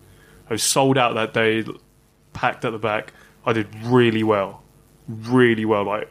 I 0.49 0.53
was 0.53 0.63
sold 0.63 0.97
out 0.97 1.15
that 1.15 1.33
day, 1.33 1.65
packed 2.31 2.63
at 2.63 2.71
the 2.71 2.79
back. 2.79 3.11
I 3.45 3.51
did 3.51 3.67
really 3.83 4.23
well, 4.23 4.63
really 5.09 5.65
well. 5.65 5.83
Like 5.83 6.09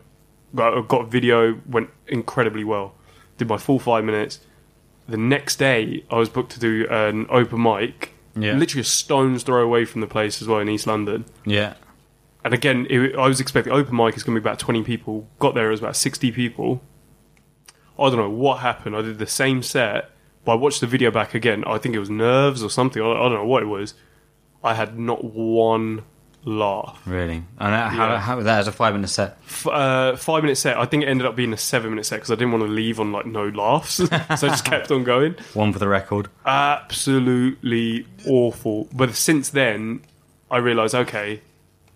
got, 0.55 0.87
got 0.87 1.09
video, 1.09 1.59
went 1.67 1.89
incredibly 2.09 2.63
well. 2.63 2.93
Did 3.39 3.49
my 3.49 3.57
full 3.59 3.79
five 3.79 4.05
minutes. 4.05 4.41
The 5.09 5.17
next 5.17 5.57
day, 5.57 6.05
I 6.11 6.17
was 6.17 6.29
booked 6.29 6.53
to 6.53 6.61
do 6.61 6.87
an 6.91 7.27
open 7.31 7.63
mic. 7.63 8.13
Yeah. 8.35 8.53
Literally 8.55 8.81
a 8.81 8.85
stone's 8.85 9.43
throw 9.45 9.63
away 9.63 9.85
from 9.85 10.01
the 10.01 10.07
place 10.07 10.43
as 10.43 10.49
well 10.49 10.59
in 10.59 10.69
East 10.69 10.87
London. 10.87 11.25
yeah. 11.45 11.75
And 12.45 12.55
again, 12.55 12.87
it, 12.89 13.17
I 13.17 13.27
was 13.27 13.41
expecting 13.41 13.73
open 13.73 13.97
mic 13.97 14.17
is 14.17 14.23
going 14.23 14.37
to 14.37 14.41
be 14.41 14.45
about 14.45 14.61
20 14.61 14.85
people. 14.85 15.27
Got 15.41 15.57
there, 15.57 15.67
it 15.67 15.71
was 15.73 15.81
about 15.81 15.97
60 15.97 16.31
people. 16.31 16.81
I 17.99 18.09
don't 18.09 18.19
know 18.19 18.31
what 18.31 18.59
happened. 18.61 18.95
I 18.95 19.03
did 19.03 19.19
the 19.19 19.27
same 19.27 19.63
set, 19.65 20.11
but 20.45 20.53
I 20.53 20.55
watched 20.55 20.81
the 20.81 20.87
video 20.87 21.11
back 21.11 21.35
again. 21.35 21.65
I 21.67 21.79
think 21.79 21.97
it 21.97 21.99
was 21.99 22.09
nerves 22.09 22.63
or 22.63 22.71
something. 22.71 23.03
I, 23.03 23.11
I 23.11 23.29
don't 23.29 23.35
know 23.35 23.45
what 23.47 23.65
it 23.65 23.67
was. 23.67 23.95
I 24.63 24.75
had 24.75 24.97
not 24.97 25.25
one 25.25 26.05
laugh. 26.49 26.99
Really. 27.07 27.43
And 27.59 27.73
that- 27.75 27.93
how, 27.93 28.09
Yeah. 28.09 28.19
how 28.21 28.41
that 28.41 28.61
as 28.61 28.69
a 28.69 28.73
five 28.73 28.95
minute 28.95 29.09
set. 29.11 29.37
F- 29.47 29.67
uh, 29.67 30.17
five 30.17 30.43
minute 30.43 30.57
set. 30.57 30.79
I 30.79 30.85
think 30.87 31.03
it 31.03 31.09
ended 31.09 31.27
up 31.27 31.35
being 31.37 31.53
a 31.53 31.57
seven 31.57 31.91
minute 31.91 32.07
set 32.07 32.17
because 32.17 32.31
I 32.31 32.37
didn't 32.37 32.53
want 32.53 32.63
to 32.65 32.71
leave 32.71 32.99
on 33.01 33.11
like 33.13 33.27
no 33.27 33.49
laughs, 33.49 33.95
so 33.95 34.07
I 34.11 34.37
just 34.37 34.65
kept 34.65 34.91
on 34.91 35.03
going. 35.05 35.35
One 35.55 35.73
for 35.73 35.79
the 35.81 35.89
record. 35.89 36.29
Absolutely 36.47 38.07
awful. 38.27 38.89
But 38.93 39.15
since 39.15 39.51
then, 39.51 40.01
I 40.51 40.59
realised 40.59 40.95
okay, 40.95 41.41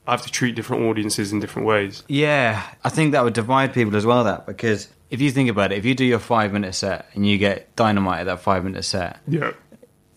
I 0.07 0.11
have 0.11 0.23
to 0.23 0.31
treat 0.31 0.55
different 0.57 0.83
audiences 0.85 1.33
in 1.33 1.41
different 1.41 1.67
ways. 1.69 2.03
Yeah, 2.09 2.63
I 2.85 2.89
think 2.89 3.13
that 3.13 3.23
would 3.25 3.35
divide 3.35 3.73
people 3.73 3.97
as 3.97 4.05
well. 4.05 4.25
That 4.25 4.47
because 4.47 4.89
if 5.11 5.21
you 5.21 5.31
think 5.31 5.49
about 5.49 5.73
it, 5.73 5.79
if 5.79 5.85
you 5.85 5.95
do 5.95 6.05
your 6.05 6.19
five 6.19 6.53
minute 6.53 6.75
set 6.75 7.07
and 7.15 7.27
you 7.27 7.39
get 7.39 7.75
dynamite 7.77 8.21
at 8.21 8.27
that 8.27 8.41
five 8.41 8.65
minute 8.65 8.85
set, 8.85 9.19
Yeah, 9.29 9.53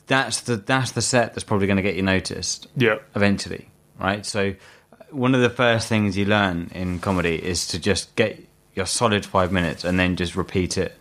that's 0.07 0.41
the 0.41 0.55
that's 0.57 0.91
the 0.91 1.01
set 1.01 1.33
that's 1.33 1.43
probably 1.43 1.67
going 1.67 1.77
to 1.77 1.83
get 1.83 1.95
you 1.95 2.01
noticed 2.01 2.67
yeah. 2.75 2.97
eventually, 3.15 3.69
right? 4.03 4.25
So 4.25 4.53
uh, 4.91 4.95
one 5.11 5.33
of 5.33 5.41
the 5.41 5.49
first 5.49 5.87
things 5.87 6.15
you 6.17 6.25
learn 6.25 6.69
in 6.75 6.99
comedy 6.99 7.35
is 7.43 7.65
to 7.67 7.79
just 7.79 8.15
get 8.15 8.39
your 8.75 8.85
solid 8.85 9.25
five 9.25 9.51
minutes 9.51 9.83
and 9.83 9.99
then 9.99 10.15
just 10.15 10.35
repeat 10.35 10.77
it 10.77 10.95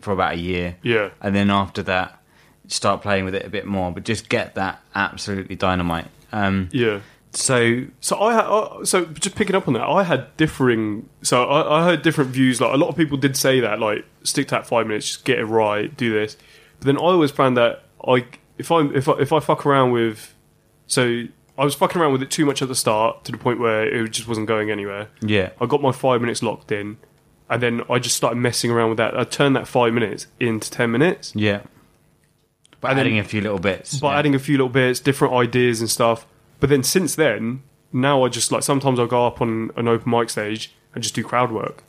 for 0.00 0.12
about 0.12 0.34
a 0.34 0.38
year. 0.38 0.76
Yeah. 0.82 1.10
and 1.20 1.34
then 1.34 1.50
after 1.50 1.82
that, 1.84 2.20
start 2.66 3.00
playing 3.02 3.24
with 3.24 3.34
it 3.34 3.44
a 3.46 3.50
bit 3.50 3.64
more. 3.66 3.92
But 3.92 4.04
just 4.04 4.28
get 4.28 4.54
that 4.56 4.80
absolutely 4.94 5.56
dynamite. 5.56 6.08
Um, 6.32 6.68
Yeah. 6.72 7.00
so 7.32 7.84
So 8.00 8.20
I 8.20 8.32
had, 8.34 8.44
uh, 8.44 8.84
so 8.84 9.06
just 9.06 9.36
picking 9.36 9.56
up 9.56 9.66
on 9.68 9.74
that, 9.74 9.86
I 9.86 10.02
had 10.02 10.36
differing. 10.36 11.08
So 11.22 11.44
I, 11.44 11.80
I 11.80 11.84
heard 11.84 12.02
different 12.02 12.30
views. 12.30 12.60
Like 12.60 12.72
a 12.74 12.76
lot 12.76 12.88
of 12.88 12.96
people 12.96 13.16
did 13.18 13.36
say 13.36 13.60
that, 13.60 13.78
like 13.80 14.04
stick 14.24 14.48
to 14.48 14.56
that 14.56 14.66
five 14.66 14.86
minutes, 14.86 15.06
just 15.06 15.24
get 15.24 15.38
it 15.38 15.44
right, 15.46 15.94
do 15.96 16.12
this. 16.12 16.36
But 16.78 16.86
then 16.86 16.96
I 16.96 17.00
always 17.00 17.30
found 17.30 17.56
that 17.56 17.84
I, 18.06 18.26
if 18.58 18.70
I 18.70 18.80
if 18.94 19.08
I, 19.08 19.12
if 19.18 19.32
I 19.32 19.40
fuck 19.40 19.64
around 19.66 19.90
with, 19.92 20.34
so 20.86 21.24
I 21.58 21.64
was 21.64 21.74
fucking 21.74 22.00
around 22.00 22.12
with 22.12 22.22
it 22.22 22.30
too 22.30 22.46
much 22.46 22.62
at 22.62 22.68
the 22.68 22.74
start 22.74 23.24
to 23.24 23.32
the 23.32 23.38
point 23.38 23.58
where 23.58 23.84
it 23.84 24.08
just 24.12 24.28
wasn't 24.28 24.46
going 24.46 24.70
anywhere. 24.70 25.08
yeah, 25.20 25.50
I 25.60 25.66
got 25.66 25.82
my 25.82 25.92
five 25.92 26.20
minutes 26.20 26.42
locked 26.42 26.70
in, 26.72 26.98
and 27.50 27.62
then 27.62 27.82
I 27.90 27.98
just 27.98 28.16
started 28.16 28.36
messing 28.36 28.70
around 28.70 28.90
with 28.90 28.98
that. 28.98 29.18
I 29.18 29.24
turned 29.24 29.56
that 29.56 29.66
five 29.66 29.92
minutes 29.92 30.26
into 30.38 30.70
ten 30.70 30.90
minutes. 30.92 31.32
yeah. 31.34 31.62
By 32.80 32.90
And 32.90 32.98
then- 32.98 33.06
adding 33.06 33.18
a 33.18 33.24
few 33.24 33.40
little 33.40 33.58
bits. 33.58 33.98
by 33.98 34.12
yeah. 34.12 34.18
adding 34.20 34.34
a 34.36 34.38
few 34.38 34.56
little 34.56 34.68
bits, 34.68 35.00
different 35.00 35.34
ideas 35.34 35.80
and 35.80 35.90
stuff. 35.90 36.26
But 36.60 36.70
then 36.70 36.84
since 36.84 37.16
then, 37.16 37.62
now 37.92 38.22
I 38.24 38.28
just 38.28 38.52
like 38.52 38.62
sometimes 38.62 39.00
I'll 39.00 39.06
go 39.08 39.26
up 39.26 39.40
on 39.40 39.70
an 39.76 39.88
open 39.88 40.12
mic 40.12 40.30
stage 40.30 40.72
and 40.94 41.02
just 41.02 41.14
do 41.16 41.24
crowd 41.24 41.50
work. 41.50 41.82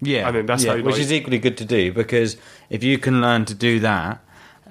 Yeah, 0.00 0.26
And 0.26 0.36
then 0.36 0.46
that's 0.46 0.64
yeah, 0.64 0.70
how 0.72 0.76
you, 0.78 0.82
which 0.82 0.94
like- 0.94 1.02
is 1.02 1.12
equally 1.12 1.38
good 1.38 1.56
to 1.58 1.64
do 1.64 1.92
because 1.92 2.36
if 2.70 2.82
you 2.82 2.98
can 2.98 3.20
learn 3.20 3.44
to 3.44 3.54
do 3.54 3.78
that, 3.80 4.20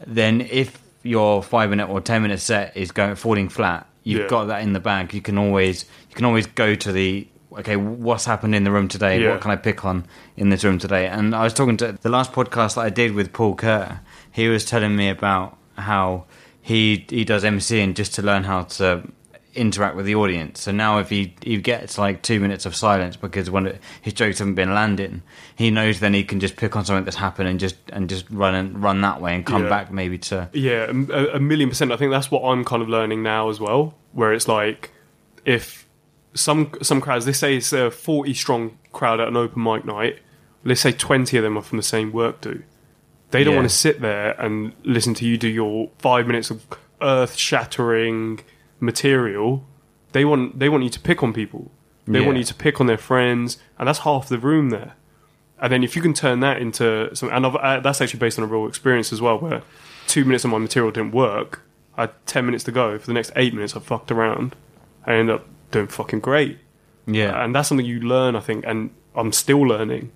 then 0.05 0.41
if 0.41 0.77
your 1.03 1.41
five 1.41 1.69
minute 1.69 1.87
or 1.87 2.01
ten 2.01 2.21
minute 2.21 2.41
set 2.41 2.75
is 2.75 2.91
going 2.91 3.15
falling 3.15 3.47
flat, 3.47 3.87
you've 4.03 4.21
Yeah. 4.21 4.27
got 4.27 4.45
that 4.45 4.61
in 4.63 4.73
the 4.73 4.79
bag. 4.79 5.13
You 5.13 5.21
can 5.21 5.37
always 5.37 5.85
you 6.09 6.15
can 6.15 6.25
always 6.25 6.45
go 6.47 6.75
to 6.75 6.91
the 6.91 7.27
okay, 7.59 7.75
what's 7.75 8.23
happened 8.25 8.55
in 8.55 8.63
the 8.63 8.71
room 8.71 8.87
today? 8.87 9.21
Yeah. 9.21 9.31
What 9.31 9.41
can 9.41 9.51
I 9.51 9.57
pick 9.57 9.83
on 9.83 10.05
in 10.37 10.49
this 10.49 10.63
room 10.63 10.79
today? 10.79 11.07
And 11.07 11.35
I 11.35 11.43
was 11.43 11.53
talking 11.53 11.75
to 11.77 11.91
the 12.01 12.09
last 12.09 12.31
podcast 12.31 12.75
that 12.75 12.81
I 12.81 12.89
did 12.89 13.13
with 13.13 13.33
Paul 13.33 13.55
Kerr. 13.55 13.99
He 14.31 14.47
was 14.47 14.63
telling 14.63 14.95
me 14.95 15.09
about 15.09 15.57
how 15.77 16.25
he 16.61 17.05
he 17.09 17.25
does 17.25 17.43
MCing 17.43 17.93
just 17.95 18.13
to 18.15 18.21
learn 18.21 18.43
how 18.45 18.63
to 18.63 19.03
interact 19.53 19.95
with 19.95 20.05
the 20.05 20.15
audience. 20.15 20.61
So 20.61 20.71
now 20.71 20.99
if 20.99 21.09
he 21.09 21.33
he 21.43 21.57
gets 21.57 21.97
like 21.97 22.21
two 22.21 22.39
minutes 22.39 22.65
of 22.65 22.75
silence 22.75 23.15
because 23.17 23.49
when 23.49 23.67
of 23.67 23.79
his 24.01 24.13
jokes 24.13 24.39
haven't 24.39 24.55
been 24.55 24.73
landing, 24.73 25.23
he 25.55 25.71
knows 25.71 25.99
then 25.99 26.13
he 26.13 26.23
can 26.23 26.39
just 26.39 26.55
pick 26.55 26.75
on 26.75 26.85
something 26.85 27.03
that's 27.05 27.17
happened 27.17 27.49
and 27.49 27.59
just 27.59 27.75
and 27.91 28.09
just 28.09 28.29
run 28.29 28.55
and 28.55 28.81
run 28.81 29.01
that 29.01 29.19
way 29.21 29.35
and 29.35 29.45
come 29.45 29.63
Yeah. 29.63 29.69
back 29.69 29.91
maybe 29.91 30.17
to 30.19 30.49
Yeah, 30.53 30.91
a, 31.11 31.35
a 31.35 31.39
million 31.39 31.69
percent. 31.69 31.91
I 31.91 31.97
think 31.97 32.11
that's 32.11 32.31
what 32.31 32.43
I'm 32.43 32.63
kind 32.63 32.81
of 32.81 32.89
learning 32.89 33.23
now 33.23 33.49
as 33.49 33.59
well. 33.59 33.93
Where 34.13 34.33
it's 34.33 34.47
like, 34.47 34.91
if 35.45 35.85
some 36.33 36.71
some 36.81 37.01
crowds, 37.01 37.25
let's 37.25 37.39
say 37.39 37.57
it's 37.57 37.73
a 37.73 37.91
40 37.91 38.33
strong 38.33 38.77
crowd 38.93 39.19
at 39.19 39.27
an 39.27 39.35
open 39.37 39.61
mic 39.63 39.83
night, 39.85 40.19
let's 40.63 40.81
say 40.81 40.91
20 40.91 41.35
of 41.37 41.43
them 41.43 41.57
are 41.57 41.61
from 41.61 41.77
the 41.77 41.83
same 41.83 42.11
work 42.11 42.39
do. 42.41 42.63
They 43.31 43.43
don't 43.43 43.53
Yeah. 43.53 43.59
want 43.59 43.69
to 43.69 43.75
sit 43.75 44.01
there 44.01 44.31
and 44.41 44.73
listen 44.83 45.13
to 45.15 45.25
you 45.25 45.37
do 45.37 45.47
your 45.47 45.89
five 45.97 46.27
minutes 46.27 46.49
of 46.51 46.65
earth 47.01 47.35
shattering 47.35 48.41
material. 48.81 49.65
They 50.11 50.25
want 50.25 50.59
they 50.59 50.67
want 50.69 50.83
you 50.83 50.89
to 50.89 50.99
pick 50.99 51.23
on 51.23 51.31
people. 51.33 51.71
They 52.07 52.19
Yeah. 52.19 52.25
want 52.25 52.37
you 52.39 52.43
to 52.43 52.53
pick 52.53 52.81
on 52.81 52.87
their 52.87 52.97
friends, 52.97 53.57
and 53.79 53.87
that's 53.87 53.99
half 53.99 54.27
the 54.27 54.39
room 54.39 54.69
there. 54.71 54.93
And 55.61 55.71
then 55.71 55.83
if 55.83 55.95
you 55.95 56.01
can 56.01 56.13
turn 56.13 56.39
that 56.39 56.57
into 56.59 57.15
some, 57.15 57.29
and 57.31 57.45
uh, 57.45 57.79
that's 57.79 58.01
actually 58.01 58.19
based 58.19 58.39
on 58.39 58.43
a 58.43 58.47
real 58.47 58.67
experience 58.67 59.13
as 59.13 59.21
well, 59.21 59.37
where 59.37 59.61
two 60.07 60.25
minutes 60.25 60.43
of 60.43 60.49
my 60.51 60.57
material 60.57 60.91
didn't 60.91 61.11
work. 61.13 61.61
I 61.95 62.01
had 62.01 62.11
ten 62.25 62.45
minutes 62.45 62.63
to 62.65 62.71
go. 62.71 62.97
For 62.97 63.05
the 63.05 63.13
next 63.13 63.31
eight 63.35 63.53
minutes, 63.53 63.75
I 63.75 63.79
fucked 63.79 64.11
around. 64.11 64.55
I 65.05 65.13
ended 65.13 65.35
up 65.35 65.45
doing 65.71 65.87
fucking 65.87 66.19
great, 66.21 66.57
yeah 67.07 67.43
and 67.43 67.55
that's 67.55 67.69
something 67.69 67.85
you 67.85 67.99
learn, 68.01 68.35
I 68.35 68.39
think, 68.41 68.65
and 68.67 68.89
I'm 69.15 69.31
still 69.31 69.61
learning, 69.61 70.11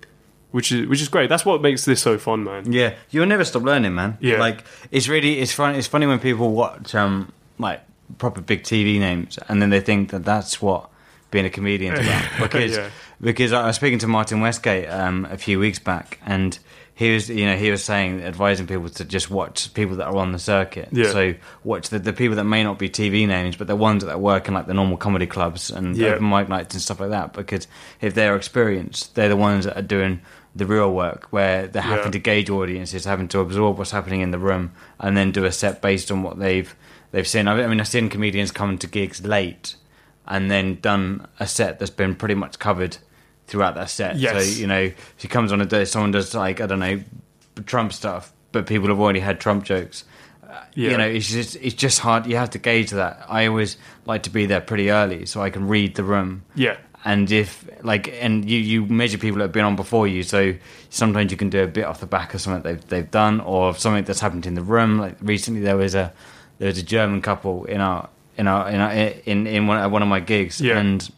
which 0.50 0.72
is 0.72 0.86
which 0.88 1.00
is 1.00 1.08
great. 1.08 1.28
That's 1.28 1.44
what 1.46 1.62
makes 1.62 1.84
this 1.84 2.02
so 2.02 2.18
fun, 2.18 2.42
man. 2.44 2.72
Yeah, 2.72 2.94
you'll 3.10 3.26
never 3.26 3.44
stop 3.44 3.62
learning, 3.62 3.94
man. 3.94 4.18
Yeah. 4.20 4.38
like 4.38 4.64
it's 4.90 5.08
really 5.08 5.38
it's 5.38 5.52
funny. 5.52 5.78
It's 5.78 5.86
funny 5.86 6.06
when 6.06 6.18
people 6.18 6.50
watch 6.52 6.94
um 6.94 7.32
like 7.58 7.80
proper 8.18 8.40
big 8.40 8.62
TV 8.62 8.98
names 8.98 9.38
and 9.48 9.60
then 9.60 9.70
they 9.70 9.80
think 9.80 10.10
that 10.10 10.24
that's 10.24 10.60
what 10.62 10.88
being 11.30 11.44
a 11.44 11.50
comedian 11.50 11.94
is 11.94 12.06
about 12.06 12.24
because 12.40 12.76
Yeah. 12.76 12.90
because 13.20 13.52
I 13.52 13.66
was 13.66 13.76
speaking 13.76 13.98
to 14.00 14.06
Martin 14.06 14.40
Westgate 14.40 14.88
um 14.88 15.26
a 15.30 15.36
few 15.38 15.58
weeks 15.58 15.78
back 15.78 16.18
and. 16.26 16.58
He 16.98 17.12
was, 17.12 17.28
you 17.28 17.44
know, 17.44 17.56
he 17.58 17.70
was 17.70 17.84
saying, 17.84 18.22
advising 18.22 18.66
people 18.66 18.88
to 18.88 19.04
just 19.04 19.30
watch 19.30 19.74
people 19.74 19.96
that 19.96 20.06
are 20.06 20.16
on 20.16 20.32
the 20.32 20.38
circuit. 20.38 20.88
Yeah. 20.92 21.12
So 21.12 21.34
watch 21.62 21.90
the, 21.90 21.98
the 21.98 22.14
people 22.14 22.36
that 22.36 22.44
may 22.44 22.64
not 22.64 22.78
be 22.78 22.88
TV 22.88 23.28
names, 23.28 23.54
but 23.54 23.66
the 23.66 23.76
ones 23.76 24.02
that 24.02 24.18
work 24.18 24.48
in 24.48 24.54
like 24.54 24.66
the 24.66 24.72
normal 24.72 24.96
comedy 24.96 25.26
clubs 25.26 25.68
and 25.70 25.94
Yeah. 25.94 26.12
open 26.14 26.30
mic 26.30 26.48
nights 26.48 26.74
and 26.74 26.80
stuff 26.82 26.98
like 26.98 27.10
that. 27.10 27.34
Because 27.34 27.68
if 28.00 28.14
they're 28.14 28.34
experienced, 28.34 29.14
they're 29.14 29.28
the 29.28 29.36
ones 29.36 29.66
that 29.66 29.76
are 29.76 29.82
doing 29.82 30.22
the 30.56 30.66
real 30.66 30.92
work, 30.92 31.26
where 31.30 31.66
they're 31.66 31.82
having 31.82 32.06
Yeah. 32.06 32.10
to 32.12 32.18
gauge 32.18 32.48
audiences, 32.50 33.04
having 33.04 33.28
to 33.28 33.40
absorb 33.40 33.78
what's 33.78 33.90
happening 33.90 34.22
in 34.22 34.30
the 34.30 34.38
room, 34.38 34.72
and 34.98 35.16
then 35.16 35.30
do 35.30 35.44
a 35.44 35.52
set 35.52 35.82
based 35.82 36.10
on 36.10 36.22
what 36.22 36.38
they've 36.38 36.74
they've 37.12 37.26
seen. 37.28 37.46
I 37.48 37.66
mean, 37.66 37.80
I've 37.80 37.88
seen 37.88 38.08
comedians 38.08 38.50
come 38.50 38.78
to 38.78 38.86
gigs 38.86 39.24
late 39.24 39.76
and 40.26 40.50
then 40.50 40.78
done 40.80 41.26
a 41.38 41.46
set 41.46 41.78
that's 41.78 41.90
been 41.90 42.14
pretty 42.14 42.34
much 42.34 42.58
covered 42.58 42.96
throughout 43.46 43.74
that 43.76 43.90
set. 43.90 44.16
Yes. 44.16 44.32
So 44.54 44.60
you 44.60 44.66
know, 44.66 44.90
she 45.18 45.28
comes 45.28 45.52
on 45.52 45.60
a 45.60 45.66
day, 45.66 45.84
someone 45.84 46.10
does 46.10 46.34
like 46.34 46.60
I 46.60 46.66
don't 46.66 46.80
know 46.80 47.00
Trump 47.64 47.92
stuff, 47.92 48.32
but 48.52 48.66
people 48.66 48.88
have 48.88 48.98
already 49.00 49.20
had 49.20 49.38
Trump 49.40 49.64
jokes. 49.64 50.04
Uh, 50.42 50.54
yeah. 50.74 50.90
You 50.92 50.96
know, 50.98 51.06
it's 51.06 51.28
just 51.30 51.56
it's 51.56 51.74
just 51.74 52.00
hard. 52.00 52.26
You 52.26 52.36
have 52.36 52.50
to 52.50 52.58
gauge 52.58 52.90
that. 52.90 53.24
I 53.28 53.46
always 53.46 53.76
like 54.04 54.22
to 54.24 54.30
be 54.30 54.46
there 54.46 54.60
pretty 54.60 54.90
early 54.90 55.26
so 55.26 55.42
I 55.42 55.50
can 55.50 55.68
read 55.68 55.94
the 55.96 56.04
room. 56.04 56.42
Yeah, 56.54 56.76
And 57.06 57.30
if 57.30 57.64
like, 57.82 58.08
and 58.20 58.44
you 58.50 58.58
you 58.58 58.84
measure 58.86 59.16
people 59.18 59.38
that 59.38 59.44
have 59.44 59.52
been 59.52 59.64
on 59.64 59.76
before 59.76 60.08
you, 60.08 60.22
so 60.24 60.54
sometimes 60.90 61.30
you 61.30 61.36
can 61.38 61.50
do 61.50 61.62
a 61.62 61.66
bit 61.68 61.84
off 61.84 62.00
the 62.00 62.06
back 62.06 62.34
of 62.34 62.40
something 62.40 62.62
they've 62.62 62.86
they've 62.88 63.10
done 63.10 63.40
or 63.40 63.74
something 63.76 64.04
that's 64.04 64.20
happened 64.20 64.44
in 64.44 64.54
the 64.54 64.62
room. 64.62 64.98
Like 64.98 65.16
recently, 65.20 65.60
there 65.60 65.76
was 65.76 65.94
a 65.94 66.12
there 66.58 66.66
was 66.68 66.78
a 66.78 66.82
German 66.82 67.22
couple 67.22 67.64
in 67.66 67.80
our 67.80 68.08
in 68.36 68.48
our 68.48 68.68
in 68.68 68.80
our, 68.80 68.92
in 68.92 69.46
in 69.46 69.66
one, 69.68 69.90
one 69.92 70.02
of 70.02 70.08
my 70.08 70.20
gigs, 70.20 70.60
Yeah. 70.60 70.78
and 70.80 71.08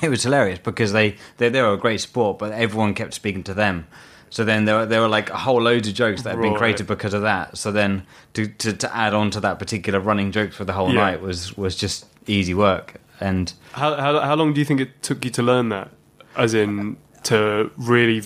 it 0.00 0.08
was 0.08 0.22
hilarious 0.22 0.60
because 0.62 0.92
they 0.92 1.16
they 1.38 1.48
they 1.50 1.60
were 1.60 1.72
a 1.74 1.78
great 1.78 2.00
sport, 2.00 2.38
but 2.38 2.52
everyone 2.52 2.94
kept 2.94 3.12
speaking 3.14 3.42
to 3.44 3.54
them. 3.54 3.86
So 4.32 4.44
then 4.44 4.64
there 4.64 4.76
were, 4.76 4.86
there 4.86 5.00
were 5.00 5.08
like 5.08 5.28
a 5.30 5.36
whole 5.38 5.60
loads 5.60 5.88
of 5.88 5.94
jokes 5.94 6.22
that 6.22 6.30
had 6.30 6.40
been 6.40 6.52
Right. 6.52 6.58
created 6.58 6.86
because 6.86 7.14
of 7.14 7.22
that. 7.22 7.58
So 7.58 7.72
then 7.72 8.04
to, 8.34 8.46
to 8.46 8.72
to 8.74 8.96
add 8.96 9.12
on 9.12 9.30
to 9.32 9.40
that 9.40 9.58
particular 9.58 9.98
running 9.98 10.30
jokes 10.30 10.54
for 10.54 10.64
the 10.64 10.72
whole 10.72 10.88
Yeah. 10.94 11.00
night 11.10 11.20
was 11.20 11.56
was 11.56 11.74
just 11.74 12.06
easy 12.28 12.54
work. 12.54 12.94
And 13.20 13.52
how, 13.72 13.94
how 13.96 14.20
how 14.20 14.34
long 14.34 14.54
do 14.54 14.60
you 14.60 14.64
think 14.64 14.80
it 14.80 15.02
took 15.02 15.24
you 15.24 15.30
to 15.32 15.42
learn 15.42 15.68
that? 15.68 15.90
As 16.36 16.54
in 16.54 16.96
to 17.24 17.70
really 17.76 18.22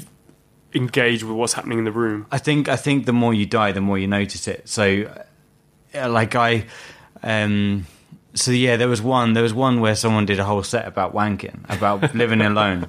engage 0.75 1.23
with 1.23 1.37
what's 1.37 1.53
happening 1.53 1.79
in 1.79 1.85
the 1.85 1.93
room. 1.93 2.27
I 2.31 2.39
think 2.39 2.69
I 2.69 2.77
think 2.77 3.07
the 3.07 3.13
more 3.13 3.33
you 3.33 3.47
die, 3.47 3.73
the 3.73 3.81
more 3.81 3.99
you 3.99 4.07
notice 4.07 4.49
it. 4.49 4.69
So, 4.69 5.11
uh, 5.95 6.09
like 6.09 6.35
I, 6.35 6.67
um, 7.23 7.87
so 8.35 8.51
yeah, 8.51 8.77
there 8.77 8.89
was 8.89 9.01
one. 9.01 9.33
There 9.33 9.43
was 9.43 9.55
one 9.55 9.81
where 9.81 9.97
someone 9.97 10.27
did 10.27 10.39
a 10.39 10.45
whole 10.45 10.63
set 10.63 10.87
about 10.87 11.15
wanking, 11.15 11.59
about 11.69 12.15
living 12.17 12.41
alone, 12.41 12.89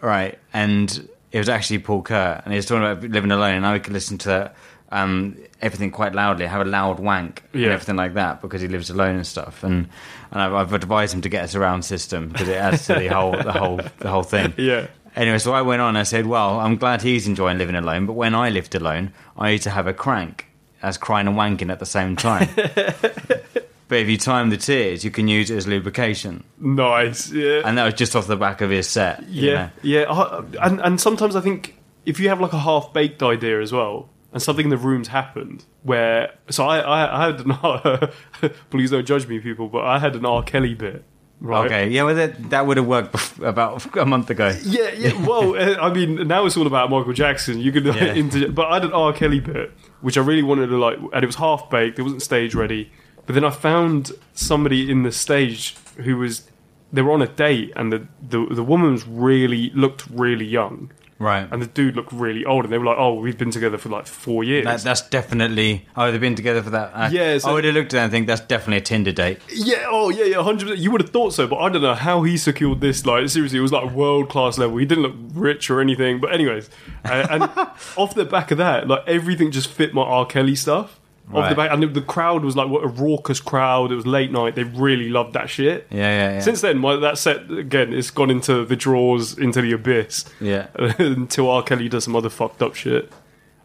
right? 0.00 0.38
And 0.52 1.08
it 1.32 1.38
was 1.38 1.48
actually 1.48 1.80
Paul 1.80 2.02
Kerr, 2.02 2.40
and 2.44 2.52
he 2.52 2.56
was 2.56 2.66
talking 2.66 2.84
about 2.84 3.02
living 3.10 3.30
alone, 3.30 3.56
and 3.56 3.66
I 3.66 3.78
could 3.78 3.92
listen 3.92 4.18
to 4.18 4.28
that, 4.28 4.56
um, 4.90 5.36
everything 5.60 5.90
quite 5.90 6.14
loudly, 6.14 6.46
have 6.46 6.60
a 6.60 6.68
loud 6.68 7.00
wank 7.00 7.42
and 7.52 7.64
everything 7.64 7.96
like 7.96 8.14
that 8.14 8.40
because 8.40 8.60
he 8.60 8.68
lives 8.68 8.90
alone 8.90 9.16
and 9.16 9.26
stuff. 9.26 9.62
And 9.62 9.88
and 10.30 10.40
I've, 10.42 10.52
I've 10.54 10.72
advised 10.72 11.14
him 11.14 11.22
to 11.22 11.28
get 11.28 11.44
a 11.44 11.48
surround 11.48 11.84
system 11.84 12.28
because 12.28 12.48
it 12.48 12.56
adds 12.56 12.86
to 12.86 12.94
the 12.94 13.08
whole 13.08 13.32
the 13.32 13.52
whole 13.52 13.80
the 13.98 14.08
whole 14.10 14.22
thing. 14.22 14.54
Yeah. 14.58 14.86
Anyway, 15.16 15.38
so 15.38 15.52
I 15.52 15.62
went 15.62 15.82
on. 15.82 15.96
I 15.96 16.04
said, 16.04 16.26
"Well, 16.26 16.60
I'm 16.60 16.76
glad 16.76 17.02
he's 17.02 17.26
enjoying 17.26 17.58
living 17.58 17.74
alone, 17.74 18.06
but 18.06 18.12
when 18.12 18.34
I 18.34 18.48
lived 18.50 18.74
alone, 18.76 19.12
I 19.36 19.50
used 19.50 19.64
to 19.64 19.70
have 19.70 19.88
a 19.88 19.92
crank 19.92 20.46
as 20.82 20.96
crying 20.98 21.26
and 21.26 21.36
wanking 21.36 21.70
at 21.72 21.80
the 21.80 21.86
same 21.86 22.14
time. 22.14 22.48
but 22.54 23.98
if 23.98 24.08
you 24.08 24.16
time 24.16 24.50
the 24.50 24.56
tears, 24.56 25.04
you 25.04 25.10
can 25.10 25.26
use 25.26 25.50
it 25.50 25.56
as 25.56 25.66
lubrication." 25.66 26.44
Nice. 26.58 27.32
Yeah. 27.32 27.62
And 27.64 27.76
that 27.76 27.84
was 27.86 27.94
just 27.94 28.14
off 28.14 28.28
the 28.28 28.36
back 28.36 28.60
of 28.60 28.70
his 28.70 28.86
set. 28.86 29.24
you 29.28 29.50
Yeah, 29.50 29.54
know. 29.56 29.70
yeah, 29.82 30.42
and 30.64 30.80
and 30.80 31.00
sometimes 31.00 31.34
I 31.34 31.40
think 31.40 31.76
if 32.06 32.20
you 32.20 32.28
have 32.28 32.40
like 32.40 32.52
a 32.52 32.58
half 32.60 32.92
baked 32.92 33.20
idea 33.22 33.60
as 33.60 33.72
well, 33.72 34.09
and 34.32 34.42
something 34.42 34.64
in 34.66 34.70
the 34.70 34.76
rooms 34.76 35.08
happened 35.08 35.64
where, 35.82 36.32
so 36.50 36.64
I 36.66 36.78
I, 36.80 37.22
I 37.22 37.26
had 37.26 37.40
an 37.40 38.50
please 38.70 38.90
don't 38.90 39.06
judge 39.06 39.26
me, 39.26 39.38
people, 39.40 39.68
but 39.68 39.84
I 39.84 39.98
had 39.98 40.14
an 40.16 40.24
R 40.24 40.42
Kelly 40.42 40.74
bit, 40.74 41.04
right? 41.40 41.66
Okay, 41.66 41.88
yeah, 41.88 42.04
well, 42.04 42.14
that 42.14 42.50
that 42.50 42.66
would 42.66 42.76
have 42.76 42.86
worked 42.86 43.40
about 43.42 43.96
a 43.96 44.06
month 44.06 44.30
ago. 44.30 44.54
Yeah, 44.64 44.90
yeah. 44.92 45.26
Well, 45.26 45.54
uh, 45.56 45.76
I 45.80 45.92
mean, 45.92 46.28
now 46.28 46.46
it's 46.46 46.56
all 46.56 46.66
about 46.66 46.90
Michael 46.90 47.12
Jackson. 47.12 47.58
You 47.60 47.72
could, 47.72 47.84
Yeah. 47.86 48.14
into, 48.14 48.50
but 48.52 48.66
I 48.66 48.74
had 48.74 48.84
an 48.84 48.92
R. 48.92 49.12
Kelly 49.12 49.40
bit, 49.40 49.72
which 50.00 50.16
I 50.16 50.20
really 50.22 50.42
wanted 50.42 50.68
to 50.68 50.78
like, 50.78 50.98
and 51.12 51.22
it 51.22 51.26
was 51.26 51.36
half 51.36 51.68
baked. 51.70 51.98
It 51.98 52.02
wasn't 52.02 52.22
stage 52.22 52.54
ready. 52.54 52.90
But 53.26 53.34
then 53.34 53.44
I 53.44 53.50
found 53.50 54.12
somebody 54.34 54.90
in 54.90 55.02
the 55.04 55.12
stage 55.12 55.76
who 55.98 56.16
was, 56.16 56.48
they 56.92 57.02
were 57.02 57.12
on 57.12 57.22
a 57.22 57.28
date, 57.28 57.72
and 57.76 57.92
the 57.92 58.06
the, 58.20 58.46
the 58.54 58.62
woman 58.64 58.92
was 58.92 59.06
really 59.06 59.70
looked 59.74 60.06
really 60.10 60.46
young, 60.46 60.90
Right. 61.20 61.46
and 61.52 61.60
the 61.62 61.66
dude 61.66 61.96
looked 61.96 62.12
really 62.12 62.44
old, 62.46 62.64
and 62.64 62.72
they 62.72 62.78
were 62.78 62.86
like, 62.86 62.96
"Oh, 62.98 63.14
we've 63.14 63.36
been 63.38 63.50
together 63.50 63.76
for 63.78 63.90
like 63.90 64.06
four 64.06 64.42
years." 64.42 64.64
That, 64.64 64.80
that's 64.80 65.02
definitely. 65.02 65.86
Oh, 65.94 66.10
they've 66.10 66.20
been 66.20 66.34
together 66.34 66.62
for 66.62 66.70
that. 66.70 66.90
Uh, 66.94 67.08
Yeah, 67.12 67.36
so- 67.38 67.50
I 67.50 67.52
would 67.52 67.64
have 67.64 67.74
looked 67.74 67.92
at 67.94 67.98
that 67.98 68.02
and 68.04 68.10
think 68.10 68.26
that's 68.26 68.40
definitely 68.40 68.78
a 68.78 68.80
Tinder 68.80 69.12
date. 69.12 69.38
Yeah, 69.52 69.84
oh 69.88 70.08
yeah, 70.08 70.24
yeah, 70.24 70.42
hundred 70.42 70.62
percent. 70.68 70.80
You 70.80 70.90
would 70.92 71.02
have 71.02 71.10
thought 71.10 71.34
so, 71.34 71.46
but 71.46 71.58
I 71.58 71.68
don't 71.68 71.82
know 71.82 71.94
how 71.94 72.22
he 72.22 72.36
secured 72.38 72.80
this. 72.80 73.04
Like 73.04 73.28
seriously, 73.28 73.58
it 73.58 73.62
was 73.62 73.70
like 73.72 73.90
world 73.92 74.28
class 74.30 74.56
level. 74.58 74.78
He 74.78 74.86
didn't 74.86 75.02
look 75.02 75.14
rich 75.34 75.68
or 75.70 75.80
anything, 75.80 76.20
but 76.20 76.32
anyways, 76.32 76.70
uh, 77.04 77.26
and 77.30 77.42
off 77.96 78.14
the 78.14 78.24
back 78.24 78.50
of 78.50 78.56
that, 78.58 78.88
like 78.88 79.02
everything 79.06 79.50
just 79.50 79.68
fit 79.70 79.92
my 79.92 80.02
R. 80.02 80.24
Kelly 80.24 80.54
stuff. 80.56 80.99
Off 81.32 81.48
the 81.50 81.54
Right. 81.54 81.56
back, 81.56 81.70
and 81.72 81.82
the, 81.82 81.86
the 81.86 82.02
crowd 82.02 82.44
was 82.44 82.56
like 82.56 82.68
what 82.68 82.82
a 82.84 82.88
raucous 82.88 83.40
crowd. 83.40 83.92
It 83.92 83.94
was 83.96 84.06
late 84.06 84.32
night. 84.32 84.54
They 84.56 84.64
really 84.64 85.08
loved 85.08 85.32
that 85.34 85.48
shit. 85.48 85.86
Yeah, 85.90 85.98
yeah, 85.98 86.32
yeah. 86.34 86.40
Since 86.40 86.60
then, 86.60 86.78
my, 86.78 86.96
that 86.96 87.18
set 87.18 87.50
again, 87.50 87.92
it's 87.92 88.10
gone 88.10 88.30
into 88.30 88.64
the 88.64 88.76
drawers, 88.76 89.38
into 89.38 89.60
the 89.62 89.72
abyss. 89.72 90.24
yeah. 90.40 90.66
until 90.98 91.48
R. 91.50 91.62
Kelly 91.62 91.88
does 91.88 92.04
some 92.04 92.16
other 92.16 92.30
fucked 92.30 92.62
up 92.62 92.74
shit. 92.74 93.12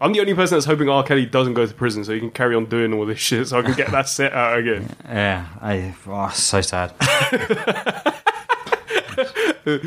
I'm 0.01 0.11
the 0.11 0.19
only 0.19 0.33
person 0.33 0.57
that's 0.57 0.65
hoping 0.65 0.89
R. 0.89 1.03
Kelly 1.03 1.25
doesn't 1.25 1.53
go 1.53 1.65
to 1.65 1.73
prison 1.73 2.03
so 2.03 2.13
he 2.13 2.19
can 2.19 2.29
carry 2.29 2.53
on 2.53 2.65
doing 2.65 2.93
all 2.93 3.05
this 3.05 3.17
shit 3.27 3.47
so 3.47 3.57
I 3.59 3.61
can 3.61 3.73
get 3.73 3.91
that 3.91 4.07
set 4.09 4.33
out 4.33 4.59
again. 4.59 4.89
Yeah, 5.05 5.47
I. 5.61 5.95
Oh, 6.07 6.29
so 6.33 6.61
sad. 6.61 6.93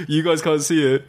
You 0.08 0.22
guys 0.22 0.42
can't 0.42 0.62
see 0.62 0.94
it, 0.94 1.04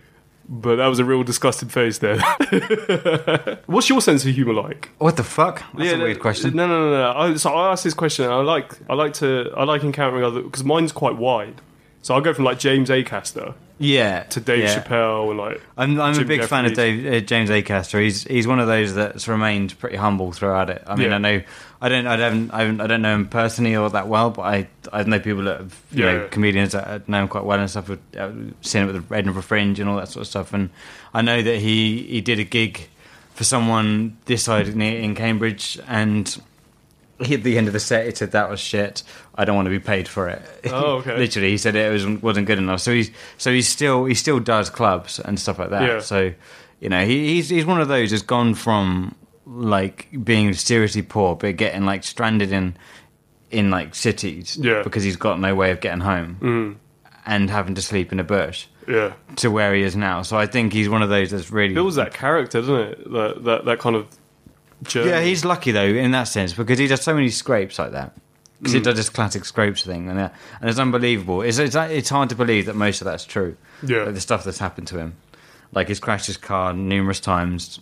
but 0.52 0.78
that 0.78 0.88
was 0.88 0.98
a 1.00 1.06
real 1.06 1.24
disgusted 1.24 1.72
face 1.72 2.00
there. 2.00 2.18
What's 3.68 3.88
your 3.88 4.02
sense 4.02 4.26
of 4.26 4.34
humor 4.34 4.54
like? 4.54 4.90
What 4.98 5.16
the 5.16 5.24
fuck? 5.24 5.64
That's 5.78 5.94
a 5.94 5.98
no- 5.98 6.04
weird 6.06 6.20
question. 6.20 6.56
No, 6.56 6.68
no, 6.68 6.90
no, 6.90 7.14
no. 7.14 7.20
I, 7.20 7.36
so 7.36 7.52
I 7.54 7.72
asked 7.72 7.84
this 7.84 7.94
question. 7.94 8.26
And 8.26 8.34
I 8.34 8.38
like, 8.42 8.74
I 8.90 8.96
like 8.96 9.14
to, 9.16 9.52
I 9.56 9.64
like 9.64 9.84
encountering 9.84 10.24
other 10.24 10.42
because 10.42 10.64
mine's 10.64 10.92
quite 10.92 11.18
wide. 11.18 11.62
So 12.02 12.16
I'll 12.16 12.22
go 12.22 12.34
from 12.34 12.46
like 12.46 12.58
James 12.60 12.90
Acaster 12.90 13.54
Yeah, 13.78 14.24
to 14.24 14.40
Dave 14.40 14.64
yeah. 14.64 14.82
Chappelle 14.82 15.30
and 15.30 15.38
like 15.38 15.62
I'm, 15.78 16.00
I'm 16.00 16.14
a 16.14 16.16
Jim 16.16 16.28
big 16.28 16.44
fan 16.46 16.66
of 16.66 16.74
Dave, 16.74 17.06
uh, 17.06 17.20
James 17.26 17.50
Acaster. 17.50 18.02
He's 18.02 18.24
he's 18.24 18.48
one 18.48 18.60
of 18.60 18.68
those 18.68 18.96
that's 18.96 19.28
remained 19.28 19.78
pretty 19.80 19.98
humble 19.98 20.32
throughout 20.32 20.70
it. 20.70 20.82
I 20.88 20.96
mean, 20.96 21.10
Yeah. 21.10 21.16
I 21.16 21.18
know 21.20 21.42
I 21.82 21.88
don't 21.90 22.08
I 22.08 22.16
don't 22.18 22.52
I 22.52 22.66
don't, 22.66 22.82
I 22.82 22.88
don't 22.88 23.02
know 23.02 23.16
him 23.16 23.28
personally 23.28 23.76
or 23.76 23.90
that 23.92 24.08
well, 24.08 24.32
but 24.32 24.42
I 24.42 24.68
I 24.92 25.04
know 25.04 25.20
people 25.20 25.44
that 25.44 25.60
have 25.62 25.82
you 25.92 26.06
Yeah, 26.06 26.12
know 26.18 26.28
comedians 26.30 26.74
that 26.74 27.08
know 27.08 27.22
him 27.22 27.28
quite 27.30 27.46
well 27.46 27.60
and 27.60 27.70
stuff. 27.70 27.90
I've 27.90 28.00
uh, 28.20 28.32
seen 28.62 28.84
it 28.84 28.92
with 28.92 29.08
the 29.10 29.16
Edinburgh 29.16 29.44
Fringe 29.44 29.80
and 29.80 29.90
all 29.90 29.96
that 29.98 30.10
sort 30.10 30.22
of 30.22 30.28
stuff. 30.28 30.54
And 30.54 30.70
I 31.14 31.22
know 31.22 31.42
that 31.42 31.60
he 31.60 32.04
he 32.04 32.22
did 32.22 32.38
a 32.40 32.44
gig 32.44 32.90
for 33.34 33.44
someone 33.46 34.18
this 34.26 34.44
side 34.44 34.68
in, 34.68 34.82
in 34.82 35.16
Cambridge 35.16 35.80
and. 35.88 36.42
He, 37.22 37.34
at 37.36 37.44
the 37.44 37.58
end 37.58 37.68
of 37.68 37.74
the 37.74 37.82
set, 37.82 38.06
he 38.06 38.16
said 38.16 38.32
that 38.32 38.50
was 38.50 38.62
shit. 38.62 39.04
I 39.36 39.44
don't 39.44 39.58
want 39.58 39.66
to 39.66 39.70
be 39.72 39.80
paid 39.80 40.08
for 40.08 40.30
it. 40.30 40.42
Oh, 40.68 41.00
okay. 41.00 41.18
Literally, 41.18 41.50
he 41.50 41.58
said 41.58 41.76
it 41.76 41.92
was 41.92 42.08
wasn't 42.08 42.48
good 42.48 42.58
enough. 42.58 42.80
So 42.80 42.94
he's 42.94 43.12
so 43.38 43.52
he's 43.52 43.68
still 43.68 44.06
he 44.06 44.14
still 44.16 44.40
does 44.40 44.70
clubs 44.70 45.20
and 45.20 45.38
stuff 45.38 45.60
like 45.60 45.70
that. 45.72 45.82
Yeah. 45.86 46.00
So 46.00 46.32
you 46.80 46.88
know 46.88 47.04
he, 47.06 47.36
he's 47.36 47.50
he's 47.50 47.66
one 47.66 47.82
of 47.82 47.90
those 47.90 48.12
that's 48.12 48.24
gone 48.24 48.54
from 48.56 49.16
like 49.60 50.08
being 50.24 50.54
seriously 50.54 51.02
poor, 51.02 51.36
but 51.36 51.56
getting 51.58 51.86
like 51.86 52.04
stranded 52.04 52.52
in 52.52 52.78
in 53.52 53.70
like 53.72 53.96
cities 53.96 54.58
Yeah. 54.62 54.84
because 54.84 55.04
he's 55.04 55.16
got 55.16 55.40
no 55.40 55.56
way 55.56 55.72
of 55.72 55.82
getting 55.82 56.02
home 56.02 56.38
mm, 56.40 56.76
and 57.26 57.50
having 57.50 57.74
to 57.76 57.82
sleep 57.82 58.12
in 58.12 58.20
a 58.20 58.24
bush 58.24 58.68
yeah. 58.88 59.14
to 59.38 59.50
where 59.50 59.74
he 59.74 59.82
is 59.82 59.96
now. 59.96 60.22
So 60.22 60.38
I 60.38 60.46
think 60.46 60.72
he's 60.72 60.88
one 60.88 61.02
of 61.02 61.10
those 61.10 61.32
that's 61.32 61.50
really 61.52 61.74
Builds 61.74 61.96
that 61.96 62.14
character, 62.14 62.62
doesn't 62.62 62.76
it? 62.76 63.12
That 63.12 63.44
that, 63.44 63.66
that 63.66 63.80
kind 63.80 63.96
of 63.96 64.06
journey. 64.84 65.10
Yeah, 65.10 65.22
he's 65.22 65.44
lucky 65.44 65.72
though 65.72 65.84
in 65.86 66.12
that 66.12 66.26
sense 66.26 66.54
because 66.54 66.78
he 66.80 66.88
does 66.88 67.02
so 67.02 67.14
many 67.14 67.30
scrapes 67.30 67.80
like 67.80 67.92
that. 67.92 68.16
Because 68.60 68.74
Mm. 68.74 68.78
he 68.80 68.82
does 68.84 68.96
this 68.98 69.10
classic 69.10 69.46
scrapes 69.46 69.84
thing, 69.86 70.10
and, 70.10 70.20
uh, 70.20 70.30
and 70.60 70.70
it's 70.70 70.80
unbelievable. 70.80 71.42
It's, 71.44 71.60
it's 71.60 71.76
it's 71.78 72.10
hard 72.10 72.28
to 72.30 72.36
believe 72.36 72.66
that 72.66 72.76
most 72.76 73.00
of 73.02 73.06
that's 73.06 73.24
true. 73.24 73.56
Yeah. 73.82 74.04
Like 74.04 74.16
the 74.16 74.20
stuff 74.22 74.44
that's 74.44 74.58
happened 74.60 74.88
to 74.88 74.98
him, 75.00 75.14
like 75.72 75.88
he's 75.88 76.02
crashed 76.02 76.28
his 76.28 76.36
car 76.36 76.74
numerous 76.74 77.22
times. 77.22 77.80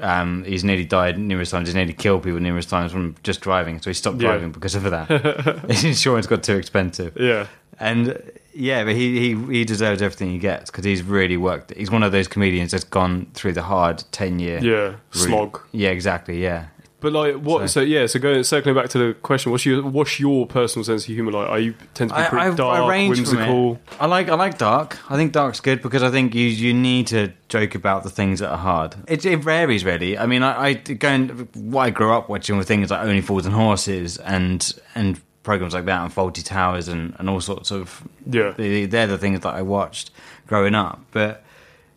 Um, 0.00 0.44
he's 0.44 0.64
nearly 0.64 0.84
died 0.84 1.18
numerous 1.18 1.50
times. 1.50 1.68
He's 1.68 1.74
nearly 1.74 1.92
killed 1.92 2.22
people 2.22 2.40
numerous 2.40 2.66
times 2.66 2.92
from 2.92 3.14
just 3.22 3.40
driving. 3.40 3.80
So 3.82 3.90
he 3.90 3.94
stopped 3.94 4.20
Yeah. 4.20 4.28
driving 4.28 4.52
because 4.52 4.74
of 4.74 4.84
that. 4.84 5.64
His 5.68 5.84
insurance 5.84 6.26
got 6.26 6.42
too 6.42 6.56
expensive. 6.56 7.16
yeah. 7.18 7.46
And 7.78 8.18
yeah, 8.54 8.84
but 8.84 8.94
he 8.94 9.18
he, 9.34 9.52
he 9.58 9.64
deserves 9.66 10.00
everything 10.00 10.30
he 10.30 10.38
gets 10.38 10.70
because 10.70 10.84
he's 10.86 11.02
really 11.02 11.36
worked. 11.36 11.74
He's 11.76 11.90
one 11.90 12.02
of 12.02 12.10
those 12.10 12.26
comedians 12.26 12.70
that's 12.70 12.84
gone 12.84 13.26
through 13.34 13.52
the 13.52 13.62
hard 13.62 14.02
ten 14.12 14.38
year 14.38 14.58
Yeah. 14.62 14.94
Slog. 15.10 15.60
Yeah, 15.72 15.90
exactly. 15.90 16.42
Yeah, 16.42 16.68
But 16.98 17.12
like 17.12 17.34
what? 17.36 17.60
So, 17.62 17.66
So- 17.66 17.80
yeah. 17.82 18.06
So 18.06 18.18
going 18.18 18.42
circling 18.42 18.74
back 18.74 18.88
to 18.90 18.98
the 18.98 19.12
question, 19.14 19.52
what's 19.52 19.66
your 19.66 19.82
what's 19.82 20.18
your 20.18 20.46
personal 20.46 20.82
sense 20.84 21.02
of 21.06 21.14
humor 21.14 21.30
like? 21.30 21.48
Are 21.48 21.58
you 21.58 21.74
tend 21.92 22.10
to 22.10 22.16
be 22.16 22.22
pretty 22.24 22.56
dark, 22.56 22.88
range 22.88 23.16
from 23.16 23.36
whimsical? 23.36 23.72
it. 23.74 23.80
I 24.00 24.06
like 24.06 24.28
I 24.30 24.34
like 24.34 24.56
dark. 24.56 24.98
I 25.10 25.16
think 25.16 25.32
dark's 25.32 25.60
good 25.60 25.82
because 25.82 26.02
I 26.02 26.10
think 26.10 26.34
you 26.34 26.46
you 26.46 26.72
need 26.72 27.06
to 27.08 27.32
joke 27.48 27.74
about 27.74 28.02
the 28.02 28.10
things 28.10 28.40
that 28.40 28.50
are 28.50 28.56
hard. 28.56 28.94
It, 29.08 29.26
it 29.26 29.40
varies 29.44 29.84
really. 29.84 30.16
I 30.16 30.24
mean, 30.26 30.42
I, 30.42 30.68
I 30.68 30.72
going 30.74 31.28
what 31.54 31.82
I 31.82 31.90
grew 31.90 32.12
up 32.12 32.28
watching 32.30 32.56
were 32.56 32.64
things 32.64 32.90
like 32.90 33.00
Only 33.06 33.20
Fools 33.20 33.44
and 33.44 33.54
Horses 33.54 34.16
and 34.18 34.72
and 34.94 35.20
programs 35.42 35.74
like 35.74 35.84
that 35.84 36.00
and 36.02 36.12
Fawlty 36.12 36.42
Towers 36.42 36.88
and, 36.88 37.14
and 37.18 37.28
all 37.30 37.40
sorts 37.40 37.70
of 37.70 38.02
Yeah. 38.28 38.52
they- 38.56 38.86
they're 38.86 39.06
the 39.06 39.18
things 39.18 39.40
that 39.40 39.54
I 39.54 39.62
watched 39.62 40.10
growing 40.48 40.74
up. 40.74 41.00
But 41.12 41.44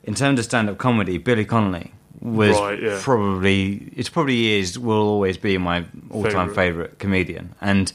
in 0.04 0.14
terms 0.14 0.38
of 0.40 0.46
stand 0.46 0.70
up 0.70 0.78
comedy, 0.78 1.18
Billy 1.18 1.46
Connolly 1.46 1.94
was 2.22 2.58
Right, 2.60 2.82
yeah. 2.82 3.00
probably 3.02 3.92
it's 3.96 4.10
probably 4.10 4.58
is 4.60 4.78
will 4.78 5.08
always 5.08 5.38
be 5.38 5.58
my 5.58 5.86
all 6.10 6.24
time 6.24 6.50
Favourite. 6.50 6.56
favorite 6.56 7.00
comedian 7.00 7.56
and 7.62 7.94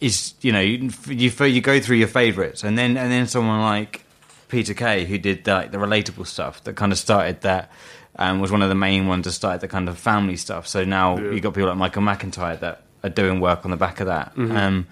is 0.00 0.34
you 0.40 0.52
know 0.52 0.60
you, 0.60 0.90
you 1.08 1.30
you 1.46 1.60
go 1.60 1.78
through 1.80 1.96
your 1.96 2.08
favorites 2.08 2.64
and 2.64 2.78
then 2.78 2.96
and 2.96 3.12
then 3.12 3.26
someone 3.26 3.60
like 3.60 4.04
Peter 4.48 4.72
Kay 4.74 5.04
who 5.04 5.18
did 5.18 5.46
like 5.46 5.70
the 5.72 5.78
relatable 5.78 6.26
stuff 6.26 6.64
that 6.64 6.74
kind 6.76 6.92
of 6.92 6.98
started 6.98 7.42
that 7.42 7.70
um, 8.16 8.40
was 8.40 8.50
one 8.50 8.62
of 8.62 8.68
the 8.68 8.74
main 8.74 9.06
ones 9.06 9.24
that 9.24 9.32
started 9.32 9.60
the 9.60 9.68
kind 9.68 9.88
of 9.88 9.98
family 9.98 10.36
stuff 10.36 10.66
so 10.66 10.84
now 10.84 11.18
Yeah. 11.18 11.30
you 11.32 11.40
got 11.40 11.54
people 11.54 11.68
like 11.68 11.76
Michael 11.78 12.02
McIntyre 12.02 12.58
that 12.60 12.82
are 13.04 13.10
doing 13.10 13.40
work 13.40 13.64
on 13.64 13.70
the 13.70 13.76
back 13.76 14.00
of 14.00 14.06
that 14.06 14.34
Mm-hmm. 14.34 14.56
um, 14.56 14.86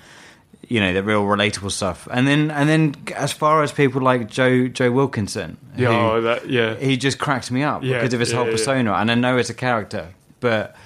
you 0.68 0.80
know 0.80 0.92
the 0.92 1.02
real 1.02 1.24
relatable 1.24 1.70
stuff 1.72 2.06
and 2.10 2.26
then 2.28 2.50
and 2.50 2.68
then 2.68 2.94
as 3.16 3.32
far 3.32 3.62
as 3.62 3.72
people 3.72 4.02
like 4.02 4.28
Joe 4.28 4.68
Joe 4.68 4.90
Wilkinson 4.92 5.56
Yeah. 5.76 5.88
who- 5.88 5.94
oh, 6.16 6.20
that. 6.22 6.48
Yeah. 6.48 6.74
he 6.76 6.96
just 6.96 7.18
cracks 7.18 7.50
me 7.50 7.62
up 7.62 7.82
Yeah, 7.82 7.94
because 7.98 8.12
of 8.14 8.20
his 8.20 8.30
yeah, 8.30 8.36
whole 8.36 8.46
yeah, 8.46 8.52
persona, 8.52 8.92
and 8.94 9.10
I 9.10 9.14
know 9.14 9.36
it's 9.38 9.50
a 9.50 9.54
character, 9.54 10.08
but 10.40 10.76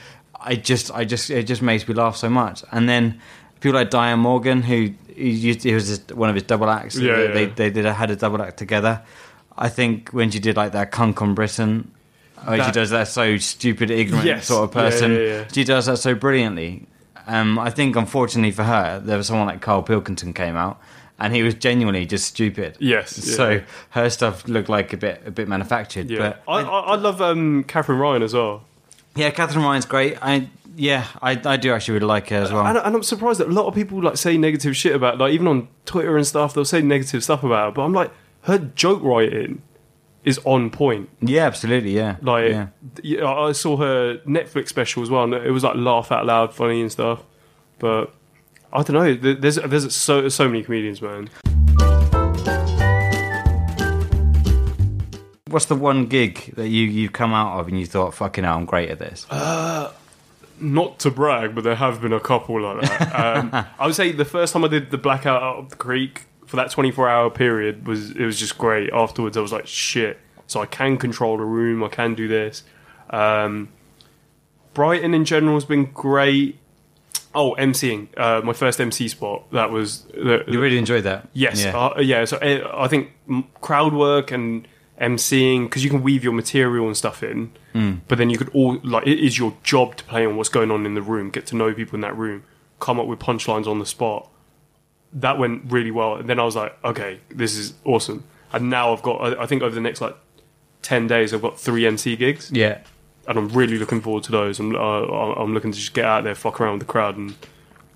I 0.45 0.57
just, 0.57 0.91
I 0.93 1.05
just, 1.05 1.31
it 1.31 1.45
just 1.45 1.63
makes 1.63 1.87
me 1.87 1.95
laugh 1.95 2.17
so 2.17 2.29
much. 2.29 2.65
And 2.73 2.89
then 2.89 3.21
people 3.61 3.79
like 3.79 3.91
Diane 3.91 4.19
Morgan, 4.19 4.63
who 4.63 4.93
he, 5.15 5.55
was 5.73 5.87
just 5.89 6.11
one 6.13 6.29
of 6.29 6.35
his 6.35 6.43
double 6.45 6.69
acts. 6.69 6.97
Yeah, 6.97 7.29
they, 7.33 7.47
they, 7.47 7.81
a, 7.81 7.93
had 7.93 8.11
a 8.11 8.17
double 8.17 8.43
act 8.43 8.57
together. 8.57 9.03
I 9.57 9.69
think 9.69 10.11
when 10.11 10.31
she 10.33 10.41
did 10.41 10.57
like 10.57 10.73
that 10.73 10.91
Cunk 10.91 11.23
on 11.23 11.35
Britain, 11.35 11.93
when 12.45 12.65
she 12.65 12.73
does 12.73 12.91
that 12.91 13.07
so 13.09 13.37
stupid, 13.37 13.91
ignorant 13.91 14.27
Yes. 14.27 14.47
sort 14.47 14.65
of 14.65 14.73
person, 14.73 15.47
she 15.53 15.63
does 15.65 15.87
that 15.87 15.99
so 15.99 16.15
brilliantly. 16.17 16.87
Um, 17.27 17.59
I 17.59 17.71
think, 17.71 17.97
unfortunately 17.97 18.53
for 18.53 18.65
her, 18.65 19.01
there 19.05 19.17
was 19.17 19.27
someone 19.27 19.47
like 19.47 19.61
Carl 19.61 19.83
Pilkington 19.83 20.33
came 20.33 20.57
out, 20.57 20.81
and 21.19 21.35
he 21.35 21.43
was 21.43 21.55
genuinely 21.55 22.07
just 22.07 22.27
stupid. 22.27 22.77
Yes. 22.81 23.19
yeah. 23.25 23.35
So 23.35 23.63
her 23.91 24.11
stuff 24.11 24.49
looked 24.49 24.69
like 24.69 24.93
a 24.93 24.97
bit 24.97 25.23
a 25.27 25.31
bit 25.31 25.49
manufactured. 25.49 26.11
Yeah. 26.11 26.19
But 26.19 26.43
I, 26.49 26.63
I, 26.63 26.81
I 26.81 26.95
love 26.97 27.21
um, 27.21 27.65
Katherine 27.65 27.99
Ryan 27.99 28.23
as 28.23 28.35
well. 28.35 28.65
yeah, 29.15 29.31
Katherine 29.31 29.65
Ryan's 29.65 29.87
great. 29.87 30.19
I 30.21 30.49
yeah, 30.75 31.07
I, 31.21 31.41
I 31.45 31.57
do 31.57 31.73
actually 31.73 31.95
really 31.95 32.07
like 32.07 32.31
her 32.31 32.37
as 32.37 32.53
well. 32.53 32.67
And, 32.67 32.79
and 32.79 32.97
I'm 32.97 33.03
surprised 33.03 33.41
that 33.41 33.49
a 33.49 33.53
lot 33.53 33.67
of 33.67 33.75
people 33.75 34.03
like 34.03 34.17
say 34.17 34.37
negative 34.39 34.77
shit 34.77 34.95
about 34.95 35.19
like 35.19 35.33
even 35.33 35.47
on 35.47 35.69
Twitter 35.85 36.17
and 36.17 36.27
stuff. 36.27 36.55
They'll 36.55 36.65
say 36.65 36.81
negative 36.81 37.23
stuff 37.23 37.45
about 37.45 37.67
her, 37.67 37.73
but 37.73 37.83
I'm 37.83 37.93
like 37.93 38.11
her 38.43 38.59
joke 38.59 39.03
writing 39.03 39.63
is 40.25 40.39
on 40.45 40.71
point. 40.71 41.09
yeah, 41.21 41.47
absolutely. 41.47 41.93
Yeah, 41.97 42.17
Like 42.23 42.51
yeah. 42.51 42.69
yeah, 43.03 43.25
I 43.25 43.49
I 43.49 43.53
saw 43.53 43.77
her 43.79 44.19
Netflix 44.27 44.69
special 44.69 45.03
as 45.03 45.11
well, 45.11 45.25
and 45.25 45.35
it 45.35 45.51
was 45.51 45.65
like 45.65 45.77
laugh 45.77 46.13
out 46.13 46.27
loud, 46.27 46.55
funny 46.55 46.81
and 46.81 46.91
stuff. 46.93 47.23
But 47.79 48.15
I 48.73 48.83
don't 48.83 48.95
know. 48.95 49.15
There's 49.35 49.57
there's 49.57 49.95
so 49.95 50.29
so 50.29 50.47
many 50.49 50.63
comedians, 50.63 51.03
man. 51.03 51.29
What's 55.49 55.67
the 55.67 55.75
one 55.75 56.07
gig 56.07 56.55
that 56.57 56.69
you 56.69 56.87
you've 56.87 57.13
come 57.13 57.35
out 57.35 57.61
of 57.61 57.69
and 57.69 57.79
you 57.79 57.85
thought, 57.85 58.15
fucking 58.15 58.45
hell, 58.45 58.57
I'm 58.57 58.65
great 58.65 58.89
at 58.91 58.99
this? 58.99 59.27
Not 60.61 60.99
to 61.01 61.11
brag, 61.11 61.55
but 61.55 61.65
there 61.65 61.75
have 61.75 62.01
been 62.01 62.13
a 62.13 62.21
couple 62.21 62.61
like 62.63 62.81
that. 62.89 63.13
Um, 63.53 63.67
I 63.79 63.87
would 63.87 63.95
say 63.95 64.13
the 64.13 64.25
first 64.25 64.53
time 64.55 64.65
I 64.65 64.69
did 64.69 64.91
the 64.91 64.97
blackout 64.99 65.43
out 65.43 65.57
of 65.57 65.69
the 65.71 65.77
creek 65.77 66.23
for 66.53 66.57
that 66.57 66.71
24 66.71 67.09
hour 67.09 67.31
period 67.31 67.87
was 67.87 68.11
it 68.11 68.27
was 68.27 68.39
just 68.39 68.59
great. 68.59 68.93
Afterwards, 68.93 69.39
I 69.39 69.41
was 69.41 69.53
like, 69.53 69.67
shit. 69.67 70.19
So 70.47 70.61
I 70.61 70.67
can 70.67 70.99
control 70.99 71.39
the 71.39 71.45
room. 71.47 71.83
I 71.83 71.89
can 71.89 72.15
do 72.15 72.29
this. 72.29 72.63
Um, 73.09 73.71
Brighton 74.75 75.15
in 75.15 75.25
general 75.25 75.55
has 75.55 75.65
been 75.65 75.87
great. 75.87 76.59
Oh, 77.35 77.57
MCing. 77.59 78.09
Uh, 78.19 78.43
my 78.45 78.53
first 78.53 78.79
MC 78.83 79.09
spot. 79.09 79.51
That 79.53 79.71
was 79.71 80.03
the, 80.13 80.45
you 80.47 80.61
really 80.61 80.77
enjoyed 80.77 81.05
that? 81.05 81.27
Yes, 81.33 81.65
Yeah. 81.65 81.75
uh, 81.79 82.01
yeah. 82.01 82.27
So 82.27 82.37
uh, 82.37 82.71
I 82.77 82.87
think 82.87 83.13
crowd 83.63 83.95
work 83.95 84.31
and 84.31 84.69
emceeing 85.01 85.65
because 85.65 85.83
you 85.83 85.89
can 85.89 86.03
weave 86.03 86.23
your 86.23 86.35
material 86.35 86.87
and 86.87 86.95
stuff 86.97 87.23
in, 87.23 87.51
Hmm. 87.73 87.95
but 88.09 88.19
then 88.19 88.29
you 88.29 88.37
could 88.37 88.51
all 88.51 88.79
like 88.85 89.07
it 89.07 89.19
is 89.19 89.39
your 89.39 89.55
job 89.63 89.97
to 89.97 90.05
play 90.05 90.27
on 90.27 90.37
what's 90.37 90.51
going 90.51 90.71
on 90.71 90.85
in 90.85 90.93
the 90.95 91.01
room, 91.01 91.31
get 91.31 91.47
to 91.47 91.57
know 91.57 91.73
people 91.73 91.95
in 91.95 92.03
that 92.03 92.15
room, 92.15 92.43
come 92.79 93.01
up 93.01 93.07
with 93.07 93.19
punchlines 93.19 93.67
on 93.67 93.79
the 93.79 93.87
spot. 93.87 94.29
That 95.15 95.39
went 95.39 95.71
really 95.71 95.91
well, 95.91 96.17
and 96.17 96.29
then 96.29 96.41
I 96.41 96.45
was 96.45 96.57
like, 96.57 96.77
okay, 96.85 97.21
this 97.29 97.57
is 97.57 97.75
awesome. 97.85 98.25
And 98.53 98.71
now 98.71 98.93
I've 98.93 99.03
got, 99.03 99.39
I 99.39 99.47
think 99.47 99.63
over 99.63 99.75
the 99.75 99.81
next 99.81 100.01
like 100.01 100.17
ten 100.83 101.07
days, 101.07 101.33
I've 101.35 101.43
got 101.43 101.59
three 101.59 101.87
MC 101.87 102.17
gigs, 102.17 102.51
yeah. 102.53 102.81
and 103.27 103.39
I'm 103.39 103.49
really 103.49 103.79
looking 103.79 104.01
forward 104.01 104.25
to 104.25 104.33
those. 104.33 104.59
I'm, 104.59 104.75
uh, 104.75 104.79
I'm 104.79 105.55
looking 105.55 105.73
to 105.73 105.79
just 105.79 105.95
get 105.95 106.05
out 106.05 106.25
there, 106.25 106.35
fuck 106.35 106.61
around 106.61 106.79
with 106.79 106.87
the 106.87 106.93
crowd, 106.93 107.17
and 107.17 107.35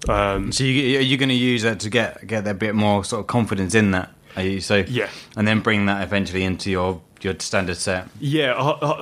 um, 0.08 0.52
So 0.52 0.64
you, 0.64 0.98
are 0.98 1.02
you 1.02 1.16
going 1.16 1.28
to 1.28 1.34
use 1.34 1.62
that 1.62 1.80
to 1.80 1.90
get 1.90 2.26
get 2.26 2.46
a 2.46 2.54
bit 2.54 2.74
more 2.74 3.04
sort 3.04 3.20
of 3.20 3.26
confidence 3.26 3.74
in 3.74 3.90
that? 3.92 4.10
Are 4.36 4.42
you 4.42 4.60
so? 4.60 4.84
yeah. 4.88 5.08
And 5.36 5.48
then 5.48 5.60
bring 5.60 5.86
that 5.86 6.02
eventually 6.02 6.44
into 6.44 6.70
your 6.70 7.00
your 7.22 7.34
standard 7.38 7.76
set. 7.76 8.08
Yeah, 8.20 8.54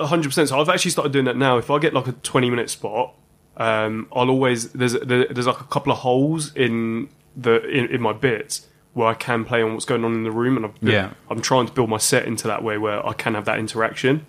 hundred 0.07 0.29
percent. 0.29 0.49
So 0.49 0.59
I've 0.59 0.69
actually 0.69 0.91
started 0.91 1.11
doing 1.11 1.25
that 1.25 1.37
now. 1.37 1.57
If 1.57 1.69
I 1.69 1.79
get 1.79 1.93
like 1.93 2.07
a 2.07 2.13
twenty-minute 2.13 2.69
spot, 2.69 3.13
um, 3.57 4.07
I'll 4.13 4.29
always 4.29 4.71
there's 4.71 4.93
there's 4.93 5.47
like 5.47 5.59
a 5.59 5.65
couple 5.65 5.91
of 5.91 5.99
holes 5.99 6.55
in 6.55 7.09
the 7.35 7.63
in, 7.67 7.87
in 7.87 8.01
my 8.01 8.13
bits 8.13 8.67
where 8.93 9.07
I 9.07 9.13
can 9.13 9.43
play 9.43 9.61
on 9.61 9.73
what's 9.73 9.83
going 9.85 10.05
on 10.05 10.13
in 10.13 10.23
the 10.23 10.31
room, 10.31 10.55
and 10.55 10.65
I'm 10.67 10.73
Yeah. 10.81 11.09
I'm 11.29 11.41
trying 11.41 11.65
to 11.67 11.73
build 11.73 11.89
my 11.89 11.97
set 11.97 12.25
into 12.25 12.47
that 12.47 12.63
way 12.63 12.77
where 12.77 13.05
I 13.05 13.13
can 13.13 13.33
have 13.33 13.45
that 13.45 13.59
interaction. 13.59 14.25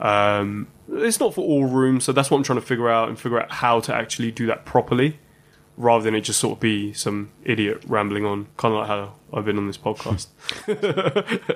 Um, 0.00 0.66
it's 0.92 1.20
not 1.20 1.34
for 1.34 1.42
all 1.42 1.66
rooms, 1.66 2.04
so 2.04 2.12
that's 2.12 2.30
what 2.30 2.38
I'm 2.38 2.42
trying 2.42 2.60
to 2.60 2.66
figure 2.66 2.88
out 2.88 3.08
and 3.08 3.18
figure 3.18 3.40
out 3.40 3.50
how 3.52 3.80
to 3.80 3.94
actually 3.94 4.30
do 4.32 4.46
that 4.46 4.64
properly, 4.64 5.18
rather 5.76 6.02
than 6.04 6.14
it 6.16 6.22
just 6.22 6.40
sort 6.40 6.54
of 6.56 6.60
be 6.60 6.92
some 6.92 7.30
idiot 7.44 7.82
rambling 7.86 8.24
on, 8.24 8.46
kind 8.56 8.74
of 8.74 8.80
like 8.80 8.88
how 8.88 9.12
I've 9.32 9.44
been 9.44 9.58
on 9.58 9.66
this 9.68 9.78
podcast. 9.78 10.26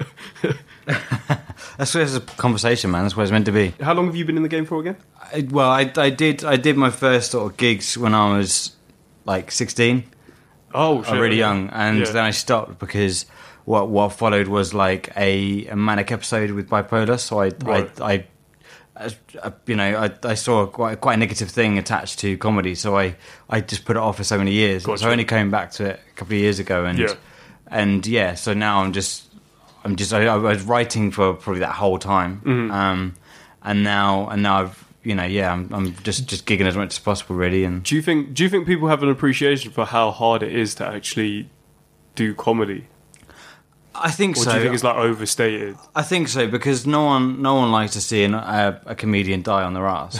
That's 1.79 1.95
what 1.95 2.03
it's 2.03 2.15
a 2.17 2.21
conversation, 2.21 2.91
man. 2.91 3.03
That's 3.03 3.17
where 3.17 3.25
it's 3.25 3.33
meant 3.33 3.47
to 3.47 3.53
be. 3.53 3.75
how 3.81 3.95
long 3.95 4.07
have 4.07 4.17
you 4.17 4.25
been 4.25 4.37
in 4.37 4.43
the 4.43 4.49
game 4.49 4.67
for 4.67 4.81
again? 4.81 4.97
I, 5.33 5.47
well, 5.51 5.71
I, 5.71 5.91
I 5.97 6.11
did 6.11 6.45
I 6.45 6.57
did 6.57 6.77
my 6.77 6.91
first 6.91 7.31
sort 7.31 7.51
of 7.51 7.57
gigs 7.57 7.97
when 7.97 8.15
I 8.15 8.37
was 8.37 8.77
like 9.25 9.51
16. 9.51 10.05
Oh, 10.75 11.01
uh, 11.01 11.05
shit, 11.05 11.21
really 11.21 11.37
young, 11.39 11.69
and 11.71 11.99
Yeah. 11.99 12.11
then 12.13 12.25
I 12.25 12.31
stopped 12.31 12.79
because 12.79 13.27
what 13.65 13.89
what 13.89 14.13
followed 14.13 14.49
was 14.49 14.75
like 14.75 15.11
a, 15.17 15.67
a 15.69 15.77
manic 15.77 16.11
episode 16.13 16.51
with 16.53 16.69
bipolar. 16.69 17.19
So 17.19 17.41
I 17.41 17.51
Right. 17.65 18.01
I, 18.01 18.25
I, 18.97 19.07
I 19.43 19.53
you 19.67 19.77
know 19.77 19.97
I, 19.97 20.29
I 20.29 20.35
saw 20.35 20.67
quite 20.67 21.01
quite 21.01 21.15
a 21.15 21.17
negative 21.17 21.49
thing 21.51 21.79
attached 21.79 22.19
to 22.21 22.37
comedy, 22.39 22.75
so 22.75 22.97
I 22.99 23.17
I 23.49 23.61
just 23.61 23.85
put 23.85 23.97
it 23.97 24.01
off 24.01 24.17
for 24.17 24.25
so 24.25 24.37
many 24.39 24.53
years. 24.53 24.85
Gotcha. 24.85 25.03
So 25.05 25.09
I 25.09 25.13
only 25.13 25.25
came 25.25 25.51
back 25.51 25.71
to 25.73 25.85
it 25.91 26.01
a 26.11 26.15
couple 26.17 26.35
of 26.35 26.41
years 26.41 26.59
ago, 26.59 26.85
and 26.85 26.99
Yeah. 26.99 27.15
and 27.69 28.07
yeah, 28.07 28.35
so 28.35 28.53
now 28.55 28.83
I'm 28.83 28.93
just 28.93 29.33
I'm 29.85 29.97
just 29.97 30.13
I, 30.13 30.27
I 30.27 30.37
was 30.37 30.63
writing 30.63 31.11
for 31.11 31.35
probably 31.35 31.61
that 31.61 31.75
whole 31.75 31.99
time, 31.99 32.41
Mm-hmm. 32.45 32.71
um, 32.71 33.15
and 33.63 33.83
now 33.85 34.29
and 34.29 34.43
now 34.43 34.63
I've 34.63 34.82
you 35.05 35.15
know 35.15 35.25
yeah 35.25 35.53
I'm, 35.53 35.69
I'm 35.73 35.95
just 36.05 36.27
just 36.27 36.47
gigging 36.47 36.67
as 36.67 36.77
much 36.77 36.93
as 36.95 36.99
possible 36.99 37.37
really, 37.37 37.65
and 37.65 37.83
Do 37.83 37.95
you 37.97 38.03
think 38.03 38.35
Do 38.35 38.43
you 38.43 38.49
think 38.49 38.67
people 38.67 38.89
have 38.89 39.03
an 39.03 39.09
appreciation 39.11 39.73
for 39.73 39.85
how 39.85 40.11
hard 40.11 40.43
it 40.43 40.55
is 40.55 40.75
to 40.77 40.87
actually 40.87 41.49
do 42.15 42.35
comedy, 42.35 42.87
I 43.95 44.11
think 44.11 44.37
or 44.37 44.41
so. 44.41 44.51
do 44.53 44.57
you 44.59 44.63
think 44.65 44.75
it's 44.75 44.85
like 44.85 44.97
overstated? 44.97 45.77
I 45.95 46.03
think 46.03 46.29
so 46.29 46.47
because 46.47 46.87
no 46.87 47.05
one, 47.05 47.43
no 47.43 47.55
one 47.57 47.71
likes 47.73 47.93
to 47.95 48.01
see 48.01 48.23
an, 48.25 48.35
a, 48.35 48.81
a 48.87 48.95
comedian 48.95 49.43
die 49.43 49.63
on 49.63 49.75
their 49.75 49.87
ass. 49.87 50.19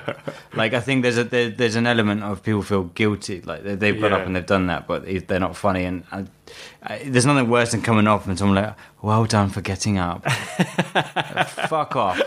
like 0.54 0.72
I 0.74 0.80
think 0.80 1.02
there's 1.02 1.18
a 1.18 1.24
there, 1.24 1.48
there's 1.50 1.76
an 1.76 1.86
element 1.86 2.22
of 2.22 2.42
people 2.42 2.62
feel 2.62 2.84
guilty, 2.84 3.40
like 3.42 3.62
they, 3.64 3.74
they've 3.74 4.00
got 4.00 4.10
Yeah. 4.10 4.16
up 4.18 4.26
and 4.26 4.34
they've 4.36 4.46
done 4.46 4.66
that, 4.68 4.86
but 4.86 5.04
they- 5.04 5.18
they're 5.18 5.40
not 5.40 5.56
funny. 5.56 5.84
And 5.84 6.04
I, 6.82 6.98
there's 7.06 7.26
nothing 7.26 7.48
worse 7.48 7.70
than 7.72 7.82
coming 7.82 8.06
off 8.06 8.26
and 8.26 8.38
someone 8.38 8.56
like, 8.62 8.74
"Well 9.02 9.24
done 9.24 9.48
for 9.50 9.60
getting 9.60 9.98
up." 9.98 10.28
Fuck 11.68 11.96
off. 11.96 12.20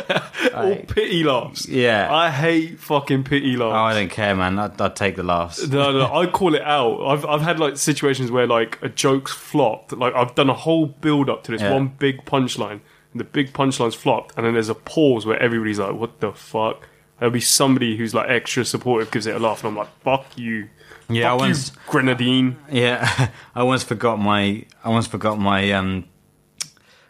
Or 0.53 0.69
Like, 0.69 0.87
pity 0.93 1.23
laughs. 1.23 1.67
yeah. 1.67 2.13
I 2.13 2.29
hate 2.29 2.79
fucking 2.79 3.23
pity 3.25 3.55
laughs. 3.57 3.71
oh, 3.73 3.75
laughs. 3.75 3.95
I 3.95 3.99
don't 3.99 4.09
care, 4.11 4.35
man. 4.35 4.59
I'd, 4.59 4.79
I'd 4.79 4.95
take 4.95 5.15
the 5.15 5.23
laughs. 5.23 5.67
No, 5.67 5.91
no, 5.91 6.13
I 6.13 6.27
call 6.27 6.55
it 6.55 6.61
out. 6.61 7.05
I've 7.05 7.25
I've 7.25 7.41
had 7.41 7.59
like 7.59 7.77
situations 7.77 8.31
where 8.31 8.47
like 8.47 8.79
a 8.81 8.89
joke's 8.89 9.31
flopped. 9.33 9.91
Like 9.93 10.13
I've 10.13 10.35
done 10.35 10.49
a 10.49 10.53
whole 10.53 10.85
build 10.87 11.29
up 11.29 11.43
to 11.45 11.51
this 11.51 11.61
Yeah. 11.61 11.73
one 11.73 11.87
big 11.87 12.25
punchline, 12.25 12.79
and 13.11 13.19
the 13.19 13.23
big 13.25 13.53
punchline's 13.53 13.95
flopped, 13.95 14.33
and 14.37 14.45
then 14.45 14.53
there's 14.53 14.69
a 14.69 14.75
pause 14.75 15.25
where 15.25 15.41
everybody's 15.41 15.79
like, 15.79 15.93
"What 15.93 16.19
the 16.19 16.31
fuck?" 16.31 16.87
There'll 17.19 17.31
be 17.33 17.39
somebody 17.41 17.95
who's 17.97 18.13
like 18.13 18.29
extra 18.29 18.65
supportive, 18.65 19.09
gives 19.11 19.25
it 19.25 19.35
a 19.35 19.39
laugh, 19.39 19.63
and 19.63 19.69
I'm 19.71 19.77
like, 19.77 19.89
"Fuck 20.01 20.25
you." 20.37 20.69
Yeah, 21.09 21.23
Fuck 21.23 21.31
I 21.31 21.33
you, 21.33 21.49
once- 21.51 21.71
Grenadine. 21.87 22.57
Yeah, 22.71 23.29
I 23.55 23.63
once 23.63 23.83
forgot 23.83 24.19
my. 24.19 24.65
I 24.83 24.89
once 24.89 25.07
forgot 25.07 25.37
my. 25.39 25.71
um 25.73 26.05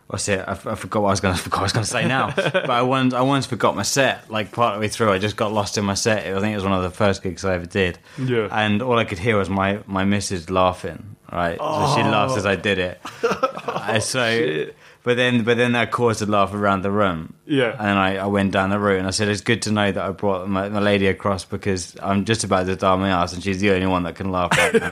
What's 0.08 0.30
it? 0.30 0.40
I, 0.48 0.52
I 0.52 0.76
forgot 0.76 1.02
what 1.02 1.08
I 1.08 1.12
was 1.12 1.20
going 1.20 1.36
to. 1.38 1.50
I 1.58 1.62
was 1.64 1.72
going 1.74 1.84
to 1.84 1.90
say 1.90 2.08
now. 2.08 2.32
but 2.36 2.70
I 2.70 2.82
once. 2.84 3.14
I 3.14 3.22
once 3.22 3.46
forgot 3.48 3.76
my 3.76 3.82
set. 3.84 4.30
Like 4.30 4.52
part 4.52 4.74
of 4.76 4.80
the 4.80 4.86
way 4.86 4.88
through, 4.90 5.12
I 5.12 5.18
just 5.18 5.36
got 5.36 5.52
lost 5.52 5.78
in 5.80 5.86
my 5.86 5.96
set. 5.96 6.20
I 6.28 6.40
think 6.40 6.52
it 6.54 6.56
was 6.56 6.64
one 6.64 6.74
of 6.74 6.84
the 6.84 6.92
first 6.92 7.24
gigs 7.24 7.44
I 7.44 7.56
ever 7.56 7.66
did. 7.66 7.98
Yeah. 8.20 8.48
And 8.52 8.82
all 8.84 9.00
I 9.00 9.06
could 9.06 9.18
hear 9.20 9.38
was 9.38 9.50
my 9.50 9.80
my 9.88 10.04
missus 10.06 10.50
laughing. 10.50 11.16
Right. 11.32 11.58
So 11.58 11.94
she 11.96 12.04
laughed 12.04 12.38
as 12.38 12.46
I 12.46 12.56
did 12.56 12.78
it. 12.78 13.02
Uh, 13.24 14.00
so, 14.00 14.66
but 15.06 15.16
then 15.18 15.44
but 15.44 15.56
then 15.56 15.72
that 15.74 15.92
caused 15.92 16.22
a 16.22 16.26
laugh 16.26 16.52
around 16.54 16.82
the 16.82 16.90
room. 16.92 17.36
Yeah. 17.46 17.76
And 17.80 17.98
I, 17.98 18.16
I 18.18 18.26
went 18.26 18.52
down 18.52 18.72
the 18.72 18.80
route 18.80 18.98
and 18.98 19.08
I 19.08 19.12
said, 19.12 19.28
it's 19.30 19.40
good 19.42 19.62
to 19.62 19.72
know 19.72 19.92
that 19.92 20.04
I 20.04 20.10
brought 20.12 20.50
my, 20.50 20.68
my 20.68 20.80
lady 20.80 21.06
across 21.08 21.46
because 21.46 21.96
I'm 22.02 22.26
just 22.26 22.44
about 22.44 22.66
to 22.66 22.76
die 22.76 22.96
my 22.96 23.10
ass 23.10 23.32
and 23.34 23.44
she's 23.44 23.60
the 23.62 23.70
only 23.72 23.86
one 23.86 24.02
that 24.04 24.16
can 24.16 24.32
laugh 24.32 24.52
right 24.58 24.74
now. 24.74 24.90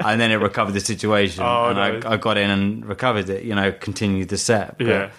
and 0.10 0.20
then 0.20 0.32
it 0.32 0.36
recovered 0.36 0.72
the 0.72 0.80
situation. 0.80 1.44
Oh, 1.44 1.68
and 1.70 2.00
no. 2.02 2.08
I, 2.10 2.14
I 2.14 2.16
got 2.16 2.36
in 2.38 2.50
and 2.50 2.84
recovered 2.84 3.30
it, 3.30 3.44
you 3.44 3.54
know, 3.54 3.70
continued 3.70 4.28
the 4.30 4.36
set. 4.36 4.76
But, 4.78 4.86
Yeah. 4.88 5.10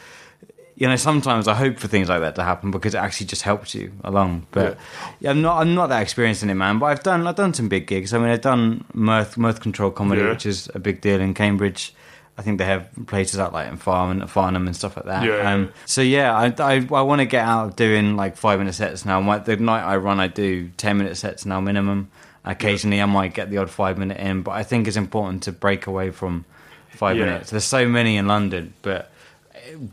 You 0.76 0.88
know, 0.88 0.96
sometimes 0.96 1.48
I 1.48 1.54
hope 1.54 1.78
for 1.78 1.88
things 1.88 2.10
like 2.10 2.22
that 2.22 2.34
to 2.36 2.44
happen 2.44 2.72
because 2.72 2.96
it 2.96 2.98
actually 2.98 3.28
just 3.28 3.44
helps 3.44 3.76
you 3.76 3.94
along. 4.04 4.48
But 4.52 4.78
yeah. 5.20 5.30
I'm 5.30 5.42
not 5.44 5.62
I'm 5.62 5.76
not 5.76 5.88
that 5.90 6.02
experienced 6.02 6.42
in 6.42 6.50
it, 6.50 6.56
man. 6.56 6.80
But 6.80 6.88
I've 6.88 7.04
done 7.04 7.28
I've 7.28 7.36
done 7.36 7.54
some 7.54 7.70
big 7.70 7.86
gigs. 7.86 8.12
I 8.12 8.18
mean, 8.18 8.30
I've 8.30 8.42
done 8.42 8.84
Mirth 8.92 9.38
Mirth 9.38 9.62
Control 9.62 9.92
Comedy, 9.92 10.22
Yeah. 10.24 10.30
which 10.32 10.48
is 10.48 10.70
a 10.74 10.80
big 10.80 11.00
deal 11.00 11.22
in 11.22 11.36
Cambridge. 11.36 11.94
I 12.38 12.42
think 12.42 12.58
they 12.58 12.66
have 12.66 12.90
places 13.06 13.40
out 13.40 13.54
like 13.54 13.68
in 13.68 13.78
Farm 13.78 14.26
Farnham 14.28 14.66
and 14.68 14.76
stuff 14.76 14.96
like 14.98 15.06
that. 15.06 15.24
Yeah, 15.24 15.38
yeah. 15.38 15.54
Um, 15.54 15.72
so 15.86 16.02
yeah, 16.02 16.36
I 16.36 16.46
I, 16.60 16.76
I 16.92 17.02
want 17.02 17.20
to 17.20 17.26
get 17.26 17.46
out 17.46 17.66
of 17.70 17.76
doing 17.76 18.16
like 18.16 18.38
five 18.38 18.58
minute 18.60 18.74
sets 18.74 19.06
now. 19.06 19.22
My, 19.22 19.38
the 19.38 19.56
night 19.58 19.84
I 19.84 19.98
run, 19.98 20.20
I 20.20 20.28
do 20.28 20.70
ten 20.78 20.98
minute 20.98 21.16
sets 21.18 21.46
now 21.46 21.62
minimum. 21.62 22.10
Occasionally, 22.46 23.02
I 23.02 23.06
might 23.06 23.34
get 23.34 23.50
the 23.52 23.58
odd 23.60 23.70
five 23.70 23.98
minute 23.98 24.18
in, 24.18 24.42
but 24.42 24.52
I 24.52 24.64
think 24.64 24.88
it's 24.88 24.98
important 24.98 25.44
to 25.44 25.52
break 25.52 25.86
away 25.88 26.10
from 26.12 26.44
five 26.90 27.18
Yeah. 27.18 27.26
minutes. 27.26 27.52
There's 27.52 27.64
so 27.64 27.88
many 27.88 28.18
in 28.18 28.28
London, 28.28 28.74
but 28.82 29.12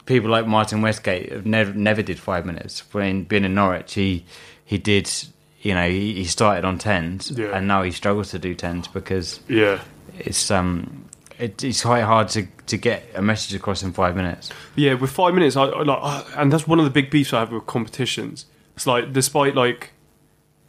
people 0.06 0.30
like 0.30 0.46
Martin 0.46 0.82
Westgate 0.82 1.30
have 1.32 1.46
never 1.46 1.72
never 1.74 2.02
did 2.02 2.18
five 2.18 2.44
minutes. 2.46 2.82
When 2.92 3.24
being 3.24 3.44
in 3.44 3.54
Norwich, 3.54 3.94
he 3.94 4.24
he 4.64 4.78
did. 4.78 5.10
You 5.62 5.74
know, 5.74 5.86
he, 5.90 6.14
he 6.14 6.24
started 6.24 6.64
on 6.64 6.78
tens, 6.78 7.30
Yeah. 7.32 7.54
and 7.54 7.68
now 7.68 7.82
he 7.82 7.90
struggles 7.90 8.30
to 8.30 8.38
do 8.38 8.54
tens 8.54 8.88
because 8.88 9.40
Yeah. 9.46 9.80
it's 10.18 10.50
um 10.50 11.04
it, 11.40 11.64
it's 11.64 11.82
quite 11.82 12.02
hard 12.02 12.28
to 12.30 12.46
to 12.66 12.76
get 12.76 13.04
a 13.14 13.22
message 13.22 13.54
across 13.54 13.82
in 13.82 13.92
five 13.92 14.14
minutes. 14.16 14.50
Yeah, 14.76 14.94
with 14.94 15.10
five 15.10 15.34
minutes, 15.34 15.56
I, 15.56 15.64
I 15.64 15.82
like, 15.82 15.98
uh, 16.00 16.24
and 16.36 16.52
that's 16.52 16.66
one 16.68 16.78
of 16.78 16.84
the 16.84 16.90
big 16.90 17.10
beefs 17.10 17.32
I 17.32 17.40
have 17.40 17.50
with 17.52 17.66
competitions. 17.66 18.46
It's 18.76 18.86
like, 18.86 19.12
despite 19.12 19.54
like 19.54 19.92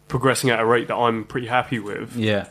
progressing 0.08 0.50
at 0.50 0.60
a 0.60 0.66
rate 0.66 0.88
that 0.88 0.96
I'm 0.96 1.24
pretty 1.26 1.48
happy 1.48 1.80
with, 1.80 2.16
Yeah, 2.18 2.48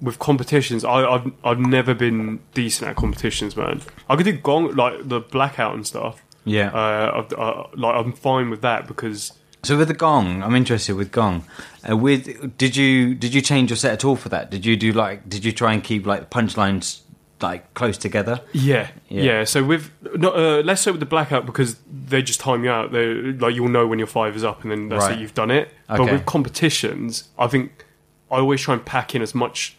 with 0.00 0.18
competitions, 0.18 0.84
I, 0.84 1.04
I've 1.04 1.32
I've 1.44 1.60
never 1.60 1.94
been 1.94 2.40
decent 2.54 2.90
at 2.90 2.96
competitions, 2.96 3.56
man. 3.56 3.82
I 4.08 4.16
could 4.16 4.24
do 4.24 4.32
gong 4.32 4.74
like 4.74 5.08
the 5.08 5.20
blackout 5.20 5.74
and 5.74 5.86
stuff. 5.86 6.22
yeah. 6.44 6.68
Uh, 6.70 7.22
I've, 7.24 7.32
uh, 7.38 7.64
like 7.74 7.94
I'm 7.94 8.12
fine 8.12 8.50
with 8.50 8.62
that 8.62 8.86
because 8.86 9.32
so 9.62 9.76
with 9.76 9.88
the 9.88 9.94
gong, 9.94 10.42
I'm 10.44 10.54
interested 10.54 10.94
with 10.94 11.10
gong. 11.10 11.44
Uh, 11.88 11.96
with 11.96 12.56
did 12.56 12.76
you 12.76 13.14
did 13.14 13.34
you 13.34 13.40
change 13.40 13.70
your 13.70 13.76
set 13.76 13.92
at 13.92 14.04
all 14.04 14.16
for 14.16 14.28
that? 14.28 14.50
Did 14.50 14.64
you 14.64 14.76
do 14.76 14.92
like 14.92 15.28
did 15.28 15.44
you 15.44 15.52
try 15.52 15.72
and 15.72 15.82
keep 15.82 16.06
like 16.06 16.30
punchlines 16.30 17.00
like 17.40 17.72
close 17.74 17.98
together? 17.98 18.40
yeah, 18.52 18.88
Yeah. 19.08 19.22
yeah. 19.22 19.44
So 19.44 19.62
with 19.64 19.90
not 20.16 20.34
uh, 20.36 20.60
less 20.60 20.82
so 20.82 20.92
with 20.92 21.00
the 21.00 21.06
blackout 21.06 21.44
because 21.46 21.76
they 22.08 22.22
just 22.22 22.40
time 22.40 22.64
you 22.64 22.70
out. 22.70 22.92
They 22.92 23.06
like 23.14 23.54
you'll 23.54 23.68
know 23.68 23.86
when 23.86 23.98
your 23.98 24.08
five 24.08 24.34
is 24.36 24.44
up, 24.44 24.62
and 24.62 24.70
then 24.70 24.88
that's 24.88 25.04
Right. 25.04 25.18
it. 25.18 25.20
You've 25.20 25.34
done 25.34 25.50
it. 25.50 25.72
But 25.88 26.10
with 26.10 26.24
competitions, 26.26 27.28
I 27.38 27.46
think 27.46 27.84
I 28.30 28.36
always 28.38 28.60
try 28.60 28.74
and 28.74 28.84
pack 28.84 29.14
in 29.14 29.22
as 29.22 29.34
much 29.34 29.76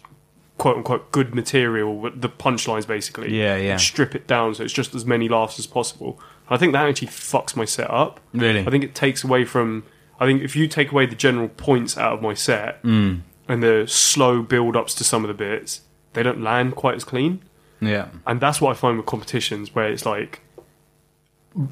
quote 0.58 0.76
unquote 0.78 1.12
good 1.12 1.36
material 1.36 2.10
the 2.16 2.30
punchlines 2.30 2.88
basically. 2.88 3.36
Yeah, 3.38 3.56
yeah. 3.58 3.72
And 3.74 3.82
strip 3.82 4.16
it 4.16 4.26
down 4.28 4.56
so 4.56 4.64
it's 4.64 4.74
just 4.74 4.96
as 4.96 5.06
many 5.06 5.28
laughs 5.30 5.60
as 5.60 5.68
possible. 5.68 6.20
I 6.50 6.58
think 6.58 6.74
that 6.74 6.88
actually 6.88 7.10
fucks 7.10 7.56
my 7.56 7.66
set 7.66 7.90
up. 7.92 8.20
Really? 8.34 8.62
I 8.62 8.70
think 8.70 8.84
it 8.84 8.96
takes 8.96 9.24
away 9.24 9.46
from. 9.46 9.84
I 10.20 10.26
think 10.26 10.42
if 10.42 10.56
you 10.56 10.68
take 10.68 10.92
away 10.92 11.06
the 11.06 11.16
general 11.16 11.48
points 11.50 11.98
out 11.98 12.14
of 12.14 12.22
my 12.22 12.34
set 12.34 12.82
Mm. 12.84 13.22
and 13.48 13.62
the 13.62 13.86
slow 13.88 14.42
build 14.42 14.76
ups 14.76 14.96
to 14.96 15.04
some 15.04 15.24
of 15.24 15.28
the 15.28 15.34
bits, 15.36 15.82
they 16.14 16.24
don't 16.24 16.42
land 16.42 16.76
quite 16.76 16.96
as 16.96 17.04
clean. 17.04 17.42
Yeah, 17.80 18.08
And 18.26 18.40
that's 18.42 18.60
what 18.60 18.72
I 18.72 18.74
find 18.74 18.98
with 18.98 19.06
competitions 19.06 19.74
where 19.76 19.88
it's 19.92 20.06
like, 20.06 20.42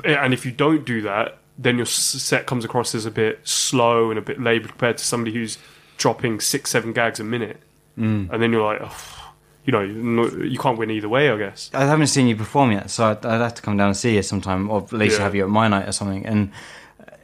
and 0.04 0.34
if 0.34 0.46
you 0.46 0.52
don't 0.52 0.86
do 0.86 1.02
that, 1.02 1.38
then 1.58 1.78
your 1.78 1.86
set 1.86 2.46
comes 2.46 2.66
across 2.66 2.94
as 2.96 3.06
a 3.06 3.12
bit 3.12 3.40
slow 3.48 4.10
and 4.10 4.20
a 4.20 4.22
bit 4.22 4.42
laboured 4.42 4.70
compared 4.72 4.98
to 4.98 5.04
somebody 5.06 5.34
who's 5.34 5.58
dropping 5.98 6.40
six, 6.40 6.70
seven 6.72 6.92
gags 6.94 7.20
a 7.20 7.24
minute. 7.24 7.62
Mm. 7.98 8.30
And 8.32 8.42
then 8.42 8.52
you're 8.52 8.66
like, 8.66 8.82
oh, 8.84 9.34
you 9.66 9.72
know, 9.72 9.82
you 9.82 10.60
can't 10.60 10.78
win 10.78 10.92
either 10.92 11.08
way, 11.10 11.30
I 11.30 11.38
guess. 11.38 11.72
I 11.74 11.86
haven't 11.86 12.08
seen 12.08 12.28
you 12.28 12.36
perform 12.36 12.72
yet, 12.72 12.90
so 12.90 13.06
I'd, 13.06 13.26
I'd 13.26 13.42
have 13.42 13.56
to 13.56 13.62
come 13.62 13.78
down 13.78 13.88
and 13.88 13.98
see 13.98 14.16
you 14.16 14.22
sometime, 14.22 14.70
or 14.70 14.84
at 14.84 14.92
least 14.92 15.18
Yeah. 15.18 15.24
have 15.24 15.34
you 15.36 15.44
at 15.44 15.50
my 15.50 15.68
night 15.68 15.88
or 15.88 15.92
something. 15.92 16.26
And 16.26 16.52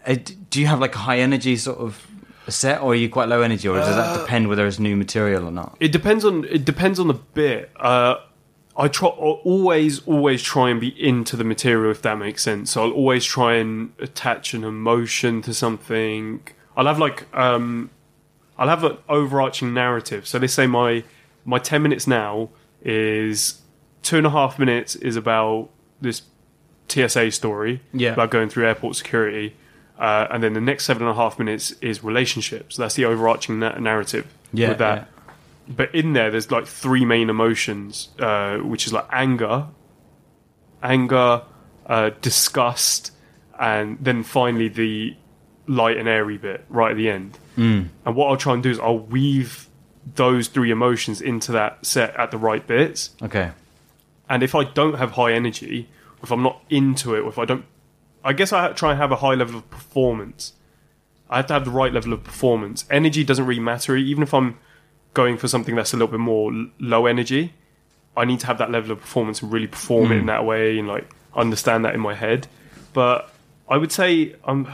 uh, 0.07 0.15
do 0.49 0.59
you 0.61 0.67
have 0.67 0.79
like 0.79 0.95
a 0.95 0.99
high 0.99 1.19
energy 1.19 1.57
sort 1.57 1.79
of 1.79 2.07
set, 2.47 2.81
or 2.81 2.93
are 2.93 2.95
you 2.95 3.09
quite 3.09 3.27
low 3.27 3.41
energy, 3.41 3.67
or 3.67 3.75
does 3.75 3.89
Uh, 3.89 3.95
that 4.13 4.21
depend 4.21 4.47
whether 4.47 4.65
it's 4.65 4.79
new 4.79 4.95
material 4.95 5.45
or 5.45 5.51
not? 5.51 5.75
It 5.79 5.91
depends 5.91 6.23
on 6.25 6.45
it 6.45 6.63
depends 6.65 6.99
on 6.99 7.07
the 7.07 7.13
bit. 7.15 7.69
Uh, 7.75 8.15
I 8.81 8.87
try 8.87 9.09
always 9.09 10.05
always 10.07 10.41
try 10.41 10.71
and 10.71 10.79
be 10.81 10.89
into 11.09 11.37
the 11.37 11.43
material 11.43 11.91
if 11.91 12.01
that 12.01 12.17
makes 12.17 12.41
sense. 12.41 12.71
So 12.71 12.83
I'll 12.85 12.91
always 12.91 13.23
try 13.23 13.53
and 13.55 13.93
attach 13.99 14.55
an 14.55 14.63
emotion 14.63 15.43
to 15.43 15.53
something. 15.53 16.41
I'll 16.75 16.87
have 16.87 16.97
like 16.97 17.27
um, 17.37 17.91
I'll 18.57 18.69
have 18.69 18.83
an 18.83 18.97
overarching 19.07 19.71
narrative. 19.75 20.25
So 20.27 20.39
let's 20.39 20.53
say 20.53 20.65
my 20.65 21.03
my 21.45 21.59
ten 21.59 21.83
minutes 21.83 22.07
now 22.07 22.49
is 22.81 23.61
two 24.01 24.17
and 24.17 24.25
a 24.25 24.31
half 24.31 24.57
minutes 24.57 24.95
is 24.95 25.15
about 25.15 25.69
this 26.01 26.23
TSA 26.89 27.29
story 27.31 27.81
Yeah. 27.93 28.13
about 28.13 28.31
going 28.31 28.49
through 28.49 28.65
airport 28.65 28.95
security. 28.95 29.55
Uh, 29.99 30.25
and 30.31 30.41
then 30.41 30.53
the 30.53 30.61
next 30.61 30.85
seven 30.85 31.03
and 31.03 31.11
a 31.11 31.13
half 31.15 31.37
minutes 31.37 31.73
is 31.81 32.03
relationships. 32.03 32.75
That's 32.77 32.95
the 32.95 33.05
overarching 33.05 33.59
na- 33.59 33.77
narrative 33.77 34.25
Yeah, 34.51 34.69
with 34.69 34.79
that 34.79 35.07
but 35.75 35.93
in 35.95 36.13
there 36.13 36.29
there's 36.31 36.51
like 36.51 36.65
three 36.67 37.05
main 37.05 37.29
emotions 37.29 38.09
uh, 38.19 38.57
which 38.57 38.85
is 38.85 38.93
like 38.93 39.05
anger 39.11 39.67
anger 40.83 41.43
uh, 41.85 42.09
disgust 42.21 43.11
and 43.59 43.97
then 44.01 44.23
finally 44.23 44.67
the 44.67 45.15
light 45.67 45.97
and 45.97 46.07
airy 46.07 46.37
bit 46.37 46.65
right 46.69 46.91
at 46.91 46.97
the 46.97 47.09
end 47.09 47.37
mm. 47.55 47.87
and 48.05 48.15
what 48.15 48.27
i'll 48.27 48.37
try 48.37 48.53
and 48.53 48.63
do 48.63 48.69
is 48.69 48.79
i'll 48.79 48.99
weave 48.99 49.67
those 50.15 50.47
three 50.47 50.71
emotions 50.71 51.21
into 51.21 51.51
that 51.51 51.85
set 51.85 52.15
at 52.15 52.31
the 52.31 52.37
right 52.37 52.65
bits 52.65 53.11
Okay. 53.21 53.51
and 54.29 54.41
if 54.43 54.55
i 54.55 54.63
don't 54.63 54.95
have 54.95 55.11
high 55.11 55.33
energy 55.33 55.87
if 56.23 56.31
i'm 56.31 56.41
not 56.41 56.61
into 56.69 57.13
it 57.15 57.19
or 57.19 57.29
if 57.29 57.37
i 57.37 57.45
don't 57.45 57.65
i 58.23 58.33
guess 58.33 58.51
i 58.51 58.71
try 58.73 58.91
and 58.91 58.99
have 58.99 59.11
a 59.11 59.17
high 59.17 59.35
level 59.35 59.57
of 59.57 59.69
performance 59.69 60.53
i 61.29 61.37
have 61.37 61.45
to 61.47 61.53
have 61.53 61.65
the 61.65 61.71
right 61.71 61.93
level 61.93 62.11
of 62.13 62.23
performance 62.23 62.85
energy 62.89 63.23
doesn't 63.23 63.45
really 63.45 63.61
matter 63.61 63.95
even 63.95 64.23
if 64.23 64.33
i'm 64.33 64.57
going 65.13 65.37
for 65.37 65.47
something 65.47 65.75
that's 65.75 65.93
a 65.93 65.97
little 65.97 66.07
bit 66.07 66.19
more 66.19 66.51
low 66.79 67.05
energy, 67.05 67.53
I 68.15 68.25
need 68.25 68.39
to 68.41 68.47
have 68.47 68.57
that 68.57 68.71
level 68.71 68.91
of 68.91 69.01
performance 69.01 69.41
and 69.41 69.51
really 69.51 69.67
perform 69.67 70.11
it 70.11 70.15
hmm. 70.15 70.21
in 70.21 70.25
that 70.27 70.45
way 70.45 70.77
and 70.77 70.87
like 70.87 71.09
understand 71.35 71.85
that 71.85 71.93
in 71.93 72.01
my 72.01 72.13
head. 72.13 72.47
But 72.93 73.33
I 73.69 73.77
would 73.77 73.91
say 73.91 74.35
I'm 74.43 74.67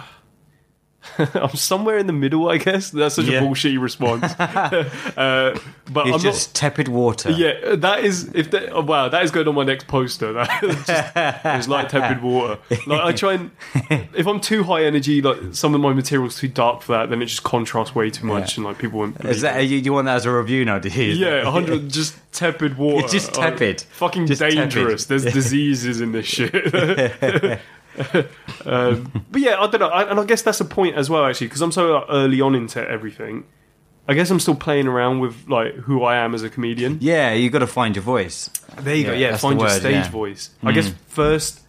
I'm 1.33 1.55
somewhere 1.55 1.97
in 1.97 2.07
the 2.07 2.13
middle, 2.13 2.49
I 2.49 2.57
guess. 2.57 2.89
That's 2.91 3.15
such 3.15 3.25
Yeah. 3.25 3.39
a 3.39 3.41
bullshitty 3.43 3.79
response. 3.81 4.23
uh, 4.39 5.57
but 5.91 6.07
It's 6.07 6.15
I'm 6.15 6.19
just 6.21 6.55
tepid 6.55 6.87
water. 6.87 7.31
Yeah, 7.31 7.75
that 7.75 8.03
is 8.03 8.31
if 8.33 8.51
that, 8.51 8.71
oh, 8.71 8.81
wow, 8.81 9.09
that 9.09 9.23
is 9.23 9.31
going 9.31 9.47
on 9.47 9.55
my 9.55 9.63
next 9.63 9.87
poster. 9.87 10.33
That 10.37 10.61
just, 10.61 11.45
it's 11.45 11.67
like 11.67 11.89
tepid 11.89 12.21
water. 12.21 12.59
Like 12.85 13.01
I 13.01 13.11
try 13.13 13.33
and 13.33 13.51
if 14.13 14.27
I'm 14.27 14.39
too 14.39 14.63
high 14.63 14.83
energy, 14.83 15.21
like 15.21 15.37
some 15.53 15.73
of 15.75 15.81
my 15.81 15.93
material's 15.93 16.37
too 16.37 16.47
dark 16.47 16.81
for 16.81 16.93
that, 16.93 17.09
then 17.09 17.21
it 17.21 17.25
just 17.27 17.43
contrasts 17.43 17.95
way 17.95 18.09
too 18.09 18.25
much, 18.25 18.53
Yeah. 18.53 18.55
and 18.61 18.65
like 18.65 18.77
people 18.77 18.99
won't. 18.99 19.23
Is 19.25 19.41
that 19.41 19.59
you, 19.67 19.77
you 19.77 19.93
want 19.93 20.05
that 20.05 20.17
as 20.17 20.25
a 20.25 20.31
review 20.31 20.65
now? 20.65 20.79
Do 20.79 20.89
you? 20.89 21.13
Yeah, 21.13 21.49
hundred 21.49 21.89
just 21.89 22.15
tepid 22.33 22.77
water. 22.77 23.03
It's 23.03 23.13
just 23.13 23.33
tepid. 23.33 23.81
fucking 23.81 24.27
Just 24.27 24.41
dangerous. 24.41 25.05
tepid. 25.05 25.23
There's 25.23 25.33
diseases 25.33 26.01
in 26.01 26.11
this 26.11 26.25
shit. 26.25 26.53
um, 28.65 29.25
but 29.31 29.41
yeah, 29.41 29.59
I 29.59 29.67
don't 29.67 29.79
know, 29.79 29.87
I, 29.87 30.09
and 30.09 30.19
I 30.19 30.25
guess 30.25 30.41
that's 30.41 30.59
a 30.59 30.65
point 30.65 30.95
as 30.95 31.09
well, 31.09 31.25
actually, 31.25 31.47
because 31.47 31.61
I'm 31.61 31.71
so 31.71 31.93
like, 31.93 32.05
early 32.09 32.41
on 32.41 32.55
into 32.55 32.87
everything. 32.87 33.45
I 34.07 34.13
guess 34.13 34.29
I'm 34.29 34.39
still 34.39 34.55
playing 34.55 34.87
around 34.87 35.19
with 35.19 35.49
like 35.49 35.73
who 35.73 36.03
I 36.03 36.17
am 36.17 36.33
as 36.33 36.41
a 36.41 36.49
comedian. 36.49 36.99
Yeah, 37.01 37.33
you 37.33 37.49
got 37.49 37.59
to 37.59 37.67
find 37.67 37.95
your 37.95 38.03
voice. 38.03 38.49
There 38.79 38.95
you 38.95 39.03
go. 39.03 39.13
Yeah, 39.13 39.31
that's 39.31 39.41
find 39.41 39.59
the 39.59 39.65
your 39.65 39.71
word, 39.71 39.79
stage 39.79 39.93
yeah. 39.93 40.09
voice. 40.09 40.49
I 40.63 40.71
guess 40.71 40.93
first, 41.07 41.61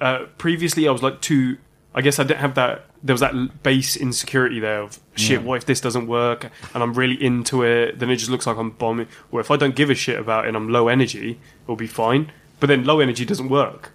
uh, 0.00 0.26
previously 0.38 0.86
I 0.86 0.92
was 0.92 1.02
like 1.02 1.20
too. 1.20 1.58
I 1.94 2.00
guess 2.00 2.18
I 2.18 2.22
didn't 2.22 2.40
have 2.40 2.54
that. 2.54 2.86
There 3.02 3.12
was 3.12 3.20
that 3.20 3.62
base 3.64 3.96
insecurity 3.96 4.60
there 4.60 4.82
of 4.82 5.00
shit. 5.16 5.40
Yeah. 5.40 5.46
What 5.46 5.56
if 5.56 5.66
this 5.66 5.80
doesn't 5.80 6.06
work? 6.06 6.50
And 6.72 6.82
I'm 6.84 6.94
really 6.94 7.22
into 7.22 7.64
it. 7.64 7.98
Then 7.98 8.10
it 8.10 8.16
just 8.16 8.30
looks 8.30 8.46
like 8.46 8.56
I'm 8.56 8.70
bombing. 8.70 9.08
Or 9.32 9.40
if 9.40 9.50
I 9.50 9.56
don't 9.56 9.74
give 9.74 9.90
a 9.90 9.94
shit 9.94 10.20
about 10.20 10.44
it 10.44 10.48
and 10.48 10.56
I'm 10.56 10.68
low 10.68 10.86
energy, 10.86 11.40
it'll 11.64 11.74
be 11.74 11.88
fine. 11.88 12.30
But 12.60 12.68
then 12.68 12.84
low 12.84 13.00
energy 13.00 13.24
doesn't 13.24 13.48
work. 13.48 13.92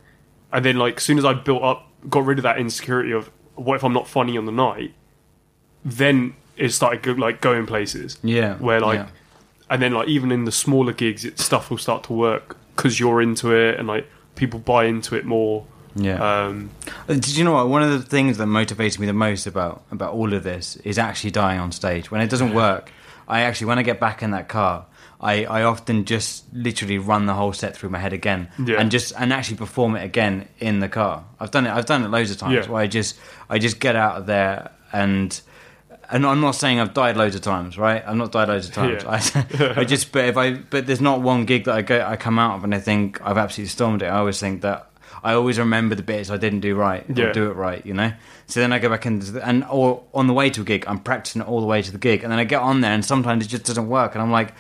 And 0.52 0.64
then 0.64 0.78
like 0.78 0.98
as 0.98 1.04
soon 1.04 1.18
as 1.18 1.26
I 1.26 1.34
built 1.34 1.64
up, 1.64 1.88
got 2.10 2.26
rid 2.26 2.40
of 2.40 2.44
that 2.44 2.58
insecurity 2.58 3.12
of 3.12 3.30
what 3.56 3.76
if 3.76 3.84
I'm 3.84 3.94
not 3.94 4.08
funny 4.08 4.38
on 4.38 4.46
the 4.46 4.52
night, 4.52 4.94
then 5.84 6.36
it 6.56 6.70
started 6.70 7.02
go, 7.04 7.12
like 7.14 7.42
going 7.42 7.66
places 7.66 8.18
Yeah, 8.24 8.56
where 8.56 8.80
like 8.80 9.00
yeah. 9.00 9.08
and 9.70 9.82
then 9.82 9.94
like 9.94 10.08
even 10.08 10.32
in 10.32 10.46
the 10.46 10.52
smaller 10.52 10.94
gigs 10.94 11.24
it, 11.26 11.40
stuff 11.40 11.70
will 11.70 11.78
start 11.78 12.04
to 12.06 12.14
work 12.14 12.58
because 12.76 13.00
you're 13.00 13.22
into 13.22 13.52
it 13.54 13.80
and 13.80 13.88
like 13.88 14.08
people 14.36 14.60
buy 14.60 14.86
into 14.86 15.16
it 15.16 15.26
more 15.26 15.66
Yeah. 15.96 16.16
um 16.46 16.70
Uh, 17.10 17.14
Did 17.14 17.36
you 17.38 17.44
know 17.44 17.54
what? 17.54 17.68
One 17.70 17.84
of 17.84 17.92
the 17.92 18.02
things 18.02 18.38
that 18.38 18.48
motivates 18.48 18.98
me 19.00 19.06
the 19.08 19.14
most 19.14 19.48
about 19.48 19.84
about 19.92 20.14
all 20.14 20.34
of 20.34 20.44
this 20.44 20.76
is 20.78 20.98
actually 20.98 21.32
dying 21.32 21.60
on 21.60 21.72
stage. 21.72 22.10
When 22.12 22.22
it 22.22 22.30
doesn't 22.30 22.54
work, 22.54 22.92
I 23.28 23.42
actually 23.42 23.68
when 23.68 23.80
I 23.80 23.84
get 23.84 24.00
back 24.00 24.22
in 24.24 24.32
that 24.32 24.48
car, 24.48 24.86
I, 25.20 25.46
I 25.46 25.64
often 25.64 26.06
just 26.06 26.46
literally 26.54 26.98
run 27.00 27.26
the 27.26 27.34
whole 27.34 27.52
set 27.54 27.76
through 27.76 27.90
my 27.90 27.98
head 28.00 28.14
again 28.14 28.50
Yeah. 28.64 28.80
and 28.80 28.92
just 28.92 29.14
and 29.18 29.34
actually 29.34 29.58
perform 29.58 29.96
it 29.96 30.04
again 30.04 30.48
in 30.60 30.80
the 30.80 30.88
car. 30.90 31.26
I've 31.40 31.52
done 31.52 31.66
it. 31.66 31.72
I've 31.72 31.86
done 31.88 32.04
it 32.04 32.10
loads 32.10 32.30
of 32.32 32.38
times. 32.38 32.54
Yeah. 32.66 32.72
Where 32.72 32.82
I 32.84 32.88
just 32.88 33.18
I 33.50 33.58
just 33.60 33.80
get 33.80 33.96
out 33.96 34.18
of 34.18 34.26
there 34.28 34.72
and. 34.94 35.40
And 36.10 36.26
I'm 36.26 36.40
not 36.40 36.52
saying 36.52 36.80
I've 36.80 36.94
died 36.94 37.18
loads 37.18 37.36
of 37.36 37.42
times, 37.42 37.78
right? 37.78 38.02
I've 38.08 38.16
not 38.16 38.32
died 38.32 38.48
loads 38.48 38.70
of 38.70 38.74
times. 38.74 39.04
Yeah. 39.04 39.74
I, 39.76 39.80
I 39.82 39.84
just, 39.84 40.14
but 40.14 40.24
if 40.24 40.38
I, 40.38 40.54
but 40.54 40.88
there's 40.88 41.02
not 41.02 41.20
one 41.20 41.44
gig 41.44 41.66
that 41.66 41.76
I 41.76 41.82
go, 41.82 42.00
I 42.00 42.16
come 42.16 42.40
out 42.40 42.56
of 42.56 42.64
and 42.64 42.74
I 42.74 42.80
think 42.80 43.20
I've 43.22 43.38
absolutely 43.38 43.72
stormed 43.72 44.02
it. 44.02 44.06
I 44.06 44.18
always 44.20 44.40
think 44.40 44.62
that 44.62 44.90
I 45.22 45.34
always 45.34 45.60
remember 45.60 45.96
the 45.96 46.04
bits 46.04 46.30
I 46.32 46.38
didn't 46.38 46.62
do 46.62 46.76
right, 46.76 47.04
or 47.10 47.14
Yeah. 47.14 47.34
do 47.34 47.52
it 47.52 47.56
right, 47.56 47.86
you 47.86 47.94
know. 47.94 48.14
So 48.46 48.62
then 48.62 48.72
I 48.72 48.80
go 48.80 48.88
back 48.88 49.06
and 49.06 49.22
and 49.44 49.66
or 49.70 50.02
on 50.14 50.28
the 50.28 50.34
way 50.34 50.50
to 50.52 50.62
a 50.62 50.64
gig, 50.64 50.86
I'm 50.88 51.00
practicing 51.00 51.42
it 51.42 51.48
all 51.50 51.60
the 51.60 51.68
way 51.68 51.82
to 51.82 51.92
the 51.92 51.98
gig, 51.98 52.24
and 52.24 52.32
then 52.32 52.40
I 52.40 52.46
get 52.46 52.62
on 52.62 52.80
there 52.80 52.94
and 52.94 53.04
sometimes 53.04 53.44
it 53.46 53.50
just 53.50 53.66
doesn't 53.66 53.90
work, 53.90 54.16
and 54.16 54.22
I'm 54.22 54.32
like, 54.32 54.54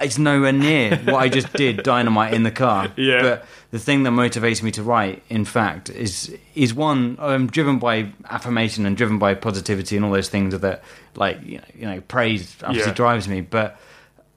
it's 0.00 0.18
nowhere 0.18 0.52
near 0.52 0.96
what 0.98 1.16
I 1.16 1.28
just 1.28 1.52
did, 1.52 1.82
dynamite 1.94 2.32
in 2.34 2.42
the 2.42 2.50
car. 2.50 2.90
Yeah. 2.96 3.22
But 3.22 3.44
the 3.70 3.78
thing 3.78 4.02
that 4.04 4.10
motivates 4.10 4.62
me 4.62 4.70
to 4.72 4.82
write, 4.82 5.22
in 5.28 5.44
fact, 5.44 5.90
is 5.90 6.34
is 6.54 6.72
one 6.74 7.16
I'm 7.20 7.46
driven 7.48 7.78
by 7.78 8.12
affirmation 8.28 8.86
and 8.86 8.96
driven 8.96 9.18
by 9.18 9.34
positivity 9.34 9.96
and 9.96 10.04
all 10.04 10.12
those 10.12 10.28
things 10.28 10.58
that 10.58 10.82
like 11.16 11.42
you 11.44 11.58
know, 11.58 11.64
you 11.74 11.86
know 11.86 12.00
praise 12.02 12.56
obviously 12.62 12.90
Yeah. 12.90 12.94
drives 12.96 13.28
me, 13.28 13.40
but. 13.42 13.78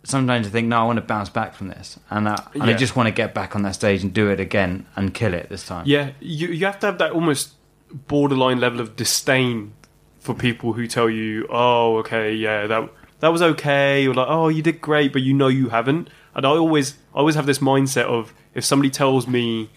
Sometimes 0.06 0.46
I 0.46 0.50
think, 0.50 0.68
no, 0.68 0.82
I 0.82 0.84
want 0.84 0.98
to 0.98 1.02
bounce 1.02 1.30
back 1.30 1.56
from 1.56 1.70
this, 1.70 1.98
and, 2.10 2.28
I, 2.28 2.36
and 2.56 2.64
I 2.64 2.74
just 2.74 2.94
want 2.98 3.08
to 3.08 3.14
get 3.14 3.34
back 3.34 3.56
on 3.56 3.62
that 3.62 3.74
stage 3.74 4.04
and 4.04 4.14
do 4.14 4.30
it 4.32 4.38
again 4.42 4.86
and 4.98 5.14
kill 5.14 5.34
it 5.34 5.48
this 5.48 5.66
time. 5.66 5.86
yeah 5.88 6.12
you 6.20 6.50
you 6.50 6.66
have 6.66 6.78
to 6.80 6.88
have 6.88 6.98
that 6.98 7.12
almost 7.14 7.54
borderline 8.10 8.60
level 8.60 8.82
of 8.82 8.98
disdain 8.98 9.72
for 10.20 10.34
people 10.34 10.74
who 10.74 10.88
tell 10.88 11.10
you 11.10 11.48
oh 11.50 12.00
okay 12.00 12.34
yeah 12.34 12.68
that 12.68 12.90
that 13.24 13.32
was 13.32 13.42
okay 13.42 14.06
or 14.08 14.14
like 14.14 14.28
oh 14.30 14.48
you 14.50 14.62
did 14.62 14.80
great 14.82 15.12
but 15.14 15.22
you 15.22 15.34
know 15.34 15.48
you 15.48 15.70
haven't 15.70 16.10
and 16.36 16.46
i 16.46 16.50
always 16.50 16.96
i 17.16 17.18
always 17.20 17.36
have 17.36 17.46
this 17.46 17.60
mindset 17.60 18.06
of 18.06 18.34
if 18.54 18.64
somebody 18.64 18.90
tells 18.90 19.28
me 19.28 19.70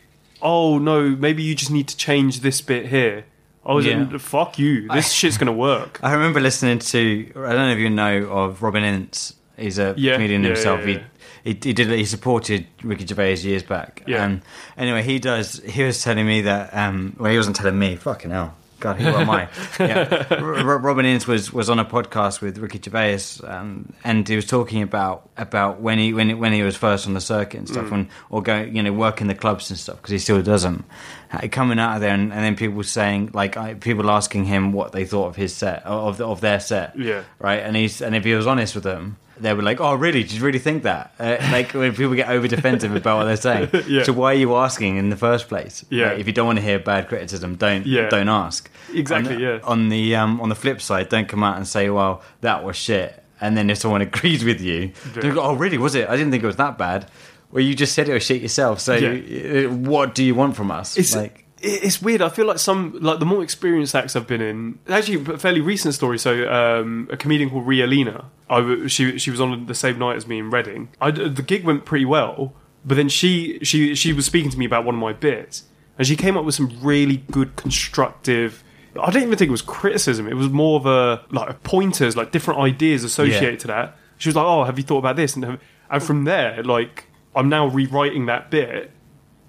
oh 0.42 0.78
no 0.78 1.10
maybe 1.10 1.42
you 1.42 1.54
just 1.54 1.70
need 1.70 1.86
to 1.88 1.96
change 1.96 2.40
this 2.40 2.60
bit 2.60 2.86
here 2.86 3.24
i 3.64 3.72
was 3.72 3.86
Yeah. 3.86 4.02
like, 4.02 4.20
fuck 4.20 4.58
you 4.58 4.88
this 4.98 5.10
shit's 5.12 5.38
gonna 5.38 5.52
work 5.70 5.98
I 6.02 6.12
remember 6.12 6.40
listening 6.40 6.78
to 6.92 7.00
I 7.36 7.52
don't 7.52 7.66
know 7.68 7.72
if 7.72 7.78
you 7.78 7.90
know 7.90 8.14
of 8.40 8.62
Robin 8.62 8.84
Ince. 8.84 9.34
He's 9.56 9.78
a 9.78 9.94
Yeah, 9.96 10.14
comedian 10.16 10.42
yeah, 10.42 10.48
himself. 10.48 10.80
yeah, 10.86 10.96
yeah. 10.98 11.02
He, 11.44 11.52
he 11.52 11.58
he 11.68 11.72
did 11.72 11.88
he 11.90 12.04
supported 12.04 12.66
Ricky 12.82 13.06
Gervais 13.06 13.36
years 13.50 13.62
back. 13.62 14.02
Yeah. 14.06 14.24
And 14.24 14.42
anyway, 14.76 15.02
he 15.02 15.18
does. 15.18 15.48
He 15.64 15.82
was 15.82 16.02
telling 16.02 16.26
me 16.26 16.42
that. 16.42 16.74
Um, 16.76 17.16
well, 17.18 17.30
he 17.32 17.38
wasn't 17.38 17.56
telling 17.56 17.78
me. 17.78 17.96
Fucking 17.96 18.32
hell. 18.32 18.50
God, 18.86 19.00
who 19.00 19.08
am 19.08 19.28
I? 19.28 19.48
yeah. 19.80 20.32
Robin 20.62 21.04
Ince 21.04 21.26
was, 21.26 21.52
was 21.52 21.68
on 21.68 21.80
a 21.80 21.84
podcast 21.84 22.40
with 22.40 22.56
Ricky 22.58 22.80
Gervais, 22.80 23.44
um, 23.44 23.92
and 24.04 24.28
he 24.28 24.36
was 24.36 24.46
talking 24.46 24.80
about 24.80 25.28
about 25.36 25.80
when 25.80 25.98
he 25.98 26.12
when 26.12 26.28
he, 26.28 26.34
when 26.34 26.52
he 26.52 26.62
was 26.62 26.76
first 26.76 27.04
on 27.08 27.14
the 27.14 27.20
circuit 27.20 27.58
and 27.58 27.66
Mm. 27.66 27.72
stuff, 27.72 27.90
and 27.90 28.06
or 28.30 28.42
going 28.42 28.76
you 28.76 28.84
know 28.84 28.92
working 28.92 29.26
the 29.26 29.34
clubs 29.34 29.70
and 29.70 29.78
stuff 29.78 29.96
because 29.96 30.12
he 30.12 30.18
still 30.18 30.40
does 30.40 30.62
them. 30.62 30.84
Uh, 31.32 31.48
Coming 31.50 31.80
out 31.80 31.96
of 31.96 32.00
there, 32.00 32.14
and, 32.14 32.32
and 32.32 32.44
then 32.44 32.54
people 32.54 32.80
saying 32.84 33.30
like 33.34 33.56
I, 33.56 33.74
people 33.74 34.08
asking 34.08 34.44
him 34.44 34.72
what 34.72 34.92
they 34.92 35.04
thought 35.04 35.26
of 35.26 35.34
his 35.36 35.52
set 35.52 35.84
of 35.84 36.20
of 36.20 36.40
their 36.40 36.60
set, 36.60 36.96
Yeah. 36.96 37.24
right? 37.40 37.60
And 37.64 37.74
he's 37.74 38.00
and 38.00 38.14
if 38.14 38.22
he 38.22 38.34
was 38.34 38.46
honest 38.46 38.76
with 38.76 38.84
them, 38.84 39.16
they 39.38 39.52
were 39.54 39.62
like, 39.62 39.80
"Oh, 39.80 39.94
really? 39.94 40.22
Did 40.22 40.32
you 40.32 40.42
really 40.44 40.58
think 40.58 40.82
that?" 40.84 41.14
Uh, 41.18 41.36
like 41.52 41.72
when 41.72 41.94
people 41.94 42.14
get 42.14 42.28
over 42.28 42.48
defensive 42.48 42.94
about 42.94 43.18
what 43.18 43.24
they're 43.24 43.36
saying. 43.36 43.70
Yeah. 43.88 44.02
So 44.04 44.12
why 44.12 44.32
are 44.32 44.34
you 44.38 44.54
asking 44.56 44.96
in 44.96 45.10
the 45.10 45.16
first 45.16 45.48
place? 45.48 45.84
Yeah. 45.90 46.10
Like, 46.10 46.18
if 46.20 46.26
you 46.26 46.32
don't 46.32 46.46
want 46.46 46.58
to 46.58 46.64
hear 46.64 46.78
bad 46.78 47.08
criticism, 47.08 47.56
don't 47.56 47.86
Yeah. 47.86 48.08
don't 48.08 48.28
ask. 48.28 48.70
Exactly, 48.92 49.34
On 49.34 49.40
the, 49.40 49.44
yeah. 49.46 49.58
On 49.64 49.88
the 49.88 50.16
um, 50.16 50.40
on 50.40 50.48
the 50.48 50.54
flip 50.54 50.80
side, 50.80 51.08
don't 51.08 51.28
come 51.28 51.42
out 51.42 51.56
and 51.56 51.66
say, 51.66 51.90
"Well, 51.90 52.22
that 52.40 52.64
was 52.64 52.76
shit." 52.76 53.22
And 53.40 53.56
then 53.56 53.68
if 53.70 53.78
someone 53.78 54.00
agrees 54.10 54.44
with 54.44 54.60
you, 54.60 54.92
Yeah. 55.14 55.32
go, 55.32 55.40
"Oh, 55.42 55.54
really? 55.54 55.78
Was 55.78 55.94
it? 55.94 56.08
I 56.08 56.16
didn't 56.16 56.30
think 56.32 56.42
it 56.42 56.46
was 56.46 56.56
that 56.56 56.78
bad." 56.78 57.06
Well, 57.52 57.62
you 57.62 57.74
just 57.74 57.94
said 57.94 58.08
it 58.08 58.12
was 58.14 58.24
shit 58.24 58.42
yourself. 58.42 58.80
So, 58.80 58.94
Yeah. 58.96 59.66
uh, 59.68 59.72
what 59.72 60.14
do 60.16 60.24
you 60.24 60.34
want 60.34 60.56
from 60.56 60.70
us? 60.70 60.96
It's 60.98 61.14
like, 61.14 61.45
it's 61.62 62.02
weird. 62.02 62.20
I 62.20 62.28
feel 62.28 62.46
like 62.46 62.58
some 62.58 62.98
like 63.00 63.18
the 63.18 63.24
more 63.24 63.42
experienced 63.42 63.94
acts 63.94 64.14
I've 64.14 64.26
been 64.26 64.42
in. 64.42 64.78
Actually, 64.88 65.34
a 65.34 65.38
fairly 65.38 65.60
recent 65.60 65.94
story. 65.94 66.18
So, 66.18 66.50
um, 66.52 67.08
a 67.10 67.16
comedian 67.16 67.50
called 67.50 67.66
Ria 67.66 67.86
Lina. 67.86 68.26
I 68.50 68.86
she 68.86 69.18
she 69.18 69.30
was 69.30 69.40
on 69.40 69.66
the 69.66 69.74
same 69.74 69.98
night 69.98 70.16
as 70.16 70.26
me 70.26 70.38
in 70.38 70.50
Reading. 70.50 70.90
I, 71.00 71.10
the 71.10 71.42
gig 71.42 71.64
went 71.64 71.84
pretty 71.84 72.04
well, 72.04 72.52
but 72.84 72.96
then 72.96 73.08
she 73.08 73.58
she 73.62 73.94
she 73.94 74.12
was 74.12 74.26
speaking 74.26 74.50
to 74.50 74.58
me 74.58 74.66
about 74.66 74.84
one 74.84 74.94
of 74.94 75.00
my 75.00 75.12
bits, 75.12 75.64
and 75.98 76.06
she 76.06 76.16
came 76.16 76.36
up 76.36 76.44
with 76.44 76.54
some 76.54 76.78
really 76.82 77.18
good 77.30 77.56
constructive. 77.56 78.62
I 79.00 79.10
don't 79.10 79.22
even 79.22 79.36
think 79.36 79.48
it 79.48 79.52
was 79.52 79.62
criticism. 79.62 80.26
It 80.26 80.34
was 80.34 80.48
more 80.48 80.78
of 80.78 80.86
a 80.86 81.24
like 81.30 81.62
pointers, 81.62 82.16
like 82.16 82.32
different 82.32 82.60
ideas 82.60 83.02
associated 83.04 83.60
to 83.60 83.66
that. 83.68 83.96
She 84.18 84.28
was 84.28 84.36
like, 84.36 84.46
"Oh, 84.46 84.64
have 84.64 84.78
you 84.78 84.84
thought 84.84 84.98
about 84.98 85.16
this?" 85.16 85.36
And 85.36 85.58
and 85.90 86.02
from 86.02 86.24
there, 86.24 86.62
like 86.62 87.06
I'm 87.34 87.48
now 87.48 87.66
rewriting 87.66 88.26
that 88.26 88.50
bit 88.50 88.90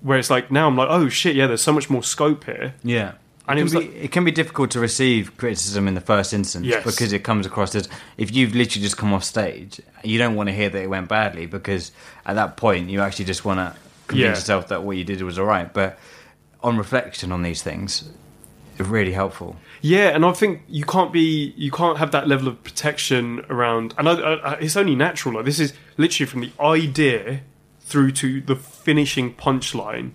where 0.01 0.17
it's 0.17 0.29
like 0.29 0.51
now 0.51 0.67
I'm 0.67 0.75
like, 0.77 0.89
oh 0.89 1.09
shit, 1.09 1.35
yeah, 1.35 1.47
there's 1.47 1.61
so 1.61 1.73
much 1.73 1.89
more 1.89 2.03
scope 2.03 2.45
here. 2.45 2.73
Yeah. 2.83 3.13
And 3.49 3.57
it, 3.57 3.61
it 3.61 3.63
was 3.63 3.71
can 3.73 3.81
be, 3.81 3.87
like- 3.87 3.95
it 4.03 4.11
can 4.11 4.23
be 4.25 4.31
difficult 4.31 4.71
to 4.71 4.79
receive 4.79 5.37
criticism 5.37 5.87
in 5.87 5.93
the 5.95 6.01
first 6.01 6.33
instance 6.33 6.65
Yes. 6.65 6.83
because 6.83 7.13
it 7.13 7.19
comes 7.23 7.45
across 7.45 7.73
as 7.75 7.87
if 8.17 8.35
you've 8.35 8.53
literally 8.53 8.83
just 8.83 8.97
come 8.97 9.13
off 9.13 9.23
stage, 9.23 9.79
you 10.03 10.17
don't 10.17 10.35
want 10.35 10.49
to 10.49 10.53
hear 10.53 10.69
that 10.69 10.81
it 10.81 10.89
went 10.89 11.07
badly 11.07 11.45
because 11.45 11.91
at 12.25 12.35
that 12.35 12.57
point 12.57 12.89
you 12.89 12.99
actually 13.01 13.25
just 13.25 13.45
want 13.45 13.59
to 13.59 13.73
convince 14.07 14.23
Yeah. 14.25 14.29
yourself 14.31 14.67
that 14.67 14.83
what 14.83 14.97
you 14.97 15.03
did 15.05 15.21
was 15.21 15.39
all 15.39 15.45
right. 15.45 15.73
But 15.73 15.97
on 16.61 16.77
reflection 16.77 17.31
on 17.31 17.41
these 17.41 17.61
things, 17.61 18.09
it's 18.77 18.87
really 18.89 19.13
helpful. 19.13 19.55
Yeah, 19.81 20.09
and 20.09 20.25
I 20.25 20.33
think 20.33 20.63
you 20.67 20.83
can't 20.83 21.13
be, 21.13 21.53
you 21.55 21.71
can't 21.71 21.97
have 21.99 22.11
that 22.11 22.27
level 22.27 22.47
of 22.49 22.61
protection 22.63 23.45
around. 23.49 23.93
And 23.97 24.09
I, 24.09 24.13
I- 24.13 24.53
it's 24.55 24.75
only 24.75 24.95
natural. 24.95 25.35
Like 25.35 25.45
this 25.45 25.59
is 25.59 25.71
literally 25.97 26.29
from 26.29 26.41
the 26.41 26.51
idea 26.59 27.41
through 27.87 28.11
to 28.11 28.41
the 28.41 28.55
finishing 28.55 29.33
punchline. 29.33 30.11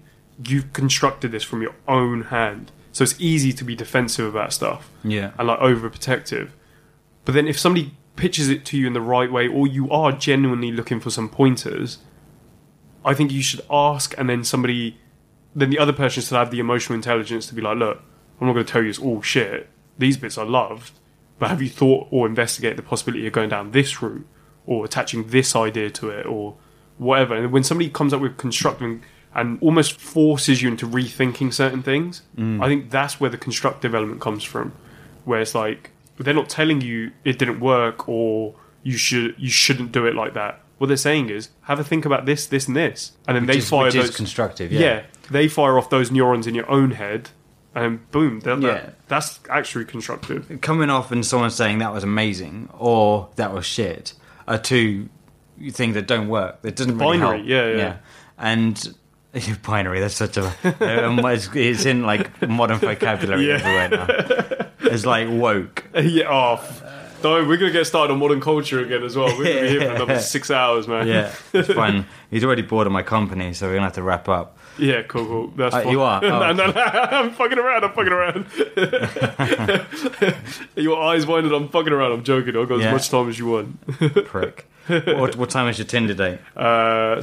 You've 0.47 0.73
constructed 0.75 1.33
this 1.33 1.43
from 1.43 1.63
your 1.63 1.75
own 1.89 2.25
hand, 2.25 2.71
so 2.93 3.03
it's 3.03 3.19
easy 3.19 3.53
to 3.55 3.65
be 3.65 3.75
defensive 3.75 4.27
about 4.33 4.53
stuff. 4.53 4.91
Yeah. 5.03 5.33
and 5.39 5.49
like 5.49 5.59
overprotective. 5.61 6.51
But 7.25 7.33
then 7.33 7.49
if 7.49 7.59
somebody 7.59 7.95
pitches 8.15 8.51
it 8.51 8.67
to 8.67 8.77
you 8.77 8.87
in 8.87 8.93
the 8.93 9.01
right 9.01 9.33
way, 9.33 9.49
or 9.49 9.67
you 9.67 9.91
are 9.91 10.13
genuinely 10.13 10.71
looking 10.71 11.01
for 11.01 11.11
some 11.11 11.31
pointers, 11.31 11.99
I 13.05 13.15
think 13.15 13.33
you 13.33 13.43
should 13.43 13.63
ask, 13.71 14.15
and 14.19 14.29
then 14.29 14.45
somebody, 14.45 14.99
then 15.55 15.71
the 15.71 15.79
other 15.79 15.95
person 15.95 16.23
should 16.23 16.37
have 16.37 16.51
the 16.51 16.61
emotional 16.61 16.95
intelligence 16.95 17.47
to 17.47 17.55
be 17.55 17.63
like, 17.63 17.79
look, 17.79 18.03
I'm 18.39 18.47
not 18.47 18.53
going 18.53 18.67
to 18.67 18.73
tell 18.73 18.83
you 18.83 18.91
it's 18.91 18.99
all 18.99 19.23
shit. 19.23 19.71
These 19.97 20.19
bits 20.19 20.37
I 20.37 20.43
loved, 20.43 20.93
but 21.39 21.49
have 21.49 21.63
you 21.63 21.71
thought 21.71 22.09
or 22.11 22.27
investigated 22.27 22.77
the 22.77 22.83
possibility 22.83 23.27
of 23.27 23.33
going 23.33 23.49
down 23.49 23.71
this 23.71 24.03
route, 24.03 24.27
or 24.67 24.85
attaching 24.85 25.29
this 25.29 25.57
idea 25.57 25.91
to 25.91 26.11
it 26.11 26.27
or 26.27 26.57
whatever. 27.03 27.35
And 27.35 27.53
when 27.53 27.63
somebody 27.65 27.91
comes 27.91 28.13
up 28.13 28.21
with 28.21 28.37
constructive 28.37 29.01
and 29.35 29.59
almost 29.63 29.99
forces 30.01 30.63
you 30.63 30.69
into 30.69 30.87
rethinking 30.87 31.53
certain 31.53 31.83
things, 31.83 32.23
mm. 32.37 32.63
I 32.63 32.69
think 32.69 32.91
that's 32.91 33.19
where 33.21 33.31
the 33.31 33.39
constructive 33.39 33.95
element 33.95 34.21
comes 34.21 34.45
from. 34.45 34.73
Where 35.25 35.41
it's 35.41 35.55
like 35.55 35.91
they're 36.19 36.35
not 36.35 36.49
telling 36.49 36.81
you 36.81 37.11
it 37.25 37.39
didn't 37.39 37.61
work 37.61 38.09
or 38.09 38.55
you 38.83 38.97
should 38.97 39.35
you 39.39 39.49
shouldn't 39.51 39.93
do 39.93 40.07
it 40.07 40.15
like 40.15 40.35
that. 40.35 40.61
What 40.79 40.89
they're 40.89 40.97
saying 40.97 41.31
is 41.31 41.51
have 41.63 41.79
a 41.79 41.85
think 41.85 42.05
about 42.05 42.27
this, 42.27 42.47
this, 42.47 42.67
and 42.67 42.77
this, 42.77 43.13
and 43.29 43.37
then 43.37 43.47
Which 43.47 43.55
they 43.55 43.59
is- 43.59 43.69
fire 43.69 43.91
those 43.93 44.15
constructive, 44.17 44.73
Yeah. 44.73 44.81
yeah. 44.81 45.03
they 45.31 45.47
fire 45.49 45.79
off 45.79 45.91
those 45.91 46.11
neurons 46.11 46.47
in 46.49 46.55
your 46.57 46.69
own 46.69 46.91
head, 46.93 47.31
and 47.75 48.11
boom, 48.11 48.41
that, 48.41 48.61
Yeah. 48.61 48.69
that, 48.69 48.95
that's 49.09 49.39
actually 49.49 49.85
constructive. 49.85 50.59
coming 50.61 50.91
off 50.91 51.13
and 51.13 51.25
someone 51.25 51.51
saying 51.51 51.79
that 51.79 51.93
was 51.93 52.03
amazing 52.03 52.69
or 52.77 53.29
that 53.37 53.55
was 53.55 53.65
shit 53.65 54.15
are 54.49 54.59
two 54.59 55.09
things 55.71 55.95
that 55.95 56.07
don't 56.07 56.29
work. 56.29 56.63
That 56.63 56.77
doesn't 56.77 56.99
really 56.99 57.19
Binary, 57.19 57.39
help. 57.39 57.49
yeah, 57.49 57.77
yeah. 57.77 57.97
And 58.39 58.95
binary. 59.63 60.01
That's 60.01 60.15
such 60.15 60.37
a. 60.37 60.47
um, 61.07 61.21
it's, 61.25 61.85
in 61.87 62.03
like 62.03 62.47
modern 62.49 62.79
vocabulary 62.79 63.49
Yeah. 63.49 63.55
everywhere 63.55 63.89
now. 63.89 64.07
It's 64.93 65.07
like 65.07 65.29
woke. 65.31 65.85
yeah, 65.95 66.25
oh, 66.29 66.55
f- 66.55 66.83
don't. 67.23 67.47
We're 67.49 67.57
gonna 67.57 67.71
get 67.73 67.87
started 67.87 68.13
on 68.13 68.19
modern 68.19 68.41
culture 68.41 68.81
again 68.81 69.03
as 69.05 69.17
well. 69.17 69.29
We're 69.39 69.45
gonna 69.45 69.61
be 69.63 69.69
here 69.69 69.81
for 69.83 69.95
another 69.95 70.19
six 70.35 70.51
hours, 70.51 70.87
man. 70.89 71.07
Yeah, 71.07 71.33
it's 71.53 71.73
fine. 71.73 72.05
He's 72.31 72.45
already 72.45 72.63
bored 72.63 72.87
of 72.87 72.93
my 72.93 73.03
company, 73.03 73.55
so 73.55 73.69
we're 73.69 73.75
gonna 73.75 73.87
have 73.87 73.93
to 73.95 74.03
wrap 74.03 74.29
up. 74.29 74.59
Yeah, 74.79 75.03
cool, 75.03 75.27
cool. 75.27 75.49
That's 75.49 75.75
Uh, 75.75 75.83
fine. 75.83 75.93
you 75.93 76.01
are? 76.03 76.21
no, 76.23 76.43
Oh. 76.43 76.53
no, 76.53 76.67
no, 76.67 76.73
I'm 76.81 77.31
fucking 77.33 77.59
around. 77.59 77.85
I'm 77.85 77.93
fucking 77.93 78.13
around. 78.13 78.47
your 80.77 81.03
eyes 81.03 81.27
winded. 81.27 81.53
I'm 81.53 81.69
fucking 81.69 81.93
around. 81.93 82.13
I'm 82.13 82.25
joking. 82.25 82.57
I've 82.57 82.69
got 82.69 82.81
Yeah. 82.81 82.87
as 82.89 82.93
much 82.93 83.11
time 83.11 83.29
as 83.29 83.39
you 83.39 83.47
want. 83.47 84.27
Prick. 84.27 84.67
what, 84.89 85.37
what 85.37 85.51
time 85.51 85.69
is 85.69 85.79
your 85.79 85.87
Tinder 85.87 86.15
date? 86.15 86.39
Uh, 86.57 87.23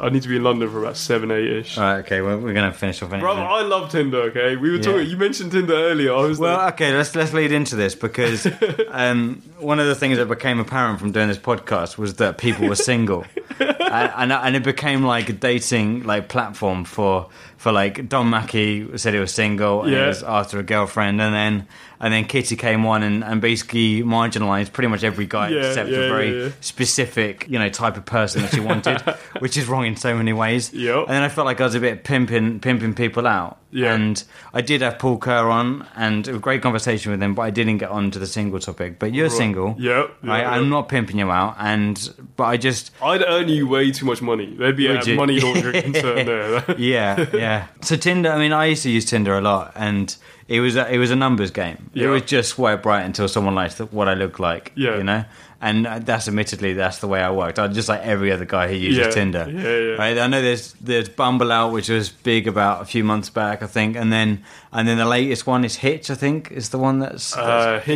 I 0.00 0.08
need 0.10 0.22
to 0.22 0.28
be 0.28 0.36
in 0.36 0.42
London 0.42 0.70
for 0.70 0.80
about 0.82 0.96
seven, 0.96 1.30
eight 1.30 1.46
ish. 1.46 1.76
All 1.76 1.84
right, 1.84 1.98
okay, 2.00 2.20
well, 2.20 2.38
we're 2.38 2.54
gonna 2.54 2.72
finish 2.72 3.02
off. 3.02 3.10
Bro, 3.10 3.18
anyway. 3.18 3.32
I 3.46 3.62
love 3.62 3.90
Tinder. 3.90 4.18
Okay, 4.22 4.56
we 4.56 4.70
were 4.70 4.76
Yeah. 4.76 4.82
talking. 4.82 5.08
You 5.08 5.16
mentioned 5.16 5.52
Tinder 5.52 5.74
earlier. 5.74 6.14
I 6.14 6.20
was 6.22 6.38
Well, 6.38 6.56
like, 6.56 6.74
okay, 6.74 6.96
let's 6.96 7.14
let's 7.14 7.32
lead 7.32 7.52
into 7.52 7.76
this 7.76 7.94
because 7.94 8.46
um, 8.88 9.42
one 9.58 9.78
of 9.80 9.86
the 9.86 9.94
things 9.94 10.16
that 10.18 10.26
became 10.26 10.60
apparent 10.60 10.98
from 11.00 11.12
doing 11.12 11.28
this 11.28 11.38
podcast 11.38 11.98
was 11.98 12.14
that 12.16 12.38
people 12.38 12.68
were 12.68 12.74
single, 12.76 13.24
and, 13.58 13.76
and 14.16 14.32
and 14.32 14.56
it 14.56 14.62
became 14.62 15.02
like 15.04 15.28
a 15.28 15.32
dating 15.34 16.04
like 16.04 16.28
platform 16.28 16.84
for 16.84 17.28
for 17.58 17.70
like 17.72 18.08
Don 18.08 18.30
Mackey 18.30 18.96
said 18.96 19.12
he 19.14 19.20
was 19.20 19.34
single 19.34 19.82
and 19.82 19.92
Yeah. 19.92 20.00
he 20.02 20.06
was 20.08 20.22
after 20.22 20.58
a 20.58 20.62
girlfriend, 20.62 21.20
and 21.20 21.34
then 21.34 21.66
and 22.00 22.12
then 22.14 22.24
Kitty 22.26 22.54
came 22.54 22.86
on 22.86 23.02
and, 23.02 23.24
and 23.24 23.40
basically 23.40 24.02
marginalised 24.04 24.72
pretty 24.72 24.86
much 24.86 25.02
every 25.02 25.26
guy 25.26 25.48
Yeah, 25.48 25.66
except 25.66 25.90
yeah, 25.90 25.98
a 25.98 26.08
very 26.08 26.52
specific 26.60 27.46
you 27.48 27.58
know 27.58 27.68
type 27.68 27.96
of 27.96 28.04
person 28.06 28.42
that 28.42 28.54
she 28.54 28.60
wanted, 28.60 29.00
which 29.40 29.56
is 29.56 29.66
wrong 29.66 29.84
in 29.84 29.96
so 29.96 30.16
many 30.16 30.32
ways. 30.32 30.72
Yep. 30.72 30.96
And 30.96 31.08
then 31.08 31.22
I 31.22 31.28
felt 31.28 31.44
like 31.46 31.60
I 31.60 31.64
was 31.64 31.74
a 31.74 31.80
bit 31.80 32.04
pimping 32.04 32.60
pimping 32.60 32.94
people 32.94 33.26
out. 33.26 33.58
Yeah. 33.70 33.92
And 33.94 34.22
I 34.54 34.62
did 34.62 34.80
have 34.80 34.98
Paul 34.98 35.18
Kerr 35.18 35.50
on, 35.50 35.86
and 35.94 36.26
a 36.26 36.38
great 36.38 36.62
conversation 36.62 37.12
with 37.12 37.22
him, 37.22 37.34
but 37.34 37.42
I 37.42 37.50
didn't 37.50 37.76
get 37.78 37.90
on 37.90 38.10
to 38.12 38.18
the 38.18 38.26
single 38.26 38.58
topic. 38.60 38.98
But 38.98 39.12
you're 39.12 39.28
Right. 39.28 39.36
single. 39.36 39.76
Yep, 39.78 40.10
yeah. 40.24 40.50
I'm 40.52 40.70
not 40.70 40.88
pimping 40.88 41.18
you 41.18 41.30
out, 41.30 41.56
and 41.58 41.94
but 42.36 42.44
I 42.44 42.56
just 42.56 42.92
I'd 43.02 43.22
earn 43.26 43.48
you 43.48 43.66
way 43.68 43.90
too 43.90 44.06
much 44.06 44.22
money. 44.22 44.54
There'd 44.58 44.76
be 44.76 44.86
a 44.86 45.14
money 45.16 45.40
laundering 45.40 45.82
concern 45.92 46.24
there. 46.26 46.64
yeah, 46.78 47.26
yeah. 47.34 47.47
So 47.82 47.96
Tinder, 47.96 48.30
I 48.30 48.38
mean, 48.38 48.52
I 48.52 48.66
used 48.66 48.82
to 48.84 48.90
use 48.90 49.04
Tinder 49.04 49.36
a 49.36 49.40
lot, 49.40 49.72
and 49.76 50.14
it 50.48 50.60
was 50.60 50.76
a, 50.76 50.92
it 50.92 50.98
was 50.98 51.10
a 51.10 51.16
numbers 51.16 51.50
game. 51.50 51.90
It 51.94 52.06
was 52.08 52.22
just 52.22 52.50
swipe 52.50 52.84
right 52.86 53.02
until 53.04 53.28
someone 53.28 53.54
liked 53.54 53.78
what 53.92 54.08
I 54.08 54.14
look 54.14 54.38
like. 54.38 54.72
Yeah. 54.76 54.96
you 54.96 55.04
know. 55.04 55.24
And 55.60 55.86
that's 55.86 56.28
admittedly 56.28 56.72
that's 56.74 56.98
the 56.98 57.08
way 57.08 57.20
I 57.20 57.32
worked. 57.32 57.58
I'm 57.58 57.72
just 57.74 57.88
like 57.88 58.02
every 58.02 58.30
other 58.30 58.44
guy 58.44 58.68
who 58.68 58.74
uses 58.76 59.06
Yeah, 59.06 59.10
Tinder. 59.10 59.46
yeah, 59.50 59.60
yeah. 59.62 59.94
Right? 59.96 60.16
I 60.16 60.26
know 60.28 60.40
there's 60.40 60.74
there's 60.74 61.08
Bumble 61.08 61.50
out, 61.50 61.72
which 61.72 61.88
was 61.88 62.10
big 62.10 62.46
about 62.46 62.80
a 62.82 62.84
few 62.84 63.02
months 63.02 63.28
back, 63.28 63.60
I 63.62 63.66
think, 63.66 63.96
and 63.96 64.12
then 64.12 64.44
and 64.72 64.86
then 64.86 64.98
the 64.98 65.04
latest 65.04 65.46
one 65.48 65.64
is 65.64 65.76
Hitch. 65.76 66.10
I 66.10 66.14
think 66.14 66.52
is 66.52 66.68
the 66.68 66.78
one 66.78 67.00
that's, 67.00 67.36
Uh, 67.36 67.44
that's 67.44 67.86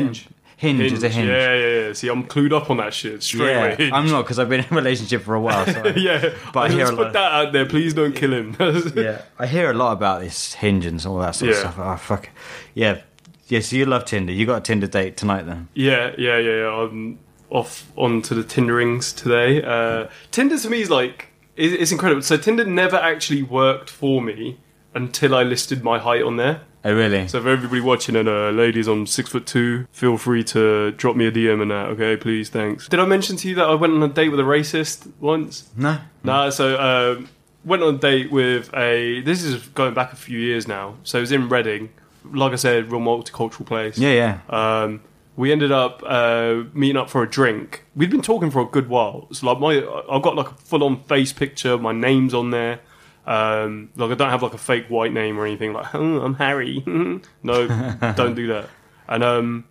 Hinge. 0.62 0.78
Hinge, 0.80 0.92
is 0.92 1.02
a 1.02 1.08
Hinge. 1.08 1.28
Yeah, 1.28 1.54
yeah, 1.54 1.86
yeah. 1.88 1.92
See, 1.92 2.08
I'm 2.08 2.24
clued 2.24 2.52
up 2.52 2.70
on 2.70 2.76
that 2.76 2.94
shit 2.94 3.22
straight 3.22 3.50
Yeah, 3.50 3.58
away. 3.64 3.74
Hinge. 3.76 3.92
I'm 3.92 4.06
not 4.06 4.22
because 4.22 4.38
I've 4.38 4.48
been 4.48 4.60
in 4.60 4.66
a 4.70 4.74
relationship 4.76 5.22
for 5.22 5.34
a 5.34 5.40
while. 5.40 5.66
So 5.66 5.86
yeah, 5.96 6.34
But 6.52 6.60
I 6.60 6.68
hear 6.68 6.78
let's 6.78 6.90
a 6.90 6.96
put 6.96 7.04
lot- 7.06 7.12
that 7.14 7.32
out 7.32 7.52
there. 7.52 7.66
Please 7.66 7.92
don't 7.94 8.14
kill 8.14 8.32
him. 8.32 8.56
yeah, 8.94 9.22
I 9.38 9.46
hear 9.46 9.70
a 9.70 9.74
lot 9.74 9.92
about 9.92 10.20
this 10.20 10.54
Hinge 10.54 10.86
and 10.86 11.04
all 11.04 11.18
that 11.18 11.34
sort 11.34 11.50
Yeah. 11.50 11.56
of 11.56 11.60
stuff. 11.60 11.78
Oh 11.78 11.96
fuck, 11.96 12.28
yeah, 12.74 13.00
yeah. 13.48 13.60
So 13.60 13.76
you 13.76 13.86
love 13.86 14.04
Tinder? 14.04 14.32
You 14.32 14.46
got 14.46 14.58
a 14.58 14.60
Tinder 14.60 14.86
date 14.86 15.16
tonight 15.16 15.46
then? 15.46 15.68
Yeah, 15.74 16.12
yeah, 16.16 16.38
yeah, 16.38 16.56
yeah. 16.60 16.68
I'm 16.82 17.18
off 17.50 17.90
onto 17.96 18.34
the 18.34 18.44
Tinderings 18.44 19.12
today. 19.12 19.62
Uh, 19.62 20.06
Tinder 20.30 20.58
to 20.58 20.70
me 20.70 20.80
is 20.80 20.90
like 20.90 21.28
it's 21.56 21.90
incredible. 21.92 22.22
So 22.22 22.36
Tinder 22.36 22.64
never 22.64 22.96
actually 22.96 23.42
worked 23.42 23.90
for 23.90 24.22
me 24.22 24.58
until 24.94 25.34
I 25.34 25.42
listed 25.42 25.82
my 25.82 25.98
height 25.98 26.22
on 26.22 26.36
there. 26.36 26.60
Oh 26.84 26.92
really? 26.92 27.28
So 27.28 27.40
for 27.40 27.48
everybody 27.48 27.80
watching 27.80 28.16
and 28.16 28.28
uh, 28.28 28.50
ladies, 28.50 28.88
I'm 28.88 29.06
six 29.06 29.30
foot 29.30 29.46
two. 29.46 29.86
Feel 29.92 30.18
free 30.18 30.42
to 30.44 30.90
drop 30.92 31.14
me 31.16 31.26
a 31.26 31.32
DM 31.32 31.62
and 31.62 31.70
that. 31.70 31.88
Okay, 31.90 32.16
please, 32.16 32.48
thanks. 32.48 32.88
Did 32.88 32.98
I 33.00 33.06
mention 33.06 33.36
to 33.36 33.48
you 33.48 33.54
that 33.56 33.66
I 33.66 33.74
went 33.74 33.92
on 33.92 34.02
a 34.02 34.08
date 34.08 34.30
with 34.30 34.40
a 34.40 34.44
racist 34.44 35.10
once? 35.20 35.68
no. 35.76 35.98
Nah, 36.24 36.50
so 36.50 36.80
um, 36.80 37.28
went 37.64 37.82
on 37.82 37.96
a 37.96 37.98
date 37.98 38.32
with 38.32 38.74
a. 38.74 39.20
This 39.20 39.42
is 39.44 39.68
going 39.68 39.94
back 39.94 40.12
a 40.12 40.16
few 40.16 40.38
years 40.38 40.66
now. 40.66 40.96
So 41.04 41.18
it 41.18 41.22
was 41.22 41.32
in 41.32 41.48
Reading. 41.48 41.90
Like 42.24 42.52
I 42.52 42.56
said, 42.56 42.90
real 42.90 43.00
multicultural 43.00 43.66
place. 43.66 43.98
Yeah, 43.98 44.40
yeah. 44.48 44.82
Um, 44.82 45.02
we 45.36 45.50
ended 45.50 45.72
up 45.72 46.02
uh, 46.06 46.64
meeting 46.72 46.96
up 46.96 47.10
for 47.10 47.22
a 47.22 47.28
drink. 47.28 47.84
We'd 47.96 48.10
been 48.10 48.22
talking 48.22 48.50
for 48.50 48.60
a 48.60 48.66
good 48.66 48.88
while. 48.88 49.28
So 49.32 49.46
like 49.46 49.58
my, 49.58 49.78
I've 50.10 50.22
got 50.22 50.36
like 50.36 50.48
a 50.48 50.54
full-on 50.54 51.02
face 51.04 51.32
picture. 51.32 51.78
My 51.78 51.92
name's 51.92 52.34
on 52.34 52.50
there. 52.50 52.80
Um, 53.26 53.90
like 53.96 54.10
I 54.10 54.14
don't 54.14 54.30
have 54.30 54.42
like 54.42 54.54
a 54.54 54.58
fake 54.58 54.86
white 54.88 55.12
name 55.12 55.38
or 55.38 55.46
anything. 55.46 55.72
Like 55.72 55.94
oh, 55.94 56.20
I'm 56.22 56.34
Harry. 56.34 56.82
no, 57.42 57.68
don't 58.16 58.34
do 58.34 58.48
that. 58.48 58.68
And 59.08 59.22
um, 59.22 59.64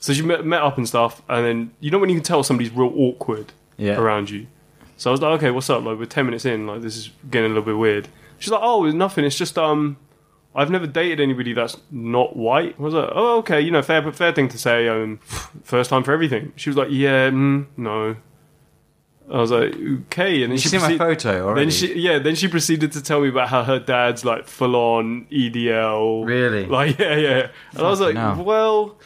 so 0.00 0.12
she 0.12 0.22
met, 0.22 0.44
met 0.44 0.62
up 0.62 0.76
and 0.78 0.88
stuff. 0.88 1.22
And 1.28 1.44
then 1.46 1.70
you 1.80 1.90
know 1.90 1.98
when 1.98 2.08
you 2.10 2.16
can 2.16 2.24
tell 2.24 2.42
somebody's 2.42 2.72
real 2.72 2.92
awkward 2.96 3.52
Yeah. 3.76 3.98
around 3.98 4.30
you. 4.30 4.46
So 4.96 5.10
I 5.10 5.12
was 5.12 5.20
like, 5.20 5.38
okay, 5.38 5.50
what's 5.50 5.68
up? 5.70 5.84
Like 5.84 5.98
we're 5.98 6.06
ten 6.06 6.24
minutes 6.24 6.44
in. 6.44 6.66
Like 6.66 6.80
this 6.82 6.96
is 6.96 7.10
getting 7.30 7.50
a 7.50 7.54
little 7.54 7.64
bit 7.64 7.76
weird. 7.78 8.08
She's 8.38 8.50
like, 8.50 8.60
oh, 8.62 8.84
it's 8.84 8.94
nothing. 8.94 9.24
It's 9.24 9.36
just 9.36 9.56
um, 9.58 9.96
I've 10.54 10.70
never 10.70 10.86
dated 10.86 11.20
anybody 11.20 11.52
that's 11.52 11.76
not 11.90 12.36
white. 12.36 12.74
I 12.78 12.82
was 12.82 12.94
like, 12.94 13.10
oh, 13.14 13.38
okay, 13.38 13.60
you 13.60 13.70
know, 13.70 13.82
fair, 13.82 14.10
fair 14.12 14.32
thing 14.32 14.48
to 14.48 14.58
say. 14.58 14.88
Um, 14.88 15.18
first 15.64 15.90
time 15.90 16.02
for 16.02 16.12
everything. 16.12 16.52
She 16.56 16.68
was 16.70 16.76
like, 16.76 16.88
yeah, 16.90 17.30
mm, 17.30 17.66
no. 17.76 18.16
I 19.28 19.38
was 19.38 19.50
like, 19.50 19.74
okay, 19.74 20.42
and 20.42 20.52
then 20.52 20.52
You 20.52 20.58
she 20.58 20.68
see 20.68 20.76
my 20.78 20.82
proceed- 20.96 20.98
photo 20.98 21.46
already? 21.46 21.62
Then 21.62 21.70
she, 21.72 21.98
yeah, 21.98 22.18
then 22.20 22.36
she 22.36 22.46
proceeded 22.46 22.92
to 22.92 23.02
tell 23.02 23.20
me 23.20 23.28
about 23.28 23.48
how 23.48 23.64
her 23.64 23.80
dad's 23.80 24.24
like 24.24 24.46
full 24.46 24.76
on 24.76 25.26
EDL. 25.32 26.24
Really? 26.24 26.66
Like, 26.66 26.98
yeah, 26.98 27.16
yeah. 27.16 27.48
And 27.72 27.80
I 27.86 27.90
was 27.90 28.00
like, 28.00 28.14
hell. 28.14 28.42
well, 28.44 28.98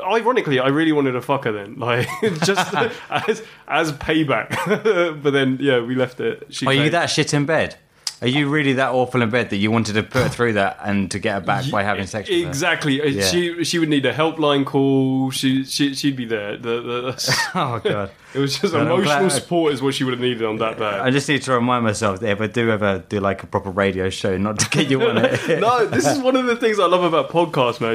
ironically, 0.00 0.60
I 0.60 0.68
really 0.68 0.92
wanted 0.92 1.12
to 1.12 1.20
fuck 1.20 1.44
her 1.44 1.52
then, 1.52 1.78
like, 1.78 2.06
just 2.44 2.72
as 3.10 3.42
as 3.66 3.92
payback. 3.94 4.50
but 5.22 5.30
then, 5.32 5.58
yeah, 5.60 5.80
we 5.80 5.96
left 5.96 6.20
it. 6.20 6.46
She 6.50 6.66
Are 6.66 6.72
you 6.72 6.90
that 6.90 7.06
shit 7.06 7.34
in 7.34 7.44
bed? 7.44 7.76
Are 8.22 8.28
you 8.28 8.48
really 8.48 8.74
that 8.74 8.90
awful 8.90 9.20
in 9.22 9.28
bed 9.30 9.50
that 9.50 9.56
you 9.56 9.70
wanted 9.70 9.94
to 9.94 10.02
put 10.02 10.22
her 10.22 10.28
through 10.28 10.54
that 10.54 10.78
and 10.82 11.10
to 11.10 11.18
get 11.18 11.34
her 11.34 11.40
back 11.40 11.70
by 11.70 11.82
having 11.82 12.06
sex 12.06 12.28
with 12.28 12.42
her? 12.42 12.48
Exactly. 12.48 13.02
Uh, 13.02 13.06
Yeah. 13.06 13.22
She 13.26 13.64
she 13.64 13.78
would 13.78 13.88
need 13.90 14.06
a 14.06 14.14
helpline 14.14 14.64
call. 14.64 15.30
She 15.30 15.64
she 15.64 15.94
she'd 15.94 16.16
be 16.16 16.24
there. 16.24 16.56
The, 16.56 16.80
the, 16.80 17.36
Oh 17.54 17.80
god. 17.84 18.10
it 18.32 18.38
was 18.38 18.58
just 18.58 18.72
God, 18.72 18.86
emotional 18.86 19.28
support 19.30 19.74
is 19.74 19.82
what 19.82 19.94
she 19.94 20.04
would 20.04 20.12
have 20.14 20.20
needed 20.20 20.44
on 20.44 20.56
that 20.58 20.78
bag. 20.78 21.00
I 21.00 21.10
just 21.10 21.28
need 21.28 21.42
to 21.42 21.52
remind 21.52 21.84
myself 21.84 22.20
that 22.20 22.30
if 22.30 22.40
I 22.40 22.46
do 22.46 22.70
ever 22.70 23.04
do 23.08 23.20
like 23.20 23.42
a 23.42 23.46
proper 23.46 23.70
radio 23.70 24.08
show, 24.10 24.36
not 24.38 24.58
to 24.60 24.70
get 24.70 24.88
you 24.88 25.02
on 25.02 25.18
it. 25.18 25.58
no, 25.60 25.84
this 25.86 26.06
is 26.06 26.18
one 26.18 26.36
of 26.36 26.46
the 26.46 26.56
things 26.56 26.78
I 26.80 26.86
love 26.86 27.02
about 27.02 27.28
podcasts, 27.30 27.80
man. 27.80 27.94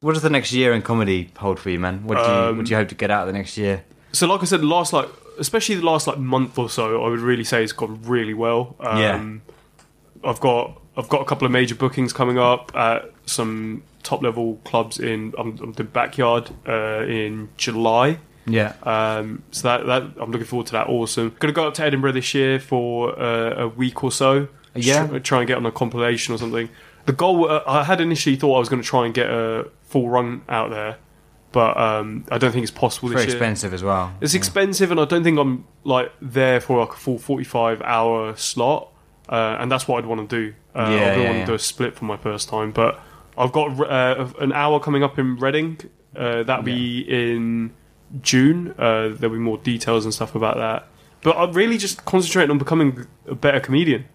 What 0.00 0.14
does 0.14 0.22
the 0.22 0.30
next 0.30 0.52
year 0.52 0.72
in 0.72 0.80
comedy 0.82 1.30
hold 1.36 1.58
for 1.60 1.68
you, 1.68 1.78
man? 1.78 2.04
What 2.06 2.16
do 2.16 2.22
you, 2.22 2.28
Um, 2.28 2.56
what 2.56 2.66
do 2.66 2.70
you 2.70 2.76
hope 2.76 2.88
to 2.88 2.94
get 2.94 3.10
out 3.10 3.26
of 3.28 3.32
the 3.32 3.38
next 3.38 3.58
year? 3.58 3.84
So, 4.12 4.26
like 4.26 4.40
I 4.40 4.44
said, 4.46 4.64
last 4.64 4.92
like, 4.94 5.08
especially 5.40 5.74
the 5.76 5.84
last 5.84 6.06
like 6.06 6.18
month 6.18 6.58
or 6.58 6.70
so, 6.70 7.02
I 7.04 7.08
would 7.08 7.20
really 7.20 7.44
say 7.44 7.64
it's 7.64 7.72
gone 7.72 8.00
really 8.04 8.34
well. 8.34 8.76
Um, 8.78 8.98
Yeah. 8.98 10.30
I've 10.30 10.40
got 10.40 10.80
I've 10.96 11.08
got 11.08 11.22
a 11.22 11.24
couple 11.24 11.46
of 11.46 11.52
major 11.52 11.74
bookings 11.74 12.12
coming 12.12 12.38
up 12.38 12.70
at 12.76 13.10
some 13.26 13.82
top 14.02 14.22
level 14.22 14.60
clubs 14.64 14.98
in 14.98 15.32
um, 15.38 15.72
the 15.76 15.84
backyard 15.84 16.50
uh, 16.68 17.04
in 17.06 17.48
July. 17.56 18.18
Yeah. 18.46 18.74
Um, 18.82 19.42
so 19.50 19.68
that, 19.68 19.86
that 19.86 20.02
I'm 20.20 20.30
looking 20.30 20.46
forward 20.46 20.66
to 20.68 20.72
that. 20.72 20.88
Awesome. 20.88 21.28
Going 21.38 21.52
to 21.54 21.56
go 21.56 21.68
up 21.68 21.74
to 21.74 21.84
Edinburgh 21.84 22.12
this 22.12 22.34
year 22.34 22.58
for 22.58 23.18
uh, 23.18 23.62
a 23.64 23.68
week 23.68 24.02
or 24.04 24.10
so. 24.12 24.48
Yeah. 24.74 25.06
Try, 25.06 25.18
try 25.20 25.38
and 25.40 25.48
get 25.48 25.56
on 25.56 25.66
a 25.66 25.72
compilation 25.72 26.34
or 26.34 26.38
something. 26.38 26.68
The 27.06 27.12
goal 27.12 27.50
uh, 27.50 27.62
I 27.66 27.84
had 27.84 28.00
initially 28.00 28.36
thought 28.36 28.56
I 28.56 28.58
was 28.58 28.68
going 28.68 28.82
to 28.82 28.88
try 28.88 29.04
and 29.06 29.14
get 29.14 29.30
a 29.30 29.68
full 29.84 30.08
run 30.08 30.42
out 30.48 30.70
there, 30.70 30.96
but 31.52 31.76
um, 31.76 32.24
I 32.30 32.38
don't 32.38 32.52
think 32.52 32.62
it's 32.62 32.70
possible 32.70 33.08
Very 33.08 33.20
this 33.22 33.28
year. 33.28 33.36
expensive 33.36 33.74
as 33.74 33.82
well. 33.82 34.12
It's 34.20 34.34
expensive, 34.34 34.90
and 34.90 35.00
I 35.00 35.04
don't 35.04 35.24
think 35.24 35.38
I'm 35.38 35.64
like 35.84 36.12
there 36.22 36.60
for 36.60 36.80
like 36.80 36.94
a 36.94 36.96
full 36.98 37.18
45 37.18 37.82
hour 37.82 38.36
slot. 38.36 38.88
Uh, 39.28 39.56
and 39.60 39.70
that's 39.70 39.86
what 39.86 39.98
I'd 39.98 40.06
want 40.06 40.28
to 40.28 40.36
do. 40.50 40.54
Uh, 40.74 40.80
Yeah, 40.80 40.84
I 40.86 40.88
don't 40.88 41.00
yeah, 41.20 41.24
want 41.26 41.36
yeah. 41.38 41.44
to 41.44 41.46
do 41.46 41.54
a 41.54 41.58
split 41.58 41.94
for 41.96 42.04
my 42.04 42.16
first 42.16 42.48
time, 42.48 42.72
but 42.72 43.00
I've 43.38 43.52
got 43.52 43.78
uh, 43.80 44.28
an 44.40 44.52
hour 44.52 44.80
coming 44.80 45.02
up 45.04 45.18
in 45.18 45.36
Reading 45.36 45.78
Uh, 46.16 46.42
that'll 46.42 46.64
be 46.64 47.00
in 47.08 47.72
June. 48.22 48.74
Uh, 48.76 49.10
there'll 49.10 49.34
be 49.34 49.38
more 49.38 49.58
details 49.58 50.04
and 50.04 50.12
stuff 50.12 50.34
about 50.34 50.56
that. 50.56 50.88
But 51.22 51.36
I'm 51.36 51.52
really 51.52 51.78
just 51.78 52.04
concentrating 52.04 52.50
on 52.50 52.58
becoming 52.58 53.06
a 53.28 53.34
better 53.36 53.60
comedian. 53.60 54.06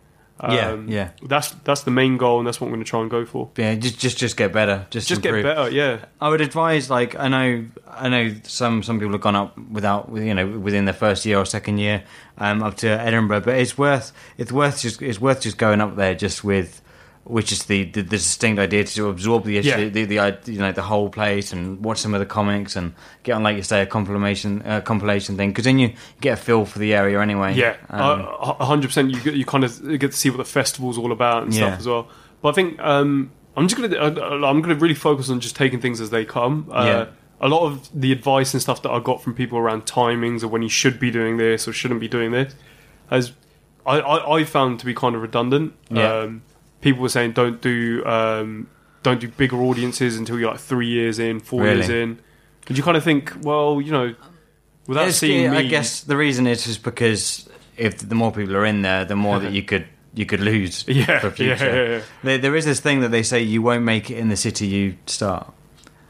Yeah, 0.43 0.77
yeah. 0.85 1.09
That's 1.25 1.51
that's 1.63 1.83
the 1.83 1.91
main 1.91 2.17
goal, 2.17 2.39
and 2.39 2.47
that's 2.47 2.59
what 2.59 2.67
I'm 2.67 2.73
going 2.73 2.83
to 2.83 2.89
try 2.89 2.99
and 2.99 3.09
go 3.09 3.25
for. 3.25 3.49
Yeah, 3.55 3.75
just 3.75 3.99
just 3.99 4.17
just 4.17 4.35
get 4.35 4.51
better. 4.51 4.85
Just 4.89 5.07
Just 5.07 5.21
get 5.21 5.31
better, 5.43 5.69
yeah. 5.69 6.05
I 6.19 6.27
would 6.29 6.41
advise, 6.41 6.89
like, 6.89 7.15
I 7.17 7.29
know, 7.29 7.65
I 7.89 8.09
know 8.09 8.35
some 8.43 8.83
some 8.83 8.99
people 8.99 9.13
have 9.13 9.21
gone 9.21 9.35
up 9.35 9.57
without, 9.57 10.09
you 10.13 10.33
know, 10.33 10.47
within 10.59 10.85
their 10.85 10.93
first 10.93 11.25
year 11.25 11.37
or 11.37 11.45
second 11.45 11.77
year, 11.77 12.03
um, 12.37 12.63
up 12.63 12.75
to 12.77 12.87
Edinburgh, 12.87 13.41
but 13.41 13.57
it's 13.57 13.77
worth 13.77 14.11
it's 14.37 14.51
worth 14.51 14.81
just 14.81 15.01
it's 15.01 15.21
worth 15.21 15.41
just 15.41 15.57
going 15.57 15.79
up 15.79 15.95
there 15.95 16.13
just 16.15 16.43
with, 16.43 16.81
which 17.25 17.51
is 17.51 17.63
the 17.65 17.83
the, 17.85 18.01
the 18.01 18.17
distinct 18.17 18.59
idea 18.59 18.83
to 18.83 19.09
absorb 19.09 19.43
the 19.43 19.57
issue, 19.57 19.69
Yeah. 19.69 19.89
the, 19.89 20.05
the 20.05 20.19
i- 20.19 20.37
you 20.45 20.59
know 20.59 20.71
the 20.71 20.81
whole 20.83 21.09
place 21.09 21.51
and 21.51 21.83
watch 21.83 21.97
some 21.97 22.13
of 22.13 22.19
the 22.19 22.25
comics 22.25 22.75
and 22.75 22.93
get 23.23 23.33
on, 23.33 23.43
like 23.43 23.57
you 23.57 23.63
say, 23.63 23.81
a 23.81 23.85
compilation 23.85 24.61
uh, 24.63 24.81
compilation 24.81 25.35
thing 25.35 25.49
because 25.49 25.65
then 25.65 25.79
you 25.79 25.93
get 26.21 26.33
a 26.33 26.41
feel 26.41 26.65
for 26.65 26.79
the 26.79 26.93
area 26.93 27.19
anyway. 27.19 27.53
Yeah, 27.55 27.75
Um, 27.89 28.21
a 28.39 28.65
hundred 28.65 28.87
percent. 28.87 29.09
You 29.11 29.19
get- 29.21 29.33
you 29.33 29.45
kind 29.45 29.63
of 29.63 29.99
get 29.99 30.11
to 30.11 30.17
see 30.17 30.29
what 30.29 30.37
the 30.37 30.45
festival's 30.45 30.97
all 30.97 31.11
about 31.11 31.43
and 31.43 31.53
Yeah. 31.53 31.67
stuff 31.67 31.79
as 31.79 31.87
well. 31.87 32.07
But 32.41 32.49
I 32.49 32.51
think 32.53 32.79
um, 32.79 33.31
I'm 33.57 33.67
just 33.67 33.81
gonna 33.81 33.95
uh, 33.97 34.45
I'm 34.47 34.61
gonna 34.61 34.75
really 34.75 34.93
focus 34.95 35.29
on 35.29 35.39
just 35.39 35.55
taking 35.55 35.79
things 35.81 35.99
as 36.01 36.09
they 36.11 36.25
come. 36.25 36.67
Uh, 36.71 36.85
Yeah. 36.85 37.05
A 37.41 37.49
lot 37.49 37.63
of 37.65 37.89
the 37.93 38.11
advice 38.13 38.53
and 38.53 38.61
stuff 38.61 38.81
that 38.83 38.91
I 38.91 38.99
got 38.99 39.21
from 39.21 39.33
people 39.33 39.57
around 39.57 39.85
timings 39.85 40.41
or 40.41 40.47
when 40.47 40.61
you 40.61 40.69
should 40.69 40.99
be 41.01 41.11
doing 41.11 41.35
this 41.37 41.67
or 41.67 41.73
shouldn't 41.73 41.99
be 41.99 42.07
doing 42.07 42.31
this, 42.31 42.55
has 43.09 43.33
I, 43.85 43.99
I, 43.99 44.37
I 44.37 44.43
found 44.45 44.79
to 44.79 44.85
be 44.85 44.93
kind 44.93 45.15
of 45.15 45.21
redundant. 45.21 45.73
Yeah. 45.89 46.13
Um, 46.21 46.43
people 46.81 47.01
were 47.01 47.09
saying 47.09 47.31
don't 47.33 47.61
do 47.61 48.03
um, 48.05 48.67
don't 49.03 49.19
do 49.19 49.27
bigger 49.27 49.57
audiences 49.61 50.17
until 50.17 50.39
you're 50.39 50.51
like 50.51 50.59
three 50.59 50.87
years 50.87 51.19
in, 51.19 51.39
four 51.39 51.61
Really? 51.63 51.77
years 51.77 51.89
in. 51.89 52.19
And 52.67 52.77
you 52.77 52.83
kind 52.83 52.97
of 52.97 53.03
think, 53.03 53.31
well, 53.41 53.79
you 53.79 53.91
know, 53.91 54.15
without 54.87 55.01
It's- 55.03 55.17
seeing 55.19 55.51
me, 55.51 55.57
I 55.57 55.63
guess 55.63 56.01
the 56.01 56.17
reason 56.17 56.47
is 56.47 56.65
just 56.65 56.81
because 56.83 57.47
if 57.77 57.97
the 57.99 58.15
more 58.15 58.31
people 58.31 58.55
are 58.55 58.65
in 58.65 58.81
there, 58.81 59.05
the 59.05 59.15
more 59.15 59.39
that 59.39 59.51
you 59.51 59.61
could 59.71 59.85
you 60.15 60.25
could 60.25 60.39
lose 60.39 60.85
Yeah, 60.87 61.19
for 61.19 61.29
future. 61.29 61.65
yeah, 61.65 61.75
yeah, 61.75 61.89
yeah. 61.97 62.01
There, 62.23 62.37
there 62.37 62.55
is 62.55 62.63
this 62.65 62.79
thing 62.79 63.01
that 63.01 63.09
they 63.09 63.21
say 63.21 63.41
you 63.41 63.61
won't 63.61 63.83
make 63.83 64.09
it 64.09 64.17
in 64.17 64.29
the 64.29 64.37
city 64.37 64.65
you 64.65 64.95
start. 65.07 65.53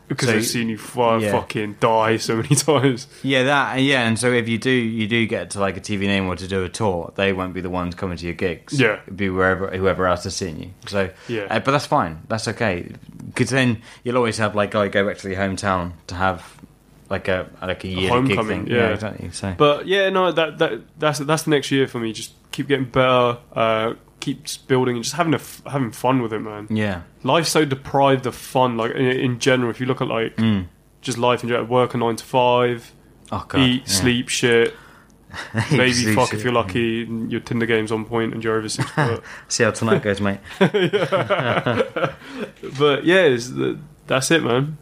Because 0.08 0.28
So- 0.28 0.34
they've 0.34 0.46
seen 0.46 0.70
you 0.70 0.78
fu- 0.78 1.20
yeah. 1.20 1.32
fucking 1.32 1.78
die 1.80 2.18
so 2.18 2.36
many 2.38 2.56
times. 2.56 3.08
Yeah, 3.24 3.44
that 3.44 3.80
yeah, 3.82 4.08
and 4.08 4.18
so 4.20 4.32
if 4.32 4.48
you 4.48 4.58
do 4.58 4.70
you 4.70 5.08
do 5.08 5.26
get 5.28 5.52
to 5.52 5.60
like 5.60 5.78
a 5.78 5.82
TV 5.82 6.02
name 6.02 6.28
or 6.28 6.36
to 6.36 6.48
do 6.48 6.64
a 6.64 6.70
tour, 6.70 7.12
they 7.16 7.34
won't 7.34 7.54
be 7.54 7.62
the 7.62 7.70
ones 7.70 7.96
coming 7.96 8.18
to 8.18 8.26
your 8.26 8.36
gigs. 8.36 8.80
Yeah. 8.80 9.00
It'd 9.04 9.18
be 9.18 9.30
wherever 9.30 9.70
whoever 9.76 10.08
else 10.08 10.26
is 10.26 10.36
seeing 10.36 10.62
you. 10.62 10.70
So 10.88 11.10
Yeah. 11.28 11.48
uh, 11.50 11.60
but 11.60 11.72
that's 11.72 11.86
fine. 11.88 12.22
That's 12.28 12.48
okay 12.50 12.92
because 13.28 13.50
then 13.50 13.82
you'll 14.04 14.18
always 14.18 14.38
have 14.38 14.56
like 14.56 14.76
oh, 14.76 14.88
go 14.90 15.06
back 15.08 15.18
to 15.20 15.30
your 15.30 15.38
hometown 15.40 15.94
to 16.08 16.16
have 16.16 16.56
like 17.10 17.28
a 17.28 17.48
like 17.62 17.84
a 17.84 17.88
year 17.88 18.02
gig 18.02 18.10
homecoming, 18.12 18.66
thing. 18.66 18.74
yeah. 18.76 18.90
exactly. 18.90 19.30
So 19.32 19.54
But 19.58 19.88
yeah, 19.88 20.10
no, 20.10 20.32
that 20.32 20.58
that 20.60 20.82
that's 21.00 21.20
that's 21.20 21.44
the 21.44 21.52
next 21.52 21.72
year 21.72 21.88
for 21.88 22.00
me. 22.00 22.14
Just 22.14 22.32
keep 22.52 22.68
getting 22.68 22.86
better, 22.86 23.38
uh, 23.54 23.94
keep 24.26 24.46
building, 24.68 24.96
and 24.96 25.04
just 25.04 25.16
having 25.16 25.34
a 25.34 25.38
f- 25.38 25.62
having 25.72 25.92
fun 25.92 26.22
with 26.22 26.34
it, 26.34 26.40
man. 26.40 26.68
yeah, 26.70 27.02
Life's 27.24 27.50
so 27.50 27.64
deprived 27.66 28.26
of 28.26 28.36
fun, 28.36 28.76
like 28.78 28.92
in, 28.92 29.06
in 29.06 29.40
general. 29.40 29.70
If 29.72 29.80
you 29.80 29.86
look 29.86 30.02
at 30.02 30.08
like 30.08 30.36
Mm. 30.38 30.68
just 31.02 31.18
life 31.18 31.44
in 31.44 31.50
general, 31.50 31.66
work 31.68 31.94
a 31.94 31.98
nine 31.98 32.16
to 32.18 32.24
five, 32.26 32.92
oh 33.32 33.46
god, 33.48 33.60
eat, 33.62 33.82
yeah. 33.82 33.88
sleep, 34.02 34.30
shit. 34.30 34.74
Maybe 35.72 36.14
fuck 36.16 36.30
shit. 36.30 36.40
if 36.40 36.44
you're 36.46 36.54
lucky, 36.54 37.04
and 37.04 37.30
your 37.32 37.42
Tinder 37.42 37.66
game's 37.66 37.92
on 37.92 38.06
point, 38.06 38.34
and 38.34 38.42
you're 38.44 38.58
over 38.58 38.70
six 38.70 38.90
foot. 38.96 39.22
See 39.50 39.64
how 39.64 39.72
tonight 39.72 40.02
goes, 40.02 40.22
mate. 40.22 40.40
But 42.80 43.06
yeah, 43.06 43.30
the, 43.30 43.80
that's 44.08 44.32
it, 44.32 44.44
man. 44.44 44.78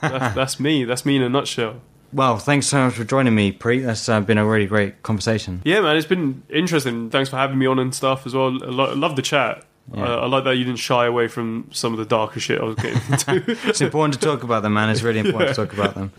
that's, 0.00 0.34
that's 0.34 0.60
me. 0.60 0.84
That's 0.84 1.04
me 1.04 1.16
in 1.16 1.22
a 1.22 1.28
nutshell. 1.28 1.80
Well, 2.12 2.38
thanks 2.38 2.66
so 2.66 2.86
much 2.86 2.94
for 2.94 3.04
joining 3.04 3.34
me, 3.34 3.52
Preet. 3.52 3.84
That's 3.84 4.08
uh, 4.08 4.20
been 4.20 4.38
a 4.38 4.46
really 4.46 4.66
great 4.66 5.02
conversation. 5.02 5.60
Yeah, 5.64 5.80
man, 5.80 5.96
it's 5.96 6.06
been 6.06 6.42
interesting. 6.48 7.10
Thanks 7.10 7.28
for 7.28 7.36
having 7.36 7.58
me 7.58 7.66
on 7.66 7.78
and 7.78 7.94
stuff 7.94 8.26
as 8.26 8.34
well. 8.34 8.46
I, 8.62 8.66
lo- 8.66 8.90
I 8.90 8.94
love 8.94 9.14
the 9.16 9.22
chat. 9.22 9.64
Yeah. 9.92 10.04
Uh, 10.04 10.16
I 10.20 10.26
like 10.26 10.44
that 10.44 10.56
you 10.56 10.64
didn't 10.64 10.78
shy 10.78 11.06
away 11.06 11.28
from 11.28 11.68
some 11.70 11.92
of 11.92 11.98
the 11.98 12.04
darker 12.04 12.40
shit 12.40 12.60
I 12.60 12.64
was 12.64 12.76
getting 12.76 13.00
into. 13.10 13.56
It's 13.68 13.80
important 13.80 14.14
to 14.14 14.20
talk 14.20 14.42
about 14.42 14.62
them, 14.62 14.74
man. 14.74 14.88
It's 14.90 15.02
really 15.02 15.20
important 15.20 15.54
to 15.54 15.66
talk 15.66 15.72
about 15.72 15.94
them. 15.94 16.12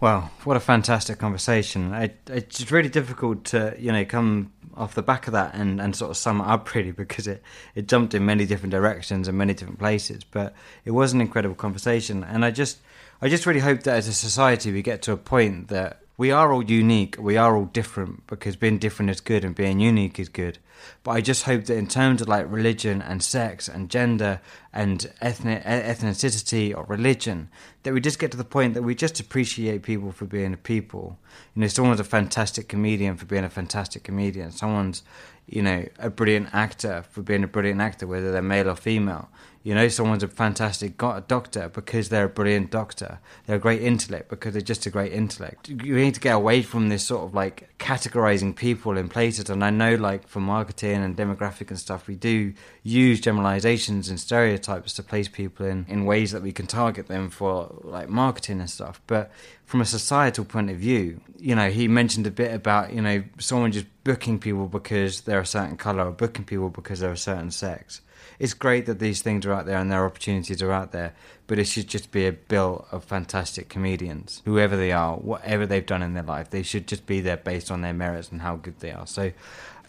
Well, 0.00 0.32
what 0.42 0.56
a 0.56 0.60
fantastic 0.60 1.18
conversation. 1.18 1.94
It, 1.94 2.18
it's 2.28 2.70
really 2.72 2.88
difficult 2.88 3.44
to, 3.46 3.76
you 3.78 3.92
know, 3.92 4.04
come 4.04 4.52
off 4.76 4.94
the 4.94 5.02
back 5.02 5.26
of 5.26 5.32
that 5.32 5.54
and, 5.54 5.80
and 5.80 5.94
sort 5.94 6.10
of 6.10 6.16
sum 6.16 6.40
it 6.40 6.46
up 6.46 6.74
really 6.74 6.92
because 6.92 7.26
it, 7.26 7.42
it 7.74 7.88
jumped 7.88 8.14
in 8.14 8.24
many 8.24 8.46
different 8.46 8.70
directions 8.70 9.28
and 9.28 9.36
many 9.36 9.54
different 9.54 9.78
places. 9.78 10.24
But 10.24 10.54
it 10.84 10.92
was 10.92 11.12
an 11.12 11.20
incredible 11.20 11.54
conversation. 11.54 12.24
And 12.24 12.44
I 12.44 12.50
just 12.50 12.78
I 13.20 13.28
just 13.28 13.46
really 13.46 13.60
hope 13.60 13.84
that 13.84 13.96
as 13.96 14.08
a 14.08 14.12
society 14.12 14.72
we 14.72 14.82
get 14.82 15.02
to 15.02 15.12
a 15.12 15.16
point 15.16 15.68
that 15.68 16.00
we 16.16 16.30
are 16.30 16.52
all 16.52 16.64
unique, 16.64 17.16
we 17.18 17.36
are 17.36 17.56
all 17.56 17.64
different 17.66 18.26
because 18.26 18.56
being 18.56 18.78
different 18.78 19.10
is 19.10 19.20
good 19.20 19.44
and 19.44 19.54
being 19.54 19.80
unique 19.80 20.18
is 20.18 20.28
good. 20.28 20.58
But 21.02 21.12
I 21.12 21.20
just 21.20 21.44
hope 21.44 21.64
that 21.64 21.76
in 21.76 21.86
terms 21.86 22.22
of 22.22 22.28
like 22.28 22.50
religion 22.50 23.02
and 23.02 23.22
sex 23.22 23.68
and 23.68 23.88
gender 23.88 24.40
and 24.72 25.10
ethnic 25.20 25.62
ethnicity 25.64 26.76
or 26.76 26.84
religion, 26.84 27.48
that 27.82 27.92
we 27.92 28.00
just 28.00 28.18
get 28.18 28.30
to 28.30 28.36
the 28.36 28.44
point 28.44 28.74
that 28.74 28.82
we 28.82 28.94
just 28.94 29.20
appreciate 29.20 29.82
people 29.82 30.12
for 30.12 30.24
being 30.24 30.56
people. 30.56 31.18
You 31.54 31.62
know, 31.62 31.68
someone's 31.68 32.00
a 32.00 32.04
fantastic 32.04 32.68
comedian 32.68 33.16
for 33.16 33.26
being 33.26 33.44
a 33.44 33.50
fantastic 33.50 34.04
comedian. 34.04 34.50
Someone's, 34.50 35.02
you 35.46 35.62
know, 35.62 35.86
a 35.98 36.10
brilliant 36.10 36.54
actor 36.54 37.04
for 37.10 37.22
being 37.22 37.44
a 37.44 37.48
brilliant 37.48 37.80
actor, 37.80 38.06
whether 38.06 38.32
they're 38.32 38.42
male 38.42 38.68
or 38.68 38.76
female. 38.76 39.28
You 39.64 39.76
know, 39.76 39.86
someone's 39.86 40.24
a 40.24 40.28
fantastic 40.28 40.96
doctor 40.98 41.68
because 41.68 42.08
they're 42.08 42.24
a 42.24 42.28
brilliant 42.28 42.72
doctor. 42.72 43.20
They're 43.46 43.56
a 43.56 43.60
great 43.60 43.82
intellect 43.82 44.28
because 44.28 44.54
they're 44.54 44.62
just 44.62 44.86
a 44.86 44.90
great 44.90 45.12
intellect. 45.12 45.68
You 45.68 45.94
need 45.94 46.14
to 46.14 46.20
get 46.20 46.34
away 46.34 46.62
from 46.62 46.88
this 46.88 47.04
sort 47.04 47.22
of 47.24 47.34
like 47.34 47.68
categorizing 47.78 48.56
people 48.56 48.96
in 48.96 49.08
places. 49.08 49.48
And 49.50 49.62
I 49.62 49.70
know, 49.70 49.94
like, 49.94 50.26
for 50.26 50.40
marketing 50.40 51.04
and 51.04 51.16
demographic 51.16 51.68
and 51.68 51.78
stuff, 51.78 52.08
we 52.08 52.16
do 52.16 52.54
use 52.82 53.20
generalizations 53.20 54.08
and 54.08 54.18
stereotypes 54.18 54.94
to 54.94 55.02
place 55.04 55.28
people 55.28 55.66
in, 55.66 55.86
in 55.88 56.06
ways 56.06 56.32
that 56.32 56.42
we 56.42 56.50
can 56.50 56.66
target 56.66 57.06
them 57.06 57.30
for 57.30 57.72
like 57.84 58.08
marketing 58.08 58.58
and 58.58 58.68
stuff. 58.68 59.00
But 59.06 59.30
from 59.64 59.80
a 59.80 59.86
societal 59.86 60.44
point 60.44 60.70
of 60.70 60.76
view, 60.76 61.20
you 61.38 61.54
know, 61.54 61.70
he 61.70 61.86
mentioned 61.86 62.26
a 62.26 62.32
bit 62.32 62.52
about, 62.52 62.92
you 62.92 63.00
know, 63.00 63.22
someone 63.38 63.70
just 63.70 63.86
booking 64.02 64.40
people 64.40 64.66
because 64.66 65.20
they're 65.20 65.40
a 65.40 65.46
certain 65.46 65.76
color 65.76 66.08
or 66.08 66.10
booking 66.10 66.44
people 66.44 66.68
because 66.68 66.98
they're 66.98 67.12
a 67.12 67.16
certain 67.16 67.52
sex 67.52 68.00
it's 68.38 68.54
great 68.54 68.86
that 68.86 68.98
these 68.98 69.22
things 69.22 69.46
are 69.46 69.52
out 69.52 69.66
there 69.66 69.78
and 69.78 69.90
their 69.90 70.04
opportunities 70.04 70.62
are 70.62 70.72
out 70.72 70.92
there, 70.92 71.14
but 71.46 71.58
it 71.58 71.64
should 71.64 71.88
just 71.88 72.10
be 72.10 72.26
a 72.26 72.32
bill 72.32 72.86
of 72.92 73.04
fantastic 73.04 73.68
comedians, 73.68 74.42
whoever 74.44 74.76
they 74.76 74.92
are, 74.92 75.16
whatever 75.16 75.66
they've 75.66 75.86
done 75.86 76.02
in 76.02 76.14
their 76.14 76.22
life. 76.22 76.50
They 76.50 76.62
should 76.62 76.86
just 76.86 77.06
be 77.06 77.20
there 77.20 77.36
based 77.36 77.70
on 77.70 77.82
their 77.82 77.92
merits 77.92 78.30
and 78.30 78.42
how 78.42 78.56
good 78.56 78.80
they 78.80 78.92
are. 78.92 79.06
So 79.06 79.32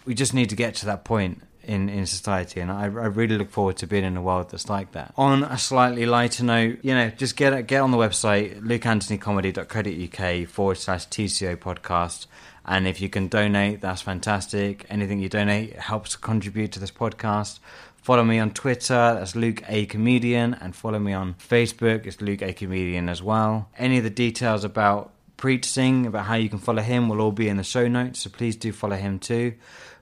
we 0.06 0.14
just 0.14 0.34
need 0.34 0.50
to 0.50 0.56
get 0.56 0.76
to 0.76 0.86
that 0.88 1.04
point 1.04 1.42
in, 1.64 1.88
in 1.88 2.06
society, 2.06 2.60
and 2.60 2.72
I, 2.72 2.84
I 2.84 2.88
really 2.88 3.38
look 3.38 3.50
forward 3.50 3.78
to 3.78 3.88
being 3.88 4.04
in 4.04 4.18
a 4.18 4.22
world 4.22 4.52
that's 4.52 4.70
like 4.70 4.92
that. 4.92 5.14
On 5.16 5.44
a 5.44 5.58
slightly 5.58 6.06
lighter 6.06 6.44
note, 6.44 6.80
you 6.82 6.94
know, 6.94 7.10
just 7.10 7.38
get 7.38 7.68
get 7.68 7.82
on 7.82 7.92
the 7.92 7.98
website 7.98 8.60
lukeanthonycomedy.co.uk 8.62 10.50
forward 10.50 10.78
slash 10.78 11.08
TCO 11.08 11.56
podcast. 11.56 12.28
And 12.66 12.88
if 12.88 13.02
you 13.02 13.10
can 13.10 13.28
donate, 13.28 13.82
that's 13.82 14.02
fantastic. 14.02 14.86
Anything 14.90 15.20
you 15.20 15.30
donate 15.30 15.78
helps 15.78 16.16
contribute 16.16 16.72
to 16.74 16.80
this 16.80 16.92
podcast. 16.92 17.60
Follow 18.04 18.26
me 18.26 18.38
on 18.38 18.52
Twitter, 18.52 19.16
that's 19.16 19.34
Luke 19.34 19.64
A 19.70 19.86
Comedian, 19.86 20.56
and 20.56 20.76
follow 20.76 21.00
me 21.00 21.14
on 21.14 21.36
Facebook, 21.36 22.06
it's 22.06 22.20
Luke 22.20 22.42
A 22.42 22.52
Comedian 22.52 23.08
as 23.08 23.24
well. 23.24 23.70
Any 23.78 23.98
of 23.98 24.04
the 24.04 24.10
details 24.10 24.66
about 24.66 25.14
Preet 25.38 25.64
Singh, 25.64 26.06
about 26.06 26.26
how 26.26 26.36
you 26.36 26.50
can 26.50 26.60
follow 26.60 26.82
him, 26.82 27.08
will 27.08 27.22
all 27.22 27.32
be 27.32 27.48
in 27.48 27.56
the 27.56 27.64
show 27.64 27.88
notes, 27.88 28.20
so 28.20 28.30
please 28.30 28.58
do 28.58 28.74
follow 28.74 28.98
him 28.98 29.20
too. 29.20 29.54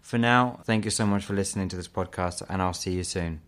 For 0.02 0.18
now, 0.18 0.62
thank 0.64 0.84
you 0.84 0.90
so 0.90 1.06
much 1.06 1.24
for 1.24 1.34
listening 1.34 1.70
to 1.70 1.76
this 1.76 1.88
podcast, 1.88 2.42
and 2.50 2.60
I'll 2.60 2.74
see 2.74 2.94
you 2.94 3.04
soon. 3.04 3.42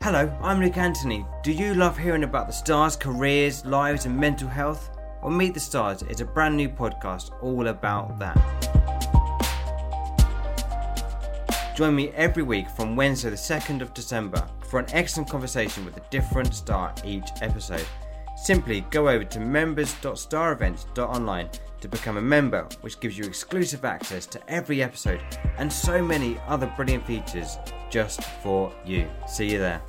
Hello, 0.00 0.32
I'm 0.40 0.60
Luke 0.60 0.76
Anthony. 0.76 1.26
Do 1.42 1.50
you 1.50 1.74
love 1.74 1.98
hearing 1.98 2.22
about 2.22 2.46
the 2.46 2.52
stars' 2.52 2.94
careers, 2.94 3.66
lives, 3.66 4.06
and 4.06 4.16
mental 4.16 4.48
health? 4.48 4.90
Well, 5.22 5.32
Meet 5.32 5.54
the 5.54 5.60
Stars 5.60 6.04
is 6.04 6.20
a 6.20 6.24
brand 6.24 6.56
new 6.56 6.68
podcast 6.68 7.32
all 7.42 7.66
about 7.66 8.20
that. 8.20 8.79
Join 11.80 11.96
me 11.96 12.10
every 12.10 12.42
week 12.42 12.68
from 12.68 12.94
Wednesday, 12.94 13.30
the 13.30 13.36
2nd 13.36 13.80
of 13.80 13.94
December, 13.94 14.46
for 14.68 14.80
an 14.80 14.86
excellent 14.92 15.30
conversation 15.30 15.82
with 15.82 15.96
a 15.96 16.02
different 16.10 16.54
star 16.54 16.94
each 17.06 17.30
episode. 17.40 17.86
Simply 18.36 18.82
go 18.90 19.08
over 19.08 19.24
to 19.24 19.40
members.starevents.online 19.40 21.48
to 21.80 21.88
become 21.88 22.18
a 22.18 22.20
member, 22.20 22.68
which 22.82 23.00
gives 23.00 23.16
you 23.16 23.24
exclusive 23.24 23.86
access 23.86 24.26
to 24.26 24.38
every 24.46 24.82
episode 24.82 25.22
and 25.56 25.72
so 25.72 26.02
many 26.02 26.38
other 26.46 26.70
brilliant 26.76 27.06
features 27.06 27.56
just 27.88 28.22
for 28.42 28.70
you. 28.84 29.08
See 29.26 29.50
you 29.50 29.58
there. 29.58 29.80